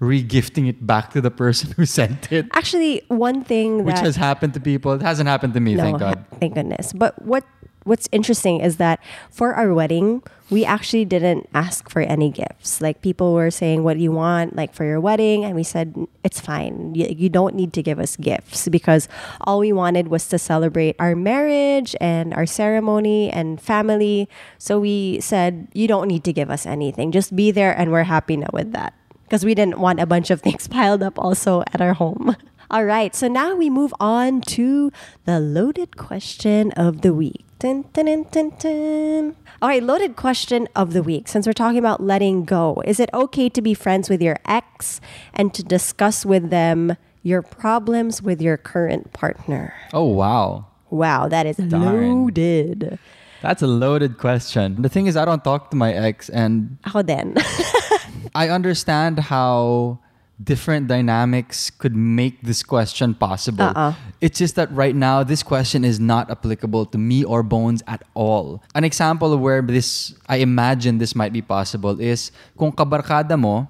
re-gifting 0.00 0.66
it 0.66 0.86
back 0.86 1.12
to 1.12 1.20
the 1.20 1.30
person 1.30 1.72
who 1.72 1.84
sent 1.84 2.30
it. 2.30 2.46
Actually, 2.52 3.02
one 3.08 3.42
thing 3.44 3.78
that 3.78 3.84
Which 3.84 3.94
that 3.96 4.04
has 4.04 4.16
happened 4.16 4.54
to 4.54 4.60
people. 4.60 4.92
It 4.92 5.02
hasn't 5.02 5.28
happened 5.28 5.54
to 5.54 5.60
me, 5.60 5.74
No, 5.74 5.82
thank 5.82 5.98
God. 5.98 6.24
Thank 6.40 6.54
goodness. 6.54 6.92
But 6.92 7.20
what 7.22 7.44
what's 7.84 8.08
interesting 8.12 8.60
is 8.60 8.76
that 8.76 9.00
for 9.30 9.54
our 9.54 9.72
wedding, 9.72 10.22
we 10.50 10.64
actually 10.64 11.04
didn't 11.04 11.48
ask 11.54 11.88
for 11.88 12.00
any 12.00 12.30
gifts. 12.30 12.80
Like 12.80 13.02
people 13.02 13.34
were 13.34 13.50
saying, 13.50 13.82
"What 13.82 13.96
do 13.96 14.02
you 14.02 14.12
want 14.12 14.54
like 14.54 14.72
for 14.72 14.84
your 14.84 15.00
wedding?" 15.00 15.44
And 15.44 15.56
we 15.56 15.64
said, 15.64 15.96
"It's 16.22 16.38
fine. 16.38 16.94
You, 16.94 17.06
you 17.08 17.28
don't 17.28 17.56
need 17.56 17.72
to 17.72 17.82
give 17.82 17.98
us 17.98 18.14
gifts 18.16 18.68
because 18.68 19.08
all 19.40 19.58
we 19.58 19.72
wanted 19.72 20.08
was 20.08 20.28
to 20.28 20.38
celebrate 20.38 20.94
our 21.00 21.16
marriage 21.16 21.96
and 22.00 22.32
our 22.34 22.46
ceremony 22.46 23.30
and 23.30 23.60
family." 23.60 24.28
So 24.58 24.78
we 24.78 25.18
said, 25.20 25.68
"You 25.72 25.88
don't 25.88 26.06
need 26.06 26.22
to 26.24 26.32
give 26.32 26.50
us 26.50 26.66
anything. 26.66 27.10
Just 27.10 27.34
be 27.34 27.50
there 27.50 27.76
and 27.76 27.90
we're 27.90 28.06
happy 28.06 28.36
now 28.36 28.52
with 28.52 28.72
that." 28.72 28.94
Because 29.28 29.44
we 29.44 29.54
didn't 29.54 29.78
want 29.78 30.00
a 30.00 30.06
bunch 30.06 30.30
of 30.30 30.40
things 30.40 30.66
piled 30.78 31.02
up 31.02 31.18
also 31.18 31.60
at 31.74 31.82
our 31.82 31.92
home. 31.92 32.34
All 32.70 32.84
right, 32.84 33.14
so 33.14 33.28
now 33.28 33.54
we 33.54 33.68
move 33.70 33.94
on 34.00 34.40
to 34.42 34.90
the 35.24 35.38
loaded 35.40 35.96
question 35.96 36.72
of 36.72 37.00
the 37.00 37.12
week. 37.14 37.44
Dun, 37.58 37.84
dun, 37.92 38.24
dun. 38.30 39.36
All 39.60 39.68
right, 39.68 39.82
loaded 39.82 40.16
question 40.16 40.68
of 40.76 40.92
the 40.92 41.02
week. 41.02 41.28
Since 41.28 41.46
we're 41.46 41.52
talking 41.52 41.78
about 41.78 42.02
letting 42.02 42.44
go, 42.44 42.82
is 42.86 43.00
it 43.00 43.10
okay 43.12 43.48
to 43.48 43.60
be 43.60 43.74
friends 43.74 44.08
with 44.08 44.22
your 44.22 44.36
ex 44.44 45.00
and 45.32 45.52
to 45.54 45.62
discuss 45.62 46.24
with 46.24 46.50
them 46.50 46.96
your 47.22 47.42
problems 47.42 48.22
with 48.22 48.40
your 48.40 48.56
current 48.56 49.12
partner? 49.12 49.74
Oh, 49.92 50.04
wow. 50.04 50.66
Wow, 50.90 51.28
that 51.28 51.46
is 51.46 51.56
Darn. 51.56 52.26
loaded. 52.26 52.98
That's 53.40 53.62
a 53.62 53.66
loaded 53.66 54.18
question. 54.18 54.82
The 54.82 54.88
thing 54.88 55.06
is, 55.06 55.16
I 55.16 55.24
don't 55.24 55.42
talk 55.42 55.70
to 55.70 55.76
my 55.76 55.92
ex, 55.92 56.28
and 56.28 56.78
Ako 56.86 57.02
din. 57.02 57.34
I 58.34 58.48
understand 58.48 59.18
how 59.32 59.98
different 60.42 60.86
dynamics 60.86 61.70
could 61.70 61.96
make 61.96 62.42
this 62.42 62.62
question 62.62 63.14
possible. 63.14 63.64
Uh-uh. 63.74 63.94
It's 64.20 64.38
just 64.38 64.54
that 64.54 64.70
right 64.70 64.94
now, 64.94 65.24
this 65.24 65.42
question 65.42 65.84
is 65.84 65.98
not 65.98 66.30
applicable 66.30 66.86
to 66.86 66.98
me 66.98 67.24
or 67.24 67.42
Bones 67.42 67.82
at 67.86 68.02
all. 68.14 68.62
An 68.74 68.84
example 68.84 69.32
of 69.32 69.40
where 69.40 69.60
this, 69.62 70.14
I 70.28 70.36
imagine 70.36 70.98
this 70.98 71.14
might 71.16 71.32
be 71.32 71.42
possible 71.42 72.00
is 72.00 72.30
kung 72.56 72.70
kabarkada 72.70 73.38
mo, 73.38 73.66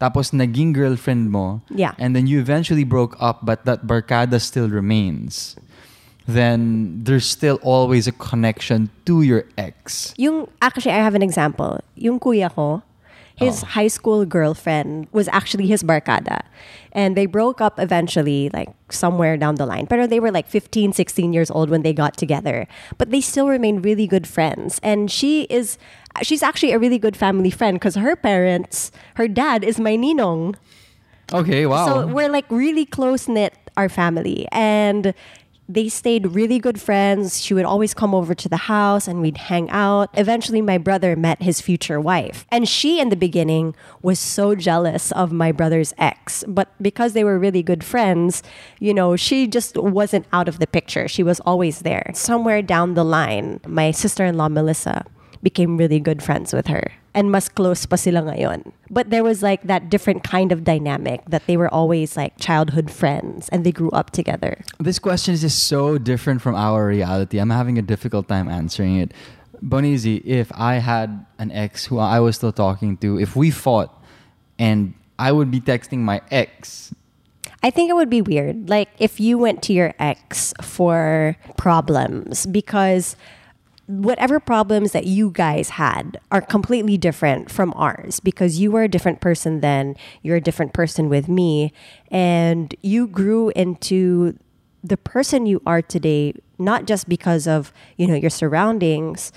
tapos 0.00 0.30
naging 0.30 0.72
girlfriend 0.74 1.30
mo, 1.32 1.62
Yeah. 1.70 1.94
and 1.98 2.14
then 2.14 2.26
you 2.26 2.38
eventually 2.38 2.84
broke 2.84 3.16
up, 3.18 3.44
but 3.44 3.64
that 3.64 3.86
barkada 3.86 4.40
still 4.40 4.68
remains. 4.68 5.56
Then 6.28 7.02
there's 7.04 7.26
still 7.26 7.58
always 7.62 8.06
a 8.06 8.12
connection 8.12 8.90
to 9.06 9.22
your 9.22 9.44
ex. 9.56 10.12
Yung 10.18 10.46
actually 10.60 10.90
I 10.90 10.98
have 11.02 11.14
an 11.14 11.22
example. 11.22 11.78
Yung 11.94 12.18
kuya 12.18 12.50
ko, 12.50 12.82
his 13.36 13.62
Oh. 13.62 13.66
high 13.66 13.88
school 13.88 14.24
girlfriend 14.24 15.08
was 15.12 15.28
actually 15.28 15.66
his 15.66 15.82
barkada. 15.82 16.40
And 16.92 17.16
they 17.16 17.26
broke 17.26 17.60
up 17.60 17.78
eventually 17.78 18.48
like 18.52 18.70
somewhere 18.88 19.36
down 19.36 19.56
the 19.56 19.66
line. 19.66 19.84
But 19.84 20.08
they 20.08 20.18
were 20.20 20.30
like 20.32 20.48
15, 20.48 20.92
16 20.92 21.32
years 21.32 21.50
old 21.50 21.68
when 21.68 21.82
they 21.82 21.92
got 21.92 22.16
together. 22.16 22.66
But 22.96 23.10
they 23.10 23.20
still 23.20 23.48
remain 23.48 23.82
really 23.82 24.06
good 24.06 24.26
friends. 24.26 24.80
And 24.82 25.10
she 25.10 25.44
is 25.52 25.76
she's 26.22 26.42
actually 26.42 26.72
a 26.72 26.78
really 26.78 26.98
good 26.98 27.16
family 27.16 27.50
friend 27.50 27.76
because 27.76 27.94
her 27.96 28.16
parents, 28.16 28.90
her 29.20 29.28
dad 29.28 29.62
is 29.62 29.78
my 29.78 29.96
ninong. 29.96 30.56
Okay, 31.32 31.66
wow. 31.66 31.86
So 31.86 32.06
we're 32.06 32.30
like 32.30 32.46
really 32.48 32.86
close 32.86 33.28
knit, 33.28 33.52
our 33.76 33.88
family. 33.90 34.48
And 34.52 35.12
they 35.68 35.88
stayed 35.88 36.34
really 36.34 36.58
good 36.58 36.80
friends. 36.80 37.40
She 37.40 37.54
would 37.54 37.64
always 37.64 37.94
come 37.94 38.14
over 38.14 38.34
to 38.34 38.48
the 38.48 38.56
house 38.56 39.08
and 39.08 39.20
we'd 39.20 39.38
hang 39.38 39.68
out. 39.70 40.10
Eventually, 40.14 40.62
my 40.62 40.78
brother 40.78 41.16
met 41.16 41.42
his 41.42 41.60
future 41.60 42.00
wife. 42.00 42.46
And 42.50 42.68
she, 42.68 43.00
in 43.00 43.08
the 43.08 43.16
beginning, 43.16 43.74
was 44.02 44.18
so 44.18 44.54
jealous 44.54 45.10
of 45.12 45.32
my 45.32 45.52
brother's 45.52 45.92
ex. 45.98 46.44
But 46.46 46.70
because 46.80 47.12
they 47.12 47.24
were 47.24 47.38
really 47.38 47.62
good 47.62 47.82
friends, 47.82 48.42
you 48.78 48.94
know, 48.94 49.16
she 49.16 49.46
just 49.46 49.76
wasn't 49.76 50.26
out 50.32 50.48
of 50.48 50.58
the 50.58 50.66
picture. 50.66 51.08
She 51.08 51.22
was 51.22 51.40
always 51.40 51.80
there. 51.80 52.10
Somewhere 52.14 52.62
down 52.62 52.94
the 52.94 53.04
line, 53.04 53.60
my 53.66 53.90
sister 53.90 54.24
in 54.24 54.36
law, 54.36 54.48
Melissa, 54.48 55.04
became 55.42 55.76
really 55.76 56.00
good 56.00 56.22
friends 56.22 56.52
with 56.52 56.68
her. 56.68 56.92
And 57.16 57.32
mas 57.32 57.48
close 57.48 57.88
pa 57.88 57.96
sila 57.96 58.28
ngayon. 58.28 58.76
But 58.92 59.08
there 59.08 59.24
was 59.24 59.40
like 59.42 59.64
that 59.64 59.88
different 59.88 60.22
kind 60.22 60.52
of 60.52 60.68
dynamic 60.68 61.24
that 61.24 61.48
they 61.48 61.56
were 61.56 61.72
always 61.72 62.12
like 62.12 62.36
childhood 62.36 62.92
friends 62.92 63.48
and 63.48 63.64
they 63.64 63.72
grew 63.72 63.88
up 63.96 64.12
together. 64.12 64.60
This 64.78 65.00
question 65.00 65.32
is 65.32 65.40
just 65.40 65.64
so 65.64 65.96
different 65.96 66.44
from 66.44 66.54
our 66.54 66.86
reality. 66.86 67.40
I'm 67.40 67.48
having 67.48 67.78
a 67.78 67.82
difficult 67.82 68.28
time 68.28 68.52
answering 68.52 69.00
it. 69.00 69.16
Bonizi, 69.64 70.20
if 70.28 70.52
I 70.52 70.74
had 70.76 71.24
an 71.38 71.50
ex 71.52 71.86
who 71.86 71.96
I 71.96 72.20
was 72.20 72.36
still 72.36 72.52
talking 72.52 72.98
to, 72.98 73.18
if 73.18 73.34
we 73.34 73.50
fought 73.50 73.88
and 74.58 74.92
I 75.18 75.32
would 75.32 75.50
be 75.50 75.60
texting 75.64 76.04
my 76.04 76.20
ex, 76.30 76.92
I 77.62 77.70
think 77.70 77.90
it 77.90 77.94
would 77.94 78.10
be 78.10 78.20
weird. 78.20 78.68
Like 78.68 78.90
if 78.98 79.18
you 79.18 79.38
went 79.38 79.62
to 79.64 79.72
your 79.72 79.94
ex 79.98 80.52
for 80.60 81.36
problems 81.56 82.44
because 82.46 83.16
whatever 83.86 84.40
problems 84.40 84.92
that 84.92 85.06
you 85.06 85.30
guys 85.30 85.70
had 85.70 86.18
are 86.32 86.40
completely 86.40 86.96
different 86.96 87.50
from 87.50 87.72
ours 87.76 88.18
because 88.20 88.58
you 88.58 88.70
were 88.70 88.82
a 88.82 88.88
different 88.88 89.20
person 89.20 89.60
then, 89.60 89.96
you're 90.22 90.36
a 90.36 90.40
different 90.40 90.72
person 90.72 91.08
with 91.08 91.28
me, 91.28 91.72
and 92.10 92.74
you 92.82 93.06
grew 93.06 93.50
into 93.50 94.36
the 94.82 94.96
person 94.96 95.46
you 95.46 95.62
are 95.66 95.82
today 95.82 96.34
not 96.58 96.86
just 96.86 97.08
because 97.08 97.46
of, 97.46 97.72
you 97.96 98.06
know, 98.06 98.14
your 98.14 98.30
surroundings, 98.30 99.32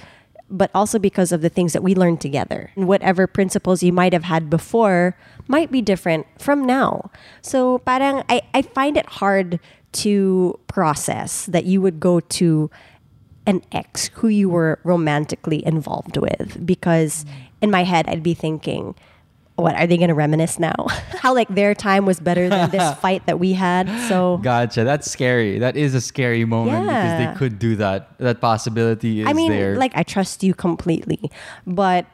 but 0.50 0.72
also 0.74 0.98
because 0.98 1.32
of 1.32 1.42
the 1.42 1.50
things 1.50 1.74
that 1.74 1.84
we 1.84 1.94
learned 1.94 2.22
together. 2.22 2.72
And 2.76 2.88
whatever 2.88 3.28
principles 3.28 3.84
you 3.84 3.94
might 3.94 4.14
have 4.14 4.24
had 4.24 4.50
before 4.50 5.16
might 5.48 5.72
be 5.72 5.82
different 5.82 6.26
from 6.40 6.66
now. 6.66 7.12
So 7.42 7.80
parang 7.80 8.24
I, 8.30 8.42
I 8.54 8.64
find 8.64 8.98
it 8.98 9.06
hard 9.06 9.60
to 9.92 10.60
process 10.68 11.46
that 11.48 11.66
you 11.66 11.82
would 11.82 12.00
go 12.00 12.20
to 12.20 12.70
an 13.46 13.62
ex 13.72 14.10
who 14.16 14.28
you 14.28 14.50
were 14.50 14.80
romantically 14.84 15.66
involved 15.66 16.18
with 16.18 16.66
because 16.66 17.24
mm. 17.24 17.30
in 17.62 17.72
my 17.72 17.84
head 17.84 18.08
I'd 18.08 18.24
be 18.24 18.34
thinking 18.34 18.96
what 19.56 19.76
are 19.76 19.86
they 19.86 19.98
going 19.98 20.10
to 20.10 20.14
reminisce 20.14 20.58
now 20.58 20.88
how 21.20 21.34
like 21.34 21.48
their 21.50 21.76
time 21.76 22.06
was 22.06 22.20
better 22.20 22.50
than 22.50 22.70
this 22.70 22.94
fight 23.00 23.26
that 23.26 23.40
we 23.40 23.54
had 23.54 23.90
so 24.08 24.38
gotcha. 24.38 24.84
That's 24.84 25.10
scary. 25.10 25.60
That 25.60 25.76
is 25.76 25.94
a 25.94 26.02
scary 26.02 26.46
moment 26.46 26.86
because 26.86 27.18
they 27.20 27.38
could 27.38 27.60
do 27.60 27.76
that. 27.78 28.18
That 28.20 28.42
possibility 28.42 29.22
is 29.22 29.28
I 29.28 29.34
mean 29.34 29.52
there. 29.52 29.76
like 29.76 29.92
I 29.96 30.04
trust 30.04 30.44
you 30.44 30.54
completely 30.54 31.32
but 31.68 32.06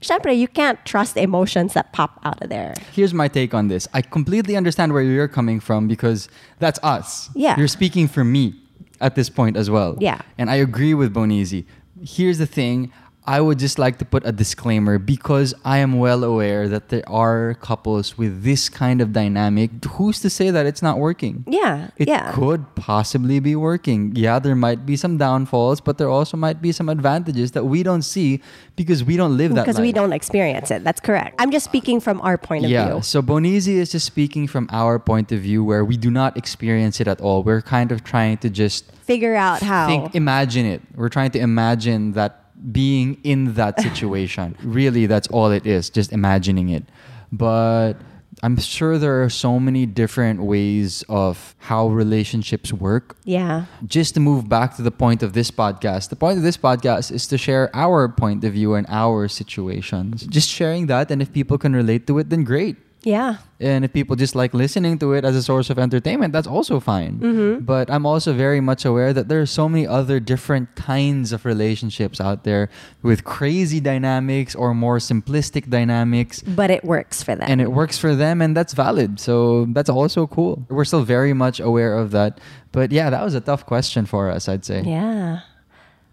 syempre, 0.00 0.36
you 0.36 0.48
can't 0.48 0.82
trust 0.84 1.14
the 1.14 1.22
emotions 1.22 1.74
that 1.74 1.92
pop 1.92 2.20
out 2.24 2.40
of 2.42 2.48
there 2.48 2.74
Here's 2.92 3.12
my 3.12 3.28
take 3.28 3.52
on 3.54 3.68
this. 3.68 3.88
I 3.92 4.02
completely 4.02 4.56
understand 4.56 4.92
where 4.92 5.02
you're 5.02 5.28
coming 5.28 5.60
from 5.60 5.88
because 5.88 6.28
that's 6.58 6.78
us. 6.82 7.30
Yeah. 7.34 7.56
You're 7.58 7.68
speaking 7.68 8.08
for 8.08 8.24
me 8.24 8.54
at 9.00 9.14
this 9.14 9.30
point 9.30 9.56
as 9.56 9.70
well. 9.70 9.96
Yeah. 10.00 10.20
And 10.36 10.50
I 10.50 10.56
agree 10.56 10.94
with 10.94 11.14
Bonizi. 11.14 11.64
Here's 12.04 12.38
the 12.38 12.46
thing. 12.46 12.92
I 13.28 13.40
would 13.40 13.58
just 13.58 13.78
like 13.78 13.98
to 13.98 14.06
put 14.06 14.24
a 14.24 14.32
disclaimer 14.32 14.98
because 14.98 15.52
I 15.64 15.78
am 15.78 15.98
well 15.98 16.24
aware 16.24 16.66
that 16.68 16.88
there 16.88 17.06
are 17.06 17.54
couples 17.60 18.16
with 18.16 18.42
this 18.42 18.68
kind 18.68 19.02
of 19.02 19.12
dynamic. 19.12 19.84
Who's 19.84 20.18
to 20.20 20.30
say 20.30 20.50
that 20.50 20.64
it's 20.64 20.82
not 20.82 20.98
working? 20.98 21.44
yeah 21.46 21.90
It 22.00 22.08
yeah 22.08 22.32
could 22.32 22.64
possibly 22.74 23.38
be 23.40 23.54
working. 23.54 24.00
Yeah, 24.16 24.38
there 24.38 24.56
might 24.56 24.86
be 24.86 24.96
some 24.96 25.18
downfalls, 25.18 25.80
but 25.80 25.98
there 25.98 26.08
also 26.08 26.36
might 26.36 26.62
be 26.62 26.72
some 26.72 26.88
advantages 26.88 27.52
that 27.52 27.64
we 27.64 27.82
don't 27.82 28.06
see 28.14 28.40
because 28.76 29.04
we 29.04 29.16
don't 29.16 29.36
live 29.36 29.54
that 29.54 29.66
because 29.66 29.80
we 29.80 29.92
don't 29.92 30.12
experience 30.12 30.70
it 30.70 30.84
that's 30.84 31.00
correct 31.00 31.34
i'm 31.40 31.50
just 31.50 31.64
speaking 31.64 31.98
from 32.00 32.20
our 32.20 32.38
point 32.38 32.64
of 32.64 32.70
yeah, 32.70 32.86
view 32.86 33.02
so 33.02 33.20
Bonizi 33.20 33.74
is 33.74 33.90
just 33.92 34.06
speaking 34.06 34.46
from 34.46 34.68
our 34.72 34.98
point 34.98 35.32
of 35.32 35.40
view 35.40 35.62
where 35.62 35.84
we 35.84 35.96
do 35.96 36.10
not 36.10 36.36
experience 36.36 37.00
it 37.00 37.08
at 37.08 37.20
all. 37.20 37.42
We're 37.42 37.62
kind 37.62 37.92
of 37.92 38.04
trying 38.04 38.38
to 38.38 38.50
just 38.50 38.90
figure 39.04 39.34
out 39.34 39.60
how 39.62 39.86
think, 39.86 40.14
imagine 40.14 40.66
it. 40.66 40.82
We're 40.94 41.08
trying 41.08 41.30
to 41.32 41.38
imagine 41.38 42.12
that 42.12 42.47
being 42.72 43.18
in 43.24 43.54
that 43.54 43.80
situation. 43.88 44.56
really, 44.62 45.06
that's 45.06 45.28
all 45.28 45.50
it 45.50 45.66
is, 45.66 45.90
just 45.90 46.12
imagining 46.12 46.68
it. 46.68 46.84
But 47.30 47.94
I'm 48.42 48.56
sure 48.56 48.98
there 48.98 49.22
are 49.24 49.30
so 49.30 49.58
many 49.58 49.84
different 49.86 50.42
ways 50.42 51.04
of 51.08 51.56
how 51.58 51.88
relationships 51.88 52.72
work. 52.72 53.16
Yeah. 53.24 53.64
Just 53.86 54.14
to 54.14 54.20
move 54.20 54.48
back 54.48 54.76
to 54.76 54.82
the 54.82 54.90
point 54.92 55.22
of 55.22 55.32
this 55.32 55.50
podcast, 55.50 56.10
the 56.10 56.16
point 56.16 56.38
of 56.38 56.44
this 56.44 56.56
podcast 56.56 57.10
is 57.10 57.26
to 57.28 57.38
share 57.38 57.70
our 57.74 58.08
point 58.08 58.44
of 58.44 58.52
view 58.52 58.74
and 58.74 58.86
our 58.88 59.28
situations. 59.28 60.26
Just 60.26 60.48
sharing 60.48 60.86
that, 60.86 61.10
and 61.10 61.20
if 61.20 61.32
people 61.32 61.58
can 61.58 61.74
relate 61.74 62.06
to 62.06 62.18
it, 62.18 62.30
then 62.30 62.44
great. 62.44 62.76
Yeah. 63.02 63.36
And 63.60 63.84
if 63.84 63.92
people 63.92 64.16
just 64.16 64.34
like 64.34 64.54
listening 64.54 64.98
to 64.98 65.12
it 65.12 65.24
as 65.24 65.36
a 65.36 65.42
source 65.42 65.70
of 65.70 65.78
entertainment, 65.78 66.32
that's 66.32 66.46
also 66.46 66.80
fine. 66.80 67.18
Mm-hmm. 67.20 67.64
But 67.64 67.90
I'm 67.90 68.04
also 68.04 68.32
very 68.32 68.60
much 68.60 68.84
aware 68.84 69.12
that 69.12 69.28
there 69.28 69.40
are 69.40 69.46
so 69.46 69.68
many 69.68 69.86
other 69.86 70.18
different 70.20 70.74
kinds 70.74 71.32
of 71.32 71.44
relationships 71.44 72.20
out 72.20 72.44
there 72.44 72.68
with 73.02 73.24
crazy 73.24 73.80
dynamics 73.80 74.54
or 74.54 74.74
more 74.74 74.98
simplistic 74.98 75.70
dynamics. 75.70 76.42
But 76.42 76.70
it 76.70 76.84
works 76.84 77.22
for 77.22 77.34
them. 77.36 77.46
And 77.48 77.60
it 77.60 77.72
works 77.72 77.98
for 77.98 78.14
them, 78.14 78.42
and 78.42 78.56
that's 78.56 78.74
valid. 78.74 79.20
So 79.20 79.66
that's 79.70 79.90
also 79.90 80.26
cool. 80.26 80.66
We're 80.68 80.84
still 80.84 81.04
very 81.04 81.32
much 81.32 81.60
aware 81.60 81.96
of 81.96 82.10
that. 82.10 82.40
But 82.72 82.90
yeah, 82.92 83.10
that 83.10 83.24
was 83.24 83.34
a 83.34 83.40
tough 83.40 83.64
question 83.64 84.06
for 84.06 84.28
us, 84.28 84.48
I'd 84.48 84.64
say. 84.64 84.82
yeah. 84.82 85.40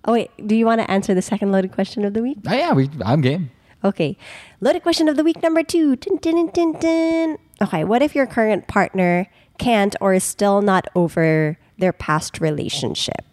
Oh 0.07 0.13
wait, 0.13 0.29
do 0.45 0.55
you 0.55 0.67
want 0.67 0.81
to 0.81 0.91
answer 0.91 1.15
the 1.15 1.21
second 1.23 1.51
loaded 1.51 1.71
question 1.71 2.05
of 2.05 2.13
the 2.13 2.21
week? 2.21 2.37
Ah, 2.45 2.53
yeah, 2.53 2.73
we, 2.73 2.91
I'm 3.03 3.21
game. 3.21 3.49
Okay. 3.85 4.17
Loaded 4.61 4.81
question 4.81 5.07
of 5.07 5.15
the 5.15 5.23
week 5.23 5.43
number 5.43 5.61
two. 5.61 5.95
Dun, 5.95 6.17
dun, 6.17 6.73
dun. 6.73 7.37
Okay. 7.61 7.83
What 7.83 8.01
if 8.01 8.15
your 8.15 8.25
current 8.25 8.67
partner 8.67 9.27
can't 9.59 9.95
or 10.01 10.15
is 10.15 10.23
still 10.23 10.63
not 10.63 10.87
over 10.95 11.59
their 11.77 11.93
past 11.93 12.41
relationship? 12.41 13.23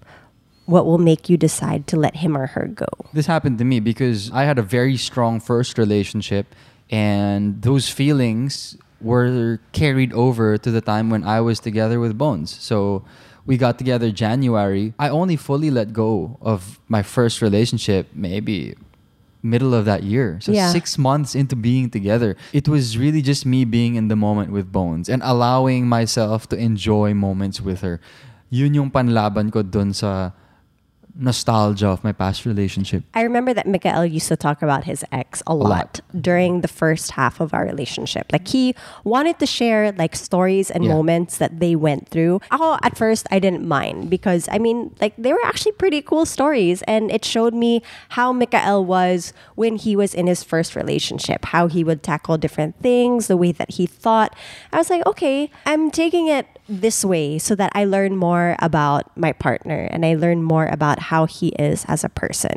What 0.66 0.84
will 0.84 0.98
make 0.98 1.30
you 1.30 1.38
decide 1.38 1.86
to 1.88 1.96
let 1.96 2.16
him 2.16 2.36
or 2.36 2.46
her 2.48 2.66
go? 2.66 2.86
This 3.14 3.26
happened 3.26 3.58
to 3.58 3.64
me 3.64 3.80
because 3.80 4.30
I 4.30 4.44
had 4.44 4.58
a 4.58 4.62
very 4.62 4.96
strong 4.96 5.40
first 5.40 5.78
relationship, 5.78 6.54
and 6.90 7.62
those 7.62 7.88
feelings 7.88 8.76
were 9.00 9.58
carried 9.72 10.12
over 10.12 10.58
to 10.58 10.70
the 10.70 10.80
time 10.80 11.10
when 11.10 11.24
I 11.24 11.40
was 11.40 11.58
together 11.60 11.98
with 11.98 12.16
Bones. 12.16 12.56
So 12.60 13.04
we 13.44 13.56
got 13.56 13.78
together 13.78 14.12
January. 14.12 14.94
I 14.98 15.08
only 15.08 15.34
fully 15.34 15.70
let 15.70 15.92
go 15.92 16.38
of 16.40 16.78
my 16.88 17.02
first 17.02 17.42
relationship 17.42 18.08
maybe 18.14 18.76
middle 19.42 19.74
of 19.74 19.84
that 19.84 20.06
year. 20.06 20.38
So 20.40 20.54
Yeah. 20.54 20.70
6 20.70 20.96
months 20.96 21.34
into 21.34 21.58
being 21.58 21.90
together. 21.90 22.38
It 22.54 22.70
was 22.70 22.96
really 22.96 23.20
just 23.20 23.44
me 23.44 23.66
being 23.66 23.98
in 23.98 24.06
the 24.06 24.16
moment 24.16 24.54
with 24.54 24.70
Bones 24.70 25.10
and 25.10 25.20
allowing 25.26 25.90
myself 25.90 26.48
to 26.54 26.56
enjoy 26.56 27.12
moments 27.12 27.60
with 27.60 27.82
her. 27.82 27.98
Yun 28.48 28.74
yung 28.74 28.90
panlaban 28.90 29.50
ko 29.50 29.66
dun 29.66 29.92
sa 29.92 30.30
nostalgia 31.14 31.88
of 31.88 32.02
my 32.04 32.12
past 32.12 32.46
relationship. 32.46 33.04
I 33.14 33.22
remember 33.22 33.52
that 33.54 33.66
Mikael 33.66 34.06
used 34.06 34.28
to 34.28 34.36
talk 34.36 34.62
about 34.62 34.84
his 34.84 35.04
ex 35.12 35.42
a 35.46 35.54
lot, 35.54 35.68
lot. 35.68 36.00
during 36.18 36.62
the 36.62 36.68
first 36.68 37.12
half 37.12 37.40
of 37.40 37.52
our 37.52 37.64
relationship. 37.64 38.26
Like 38.32 38.48
he 38.48 38.74
wanted 39.04 39.38
to 39.38 39.46
share 39.46 39.92
like 39.92 40.16
stories 40.16 40.70
and 40.70 40.84
Yeah. 40.84 40.94
moments 40.94 41.38
that 41.38 41.60
they 41.60 41.76
went 41.76 42.08
through. 42.08 42.40
Ako, 42.50 42.78
at 42.82 42.96
first 42.96 43.26
I 43.30 43.38
didn't 43.38 43.66
mind 43.68 44.08
because 44.10 44.48
I 44.50 44.58
mean 44.58 44.94
like 45.00 45.14
they 45.18 45.32
were 45.32 45.44
actually 45.44 45.72
pretty 45.72 46.00
cool 46.02 46.24
stories 46.24 46.82
and 46.88 47.10
it 47.10 47.24
showed 47.24 47.52
me 47.54 47.82
how 48.16 48.32
Mikael 48.32 48.84
was 48.84 49.32
when 49.54 49.76
he 49.76 49.94
was 49.96 50.14
in 50.14 50.26
his 50.26 50.42
first 50.42 50.74
relationship, 50.74 51.44
how 51.46 51.68
he 51.68 51.84
would 51.84 52.02
tackle 52.02 52.38
different 52.38 52.80
things, 52.80 53.26
the 53.28 53.36
way 53.36 53.52
that 53.52 53.72
he 53.72 53.86
thought. 53.86 54.34
I 54.72 54.78
was 54.78 54.88
like, 54.88 55.04
okay, 55.06 55.50
I'm 55.66 55.90
taking 55.90 56.28
it 56.28 56.46
this 56.68 57.04
way 57.04 57.38
so 57.38 57.54
that 57.54 57.72
I 57.74 57.84
learn 57.84 58.16
more 58.16 58.56
about 58.60 59.14
my 59.16 59.32
partner 59.32 59.88
and 59.90 60.06
I 60.06 60.14
learn 60.14 60.42
more 60.42 60.66
about 60.66 60.98
how 60.98 61.26
he 61.26 61.48
is 61.58 61.84
as 61.88 62.04
a 62.04 62.08
person. 62.08 62.56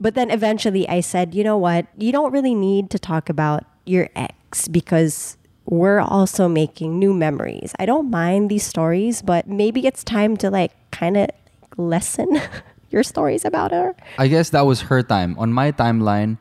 But 0.00 0.14
then 0.14 0.30
eventually 0.30 0.88
I 0.88 1.00
said, 1.00 1.34
you 1.34 1.44
know 1.44 1.56
what? 1.56 1.86
You 1.96 2.12
don't 2.12 2.32
really 2.32 2.54
need 2.54 2.90
to 2.90 2.98
talk 2.98 3.28
about 3.28 3.64
your 3.86 4.08
ex 4.16 4.66
because 4.68 5.36
we're 5.64 6.00
also 6.00 6.48
making 6.48 6.98
new 6.98 7.14
memories. 7.14 7.72
I 7.78 7.86
don't 7.86 8.10
mind 8.10 8.50
these 8.50 8.64
stories, 8.64 9.22
but 9.22 9.46
maybe 9.46 9.86
it's 9.86 10.02
time 10.02 10.36
to 10.38 10.50
like 10.50 10.72
kind 10.90 11.16
of 11.16 11.28
lessen 11.76 12.40
your 12.90 13.02
stories 13.02 13.44
about 13.44 13.70
her. 13.70 13.94
I 14.18 14.28
guess 14.28 14.50
that 14.50 14.66
was 14.66 14.82
her 14.82 15.02
time. 15.02 15.38
On 15.38 15.52
my 15.52 15.72
timeline, 15.72 16.38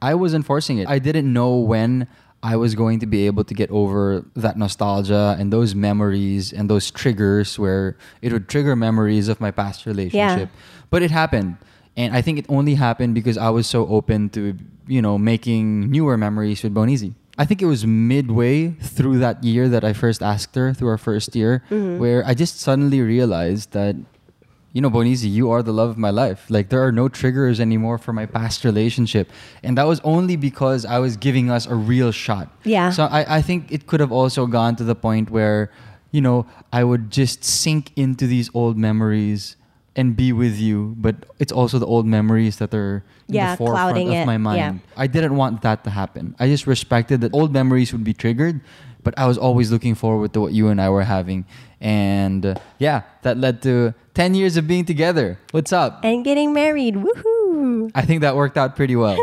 I 0.00 0.14
was 0.14 0.34
enforcing 0.34 0.78
it. 0.78 0.88
I 0.88 0.98
didn't 0.98 1.32
know 1.32 1.56
when 1.56 2.08
I 2.42 2.56
was 2.56 2.74
going 2.74 2.98
to 3.00 3.06
be 3.06 3.26
able 3.26 3.44
to 3.44 3.54
get 3.54 3.70
over 3.70 4.24
that 4.34 4.58
nostalgia 4.58 5.36
and 5.38 5.52
those 5.52 5.74
memories 5.74 6.52
and 6.52 6.68
those 6.68 6.90
triggers 6.90 7.58
where 7.58 7.96
it 8.20 8.32
would 8.32 8.48
trigger 8.48 8.74
memories 8.74 9.28
of 9.28 9.40
my 9.40 9.52
past 9.52 9.86
relationship. 9.86 10.50
But 10.90 11.02
it 11.02 11.10
happened. 11.10 11.56
And 11.96 12.16
I 12.16 12.20
think 12.22 12.38
it 12.38 12.46
only 12.48 12.74
happened 12.74 13.14
because 13.14 13.38
I 13.38 13.50
was 13.50 13.66
so 13.66 13.86
open 13.86 14.28
to, 14.30 14.56
you 14.88 15.00
know, 15.00 15.18
making 15.18 15.90
newer 15.90 16.16
memories 16.16 16.62
with 16.62 16.74
Bonizi. 16.74 17.14
I 17.38 17.44
think 17.44 17.62
it 17.62 17.66
was 17.66 17.86
midway 17.86 18.70
through 18.70 19.18
that 19.18 19.42
year 19.44 19.68
that 19.68 19.84
I 19.84 19.92
first 19.92 20.22
asked 20.22 20.54
her, 20.56 20.74
through 20.74 20.88
our 20.88 20.98
first 20.98 21.34
year, 21.34 21.62
mm-hmm. 21.70 21.98
where 21.98 22.26
I 22.26 22.34
just 22.34 22.60
suddenly 22.60 23.00
realized 23.00 23.72
that 23.72 23.96
you 24.72 24.80
know, 24.80 24.90
Bonizi, 24.90 25.30
you 25.30 25.50
are 25.50 25.62
the 25.62 25.72
love 25.72 25.90
of 25.90 25.98
my 25.98 26.10
life. 26.10 26.46
Like 26.48 26.70
there 26.70 26.82
are 26.82 26.92
no 26.92 27.08
triggers 27.08 27.60
anymore 27.60 27.98
for 27.98 28.12
my 28.12 28.24
past 28.26 28.64
relationship. 28.64 29.30
And 29.62 29.76
that 29.76 29.84
was 29.84 30.00
only 30.00 30.36
because 30.36 30.84
I 30.86 30.98
was 30.98 31.16
giving 31.16 31.50
us 31.50 31.66
a 31.66 31.74
real 31.74 32.10
shot. 32.10 32.48
Yeah. 32.64 32.90
So 32.90 33.04
I, 33.04 33.36
I 33.38 33.42
think 33.42 33.70
it 33.70 33.86
could 33.86 34.00
have 34.00 34.12
also 34.12 34.46
gone 34.46 34.76
to 34.76 34.84
the 34.84 34.94
point 34.94 35.30
where, 35.30 35.70
you 36.10 36.20
know, 36.20 36.46
I 36.72 36.84
would 36.84 37.10
just 37.10 37.44
sink 37.44 37.92
into 37.96 38.26
these 38.26 38.48
old 38.54 38.78
memories 38.78 39.56
and 39.94 40.16
be 40.16 40.32
with 40.32 40.56
you, 40.56 40.94
but 40.96 41.16
it's 41.38 41.52
also 41.52 41.78
the 41.78 41.86
old 41.86 42.06
memories 42.06 42.56
that 42.56 42.72
are 42.72 43.04
in 43.28 43.34
Yeah, 43.34 43.50
the 43.52 43.56
forefront 43.58 43.76
clouding 43.92 44.08
of 44.08 44.14
it. 44.14 44.26
my 44.26 44.38
mind. 44.38 44.56
Yeah. 44.58 44.74
I 44.96 45.06
didn't 45.06 45.36
want 45.36 45.60
that 45.62 45.84
to 45.84 45.90
happen. 45.90 46.34
I 46.40 46.46
just 46.48 46.66
respected 46.66 47.20
that 47.20 47.34
old 47.34 47.52
memories 47.52 47.92
would 47.92 48.04
be 48.04 48.14
triggered, 48.14 48.62
but 49.02 49.12
I 49.18 49.26
was 49.26 49.36
always 49.36 49.70
looking 49.70 49.94
forward 49.94 50.32
to 50.32 50.40
what 50.40 50.52
you 50.52 50.68
and 50.68 50.80
I 50.80 50.88
were 50.88 51.04
having. 51.04 51.44
And 51.82 52.46
uh, 52.46 52.54
yeah, 52.78 53.02
that 53.22 53.36
led 53.36 53.60
to 53.62 53.92
10 54.14 54.34
years 54.34 54.56
of 54.56 54.68
being 54.68 54.84
together. 54.84 55.40
What's 55.50 55.72
up? 55.72 56.04
And 56.04 56.24
getting 56.24 56.52
married. 56.54 56.94
Woohoo. 56.94 57.90
I 57.92 58.02
think 58.02 58.20
that 58.20 58.36
worked 58.36 58.56
out 58.56 58.76
pretty 58.76 58.94
well. 58.94 59.20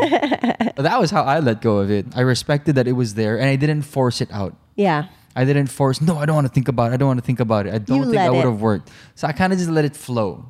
that 0.76 1.00
was 1.00 1.10
how 1.10 1.22
I 1.22 1.40
let 1.40 1.62
go 1.62 1.78
of 1.78 1.90
it. 1.90 2.06
I 2.14 2.20
respected 2.20 2.74
that 2.74 2.86
it 2.86 2.92
was 2.92 3.14
there 3.14 3.38
and 3.38 3.48
I 3.48 3.56
didn't 3.56 3.82
force 3.82 4.20
it 4.20 4.30
out. 4.30 4.54
Yeah. 4.76 5.06
I 5.34 5.46
didn't 5.46 5.68
force, 5.68 6.02
no, 6.02 6.18
I 6.18 6.26
don't 6.26 6.34
want 6.34 6.48
to 6.48 6.52
think 6.52 6.68
about 6.68 6.90
it. 6.90 6.94
I 6.94 6.96
don't 6.98 7.08
want 7.08 7.20
to 7.20 7.24
think 7.24 7.40
about 7.40 7.66
it. 7.66 7.72
I 7.72 7.78
don't 7.78 7.96
You 7.96 8.04
think 8.04 8.16
that 8.16 8.32
would 8.32 8.44
have 8.44 8.60
worked. 8.60 8.90
So 9.14 9.26
I 9.26 9.32
kind 9.32 9.54
of 9.54 9.58
just 9.58 9.70
let 9.70 9.86
it 9.86 9.96
flow. 9.96 10.44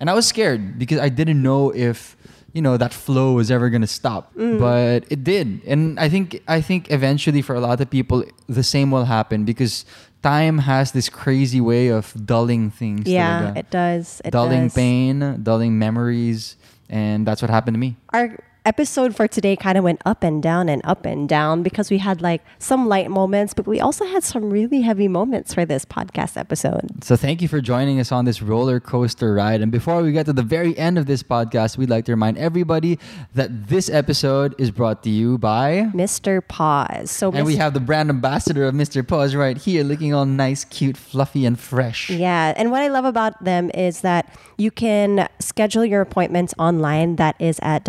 And 0.00 0.10
I 0.10 0.12
was 0.12 0.26
scared 0.26 0.78
because 0.78 0.98
I 0.98 1.08
didn't 1.08 1.40
know 1.40 1.70
if, 1.74 2.14
you 2.52 2.60
know, 2.60 2.76
that 2.76 2.92
flow 2.92 3.32
was 3.32 3.50
ever 3.50 3.70
going 3.70 3.80
to 3.80 3.86
stop. 3.86 4.34
Mm. 4.34 4.58
But 4.58 5.06
it 5.10 5.24
did. 5.24 5.62
And 5.66 5.98
I 5.98 6.10
think 6.10 6.42
I 6.46 6.60
think 6.60 6.90
eventually 6.90 7.40
for 7.40 7.54
a 7.54 7.60
lot 7.60 7.80
of 7.80 7.88
people 7.88 8.24
the 8.48 8.62
same 8.62 8.90
will 8.90 9.06
happen 9.06 9.44
because 9.44 9.86
time 10.24 10.58
has 10.64 10.92
this 10.92 11.12
crazy 11.12 11.60
way 11.60 11.88
of 11.88 12.08
dulling 12.24 12.72
things. 12.72 13.06
Yeah, 13.06 13.52
talaga. 13.52 13.56
it 13.60 13.70
does. 13.70 14.22
It 14.24 14.30
dulling 14.32 14.72
does. 14.72 14.74
pain, 14.74 15.44
dulling 15.44 15.78
memories, 15.78 16.56
and 16.88 17.28
that's 17.28 17.42
what 17.44 17.52
happened 17.52 17.74
to 17.76 17.78
me. 17.78 17.96
Our 18.16 18.32
episode 18.64 19.14
for 19.14 19.28
today 19.28 19.56
kind 19.56 19.76
of 19.76 19.84
went 19.84 20.00
up 20.06 20.22
and 20.22 20.42
down 20.42 20.68
and 20.68 20.80
up 20.84 21.04
and 21.04 21.28
down 21.28 21.62
because 21.62 21.90
we 21.90 21.98
had 21.98 22.22
like 22.22 22.42
some 22.58 22.88
light 22.88 23.10
moments, 23.10 23.52
but 23.52 23.66
we 23.66 23.80
also 23.80 24.04
had 24.06 24.24
some 24.24 24.50
really 24.50 24.80
heavy 24.80 25.08
moments 25.08 25.52
for 25.52 25.64
this 25.66 25.84
podcast 25.84 26.36
episode. 26.38 27.04
So 27.04 27.16
thank 27.16 27.42
you 27.42 27.48
for 27.48 27.60
joining 27.60 28.00
us 28.00 28.10
on 28.10 28.24
this 28.24 28.40
roller 28.40 28.80
coaster 28.80 29.34
ride. 29.34 29.60
And 29.60 29.70
before 29.70 30.02
we 30.02 30.12
get 30.12 30.26
to 30.26 30.32
the 30.32 30.42
very 30.42 30.76
end 30.78 30.98
of 30.98 31.06
this 31.06 31.22
podcast, 31.22 31.76
we'd 31.76 31.90
like 31.90 32.06
to 32.06 32.12
remind 32.12 32.38
everybody 32.38 32.98
that 33.34 33.68
this 33.68 33.90
episode 33.90 34.54
is 34.58 34.70
brought 34.70 35.02
to 35.02 35.10
you 35.10 35.36
by 35.36 35.90
Mr. 35.94 36.46
Paws. 36.46 37.10
So 37.10 37.32
and 37.32 37.44
we 37.44 37.56
have 37.56 37.74
the 37.74 37.80
brand 37.80 38.08
ambassador 38.08 38.64
of 38.64 38.74
Mr. 38.74 39.06
Paws 39.06 39.34
right 39.34 39.58
here 39.58 39.84
looking 39.84 40.14
all 40.14 40.24
nice, 40.24 40.64
cute, 40.64 40.96
fluffy, 40.96 41.44
and 41.44 41.58
fresh. 41.58 42.08
Yeah, 42.08 42.54
and 42.56 42.70
what 42.70 42.82
I 42.82 42.88
love 42.88 43.04
about 43.04 43.44
them 43.44 43.70
is 43.74 44.00
that 44.00 44.34
you 44.56 44.70
can 44.70 45.28
schedule 45.38 45.84
your 45.84 46.00
appointments 46.00 46.54
online. 46.58 47.16
That 47.16 47.36
is 47.38 47.58
at 47.62 47.84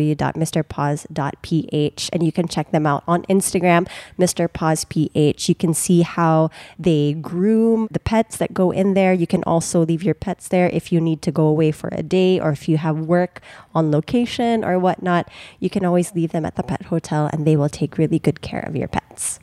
www.mrpaws.ph, 0.00 2.10
and 2.12 2.22
you 2.22 2.32
can 2.32 2.48
check 2.48 2.70
them 2.70 2.86
out 2.86 3.04
on 3.06 3.22
Instagram, 3.24 3.86
Mr. 4.18 4.50
Paws 4.52 4.84
PH. 4.86 5.48
You 5.48 5.54
can 5.54 5.72
see 5.74 6.00
how 6.02 6.50
they 6.78 7.14
groom 7.14 7.88
the 7.90 8.00
pets 8.00 8.36
that 8.38 8.54
go 8.54 8.70
in 8.70 8.94
there. 8.94 9.12
You 9.12 9.26
can 9.26 9.42
also 9.44 9.84
leave 9.84 10.02
your 10.02 10.14
pets 10.14 10.48
there 10.48 10.70
if 10.70 10.90
you 10.92 11.00
need 11.00 11.20
to 11.22 11.32
go 11.32 11.46
away 11.46 11.72
for 11.72 11.88
a 11.92 12.02
day 12.02 12.40
or 12.40 12.50
if 12.50 12.68
you 12.68 12.76
have 12.78 12.98
work 12.98 13.40
on 13.74 13.90
location 13.90 14.64
or 14.64 14.78
whatnot. 14.78 15.28
You 15.58 15.68
can 15.70 15.84
always 15.84 16.14
leave 16.14 16.32
them 16.32 16.46
at 16.46 16.56
the 16.56 16.62
pet 16.62 16.86
hotel, 16.86 17.28
and 17.32 17.46
they 17.46 17.56
will 17.56 17.68
take 17.68 17.98
really 17.98 18.18
good 18.18 18.40
care 18.40 18.60
of 18.60 18.76
your 18.76 18.88
pets. 18.88 19.40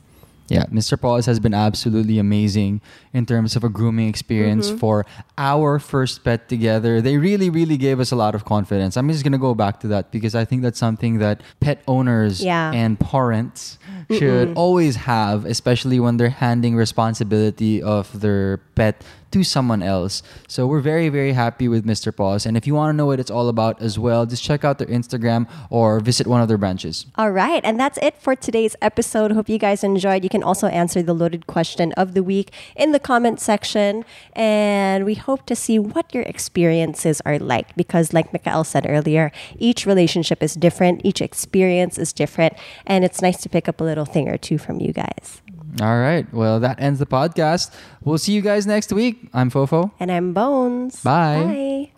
Yeah, 0.50 0.66
Mr. 0.68 1.00
Paws 1.00 1.26
has 1.26 1.40
been 1.40 1.54
absolutely 1.54 2.20
amazing 2.20 2.80
in 3.14 3.26
terms 3.26 3.56
of 3.56 3.64
a 3.64 3.70
grooming 3.70 4.08
experience 4.08 4.68
Mm-hmm. 4.70 4.78
for 4.78 5.06
our 5.38 5.78
first 5.80 6.24
pet 6.24 6.48
together, 6.50 7.02
they 7.02 7.18
really, 7.18 7.50
really 7.50 7.76
gave 7.78 8.00
us 8.00 8.12
a 8.12 8.16
lot 8.16 8.34
of 8.34 8.46
confidence. 8.46 8.96
I'm 8.98 9.10
just 9.10 9.24
gonna 9.24 9.38
go 9.38 9.54
back 9.54 9.80
to 9.82 9.88
that 9.90 10.12
because 10.12 10.36
I 10.36 10.46
think 10.46 10.62
that's 10.62 10.80
something 10.80 11.20
that 11.20 11.42
pet 11.60 11.82
owners 11.88 12.42
Yeah. 12.42 12.72
and 12.74 13.00
parents 13.00 13.78
should 14.10 14.54
always 14.56 14.96
have, 14.96 15.46
especially 15.46 16.00
when 16.00 16.16
they're 16.18 16.30
handing 16.30 16.76
responsibility 16.76 17.82
of 17.84 18.20
their 18.22 18.58
pet 18.76 19.04
to 19.32 19.44
someone 19.44 19.84
else. 19.84 20.24
So 20.48 20.68
we're 20.68 20.82
very, 20.82 21.10
very 21.10 21.34
happy 21.34 21.68
with 21.68 21.86
Mr. 21.86 22.16
Paws. 22.16 22.46
And 22.46 22.56
if 22.56 22.66
you 22.66 22.74
want 22.74 22.94
to 22.94 22.98
know 22.98 23.06
what 23.06 23.20
it's 23.20 23.32
all 23.32 23.50
about 23.50 23.82
as 23.82 24.00
well, 24.00 24.26
just 24.26 24.44
check 24.44 24.64
out 24.64 24.78
their 24.78 24.88
Instagram 24.88 25.48
or 25.70 26.00
visit 26.00 26.28
one 26.28 26.42
of 26.42 26.48
their 26.48 26.58
branches. 26.58 27.06
All 27.16 27.32
right, 27.32 27.62
and 27.64 27.80
that's 27.80 27.98
it 28.02 28.18
for 28.18 28.36
today's 28.36 28.76
episode. 28.82 29.32
Hope 29.32 29.50
you 29.50 29.58
guys 29.58 29.84
enjoyed. 29.84 30.24
You 30.24 30.30
can 30.30 30.44
also 30.44 30.68
answer 30.68 31.02
the 31.02 31.14
loaded 31.14 31.48
question 31.48 31.92
of 31.94 32.14
the 32.14 32.24
week 32.24 32.52
in 32.76 32.92
the 32.92 33.00
comment 33.00 33.40
section, 33.40 34.06
and 34.34 35.06
we 35.06 35.16
hope 35.16 35.46
to 35.48 35.56
see 35.56 35.80
what 35.80 36.14
your 36.14 36.24
experiences 36.24 37.22
are 37.26 37.40
like 37.40 37.76
because, 37.76 38.14
like 38.14 38.32
Mikael 38.34 38.64
said 38.64 38.86
earlier, 38.88 39.32
each 39.58 39.86
relationship 39.86 40.42
is 40.42 40.54
different, 40.56 41.02
each 41.04 41.22
experience 41.22 41.98
is 41.98 42.14
different, 42.14 42.54
and 42.86 43.04
it's 43.04 43.22
nice 43.22 43.42
to 43.42 43.50
pick 43.50 43.68
up 43.68 43.82
a 43.82 43.84
little 43.84 44.06
thing 44.06 44.30
or 44.30 44.38
two 44.38 44.58
from 44.58 44.80
you 44.80 44.94
guys. 44.94 45.42
All 45.82 46.00
right. 46.00 46.32
Well, 46.34 46.60
that 46.62 46.80
ends 46.82 47.00
the 47.00 47.06
podcast. 47.06 47.74
We'll 48.04 48.18
see 48.18 48.34
you 48.34 48.42
guys 48.42 48.66
next 48.66 48.92
week. 48.92 49.30
I'm 49.34 49.52
Fofo. 49.52 49.92
And 50.00 50.12
I'm 50.12 50.34
Bones. 50.34 51.04
Bye. 51.04 51.44
Bye. 51.44 51.97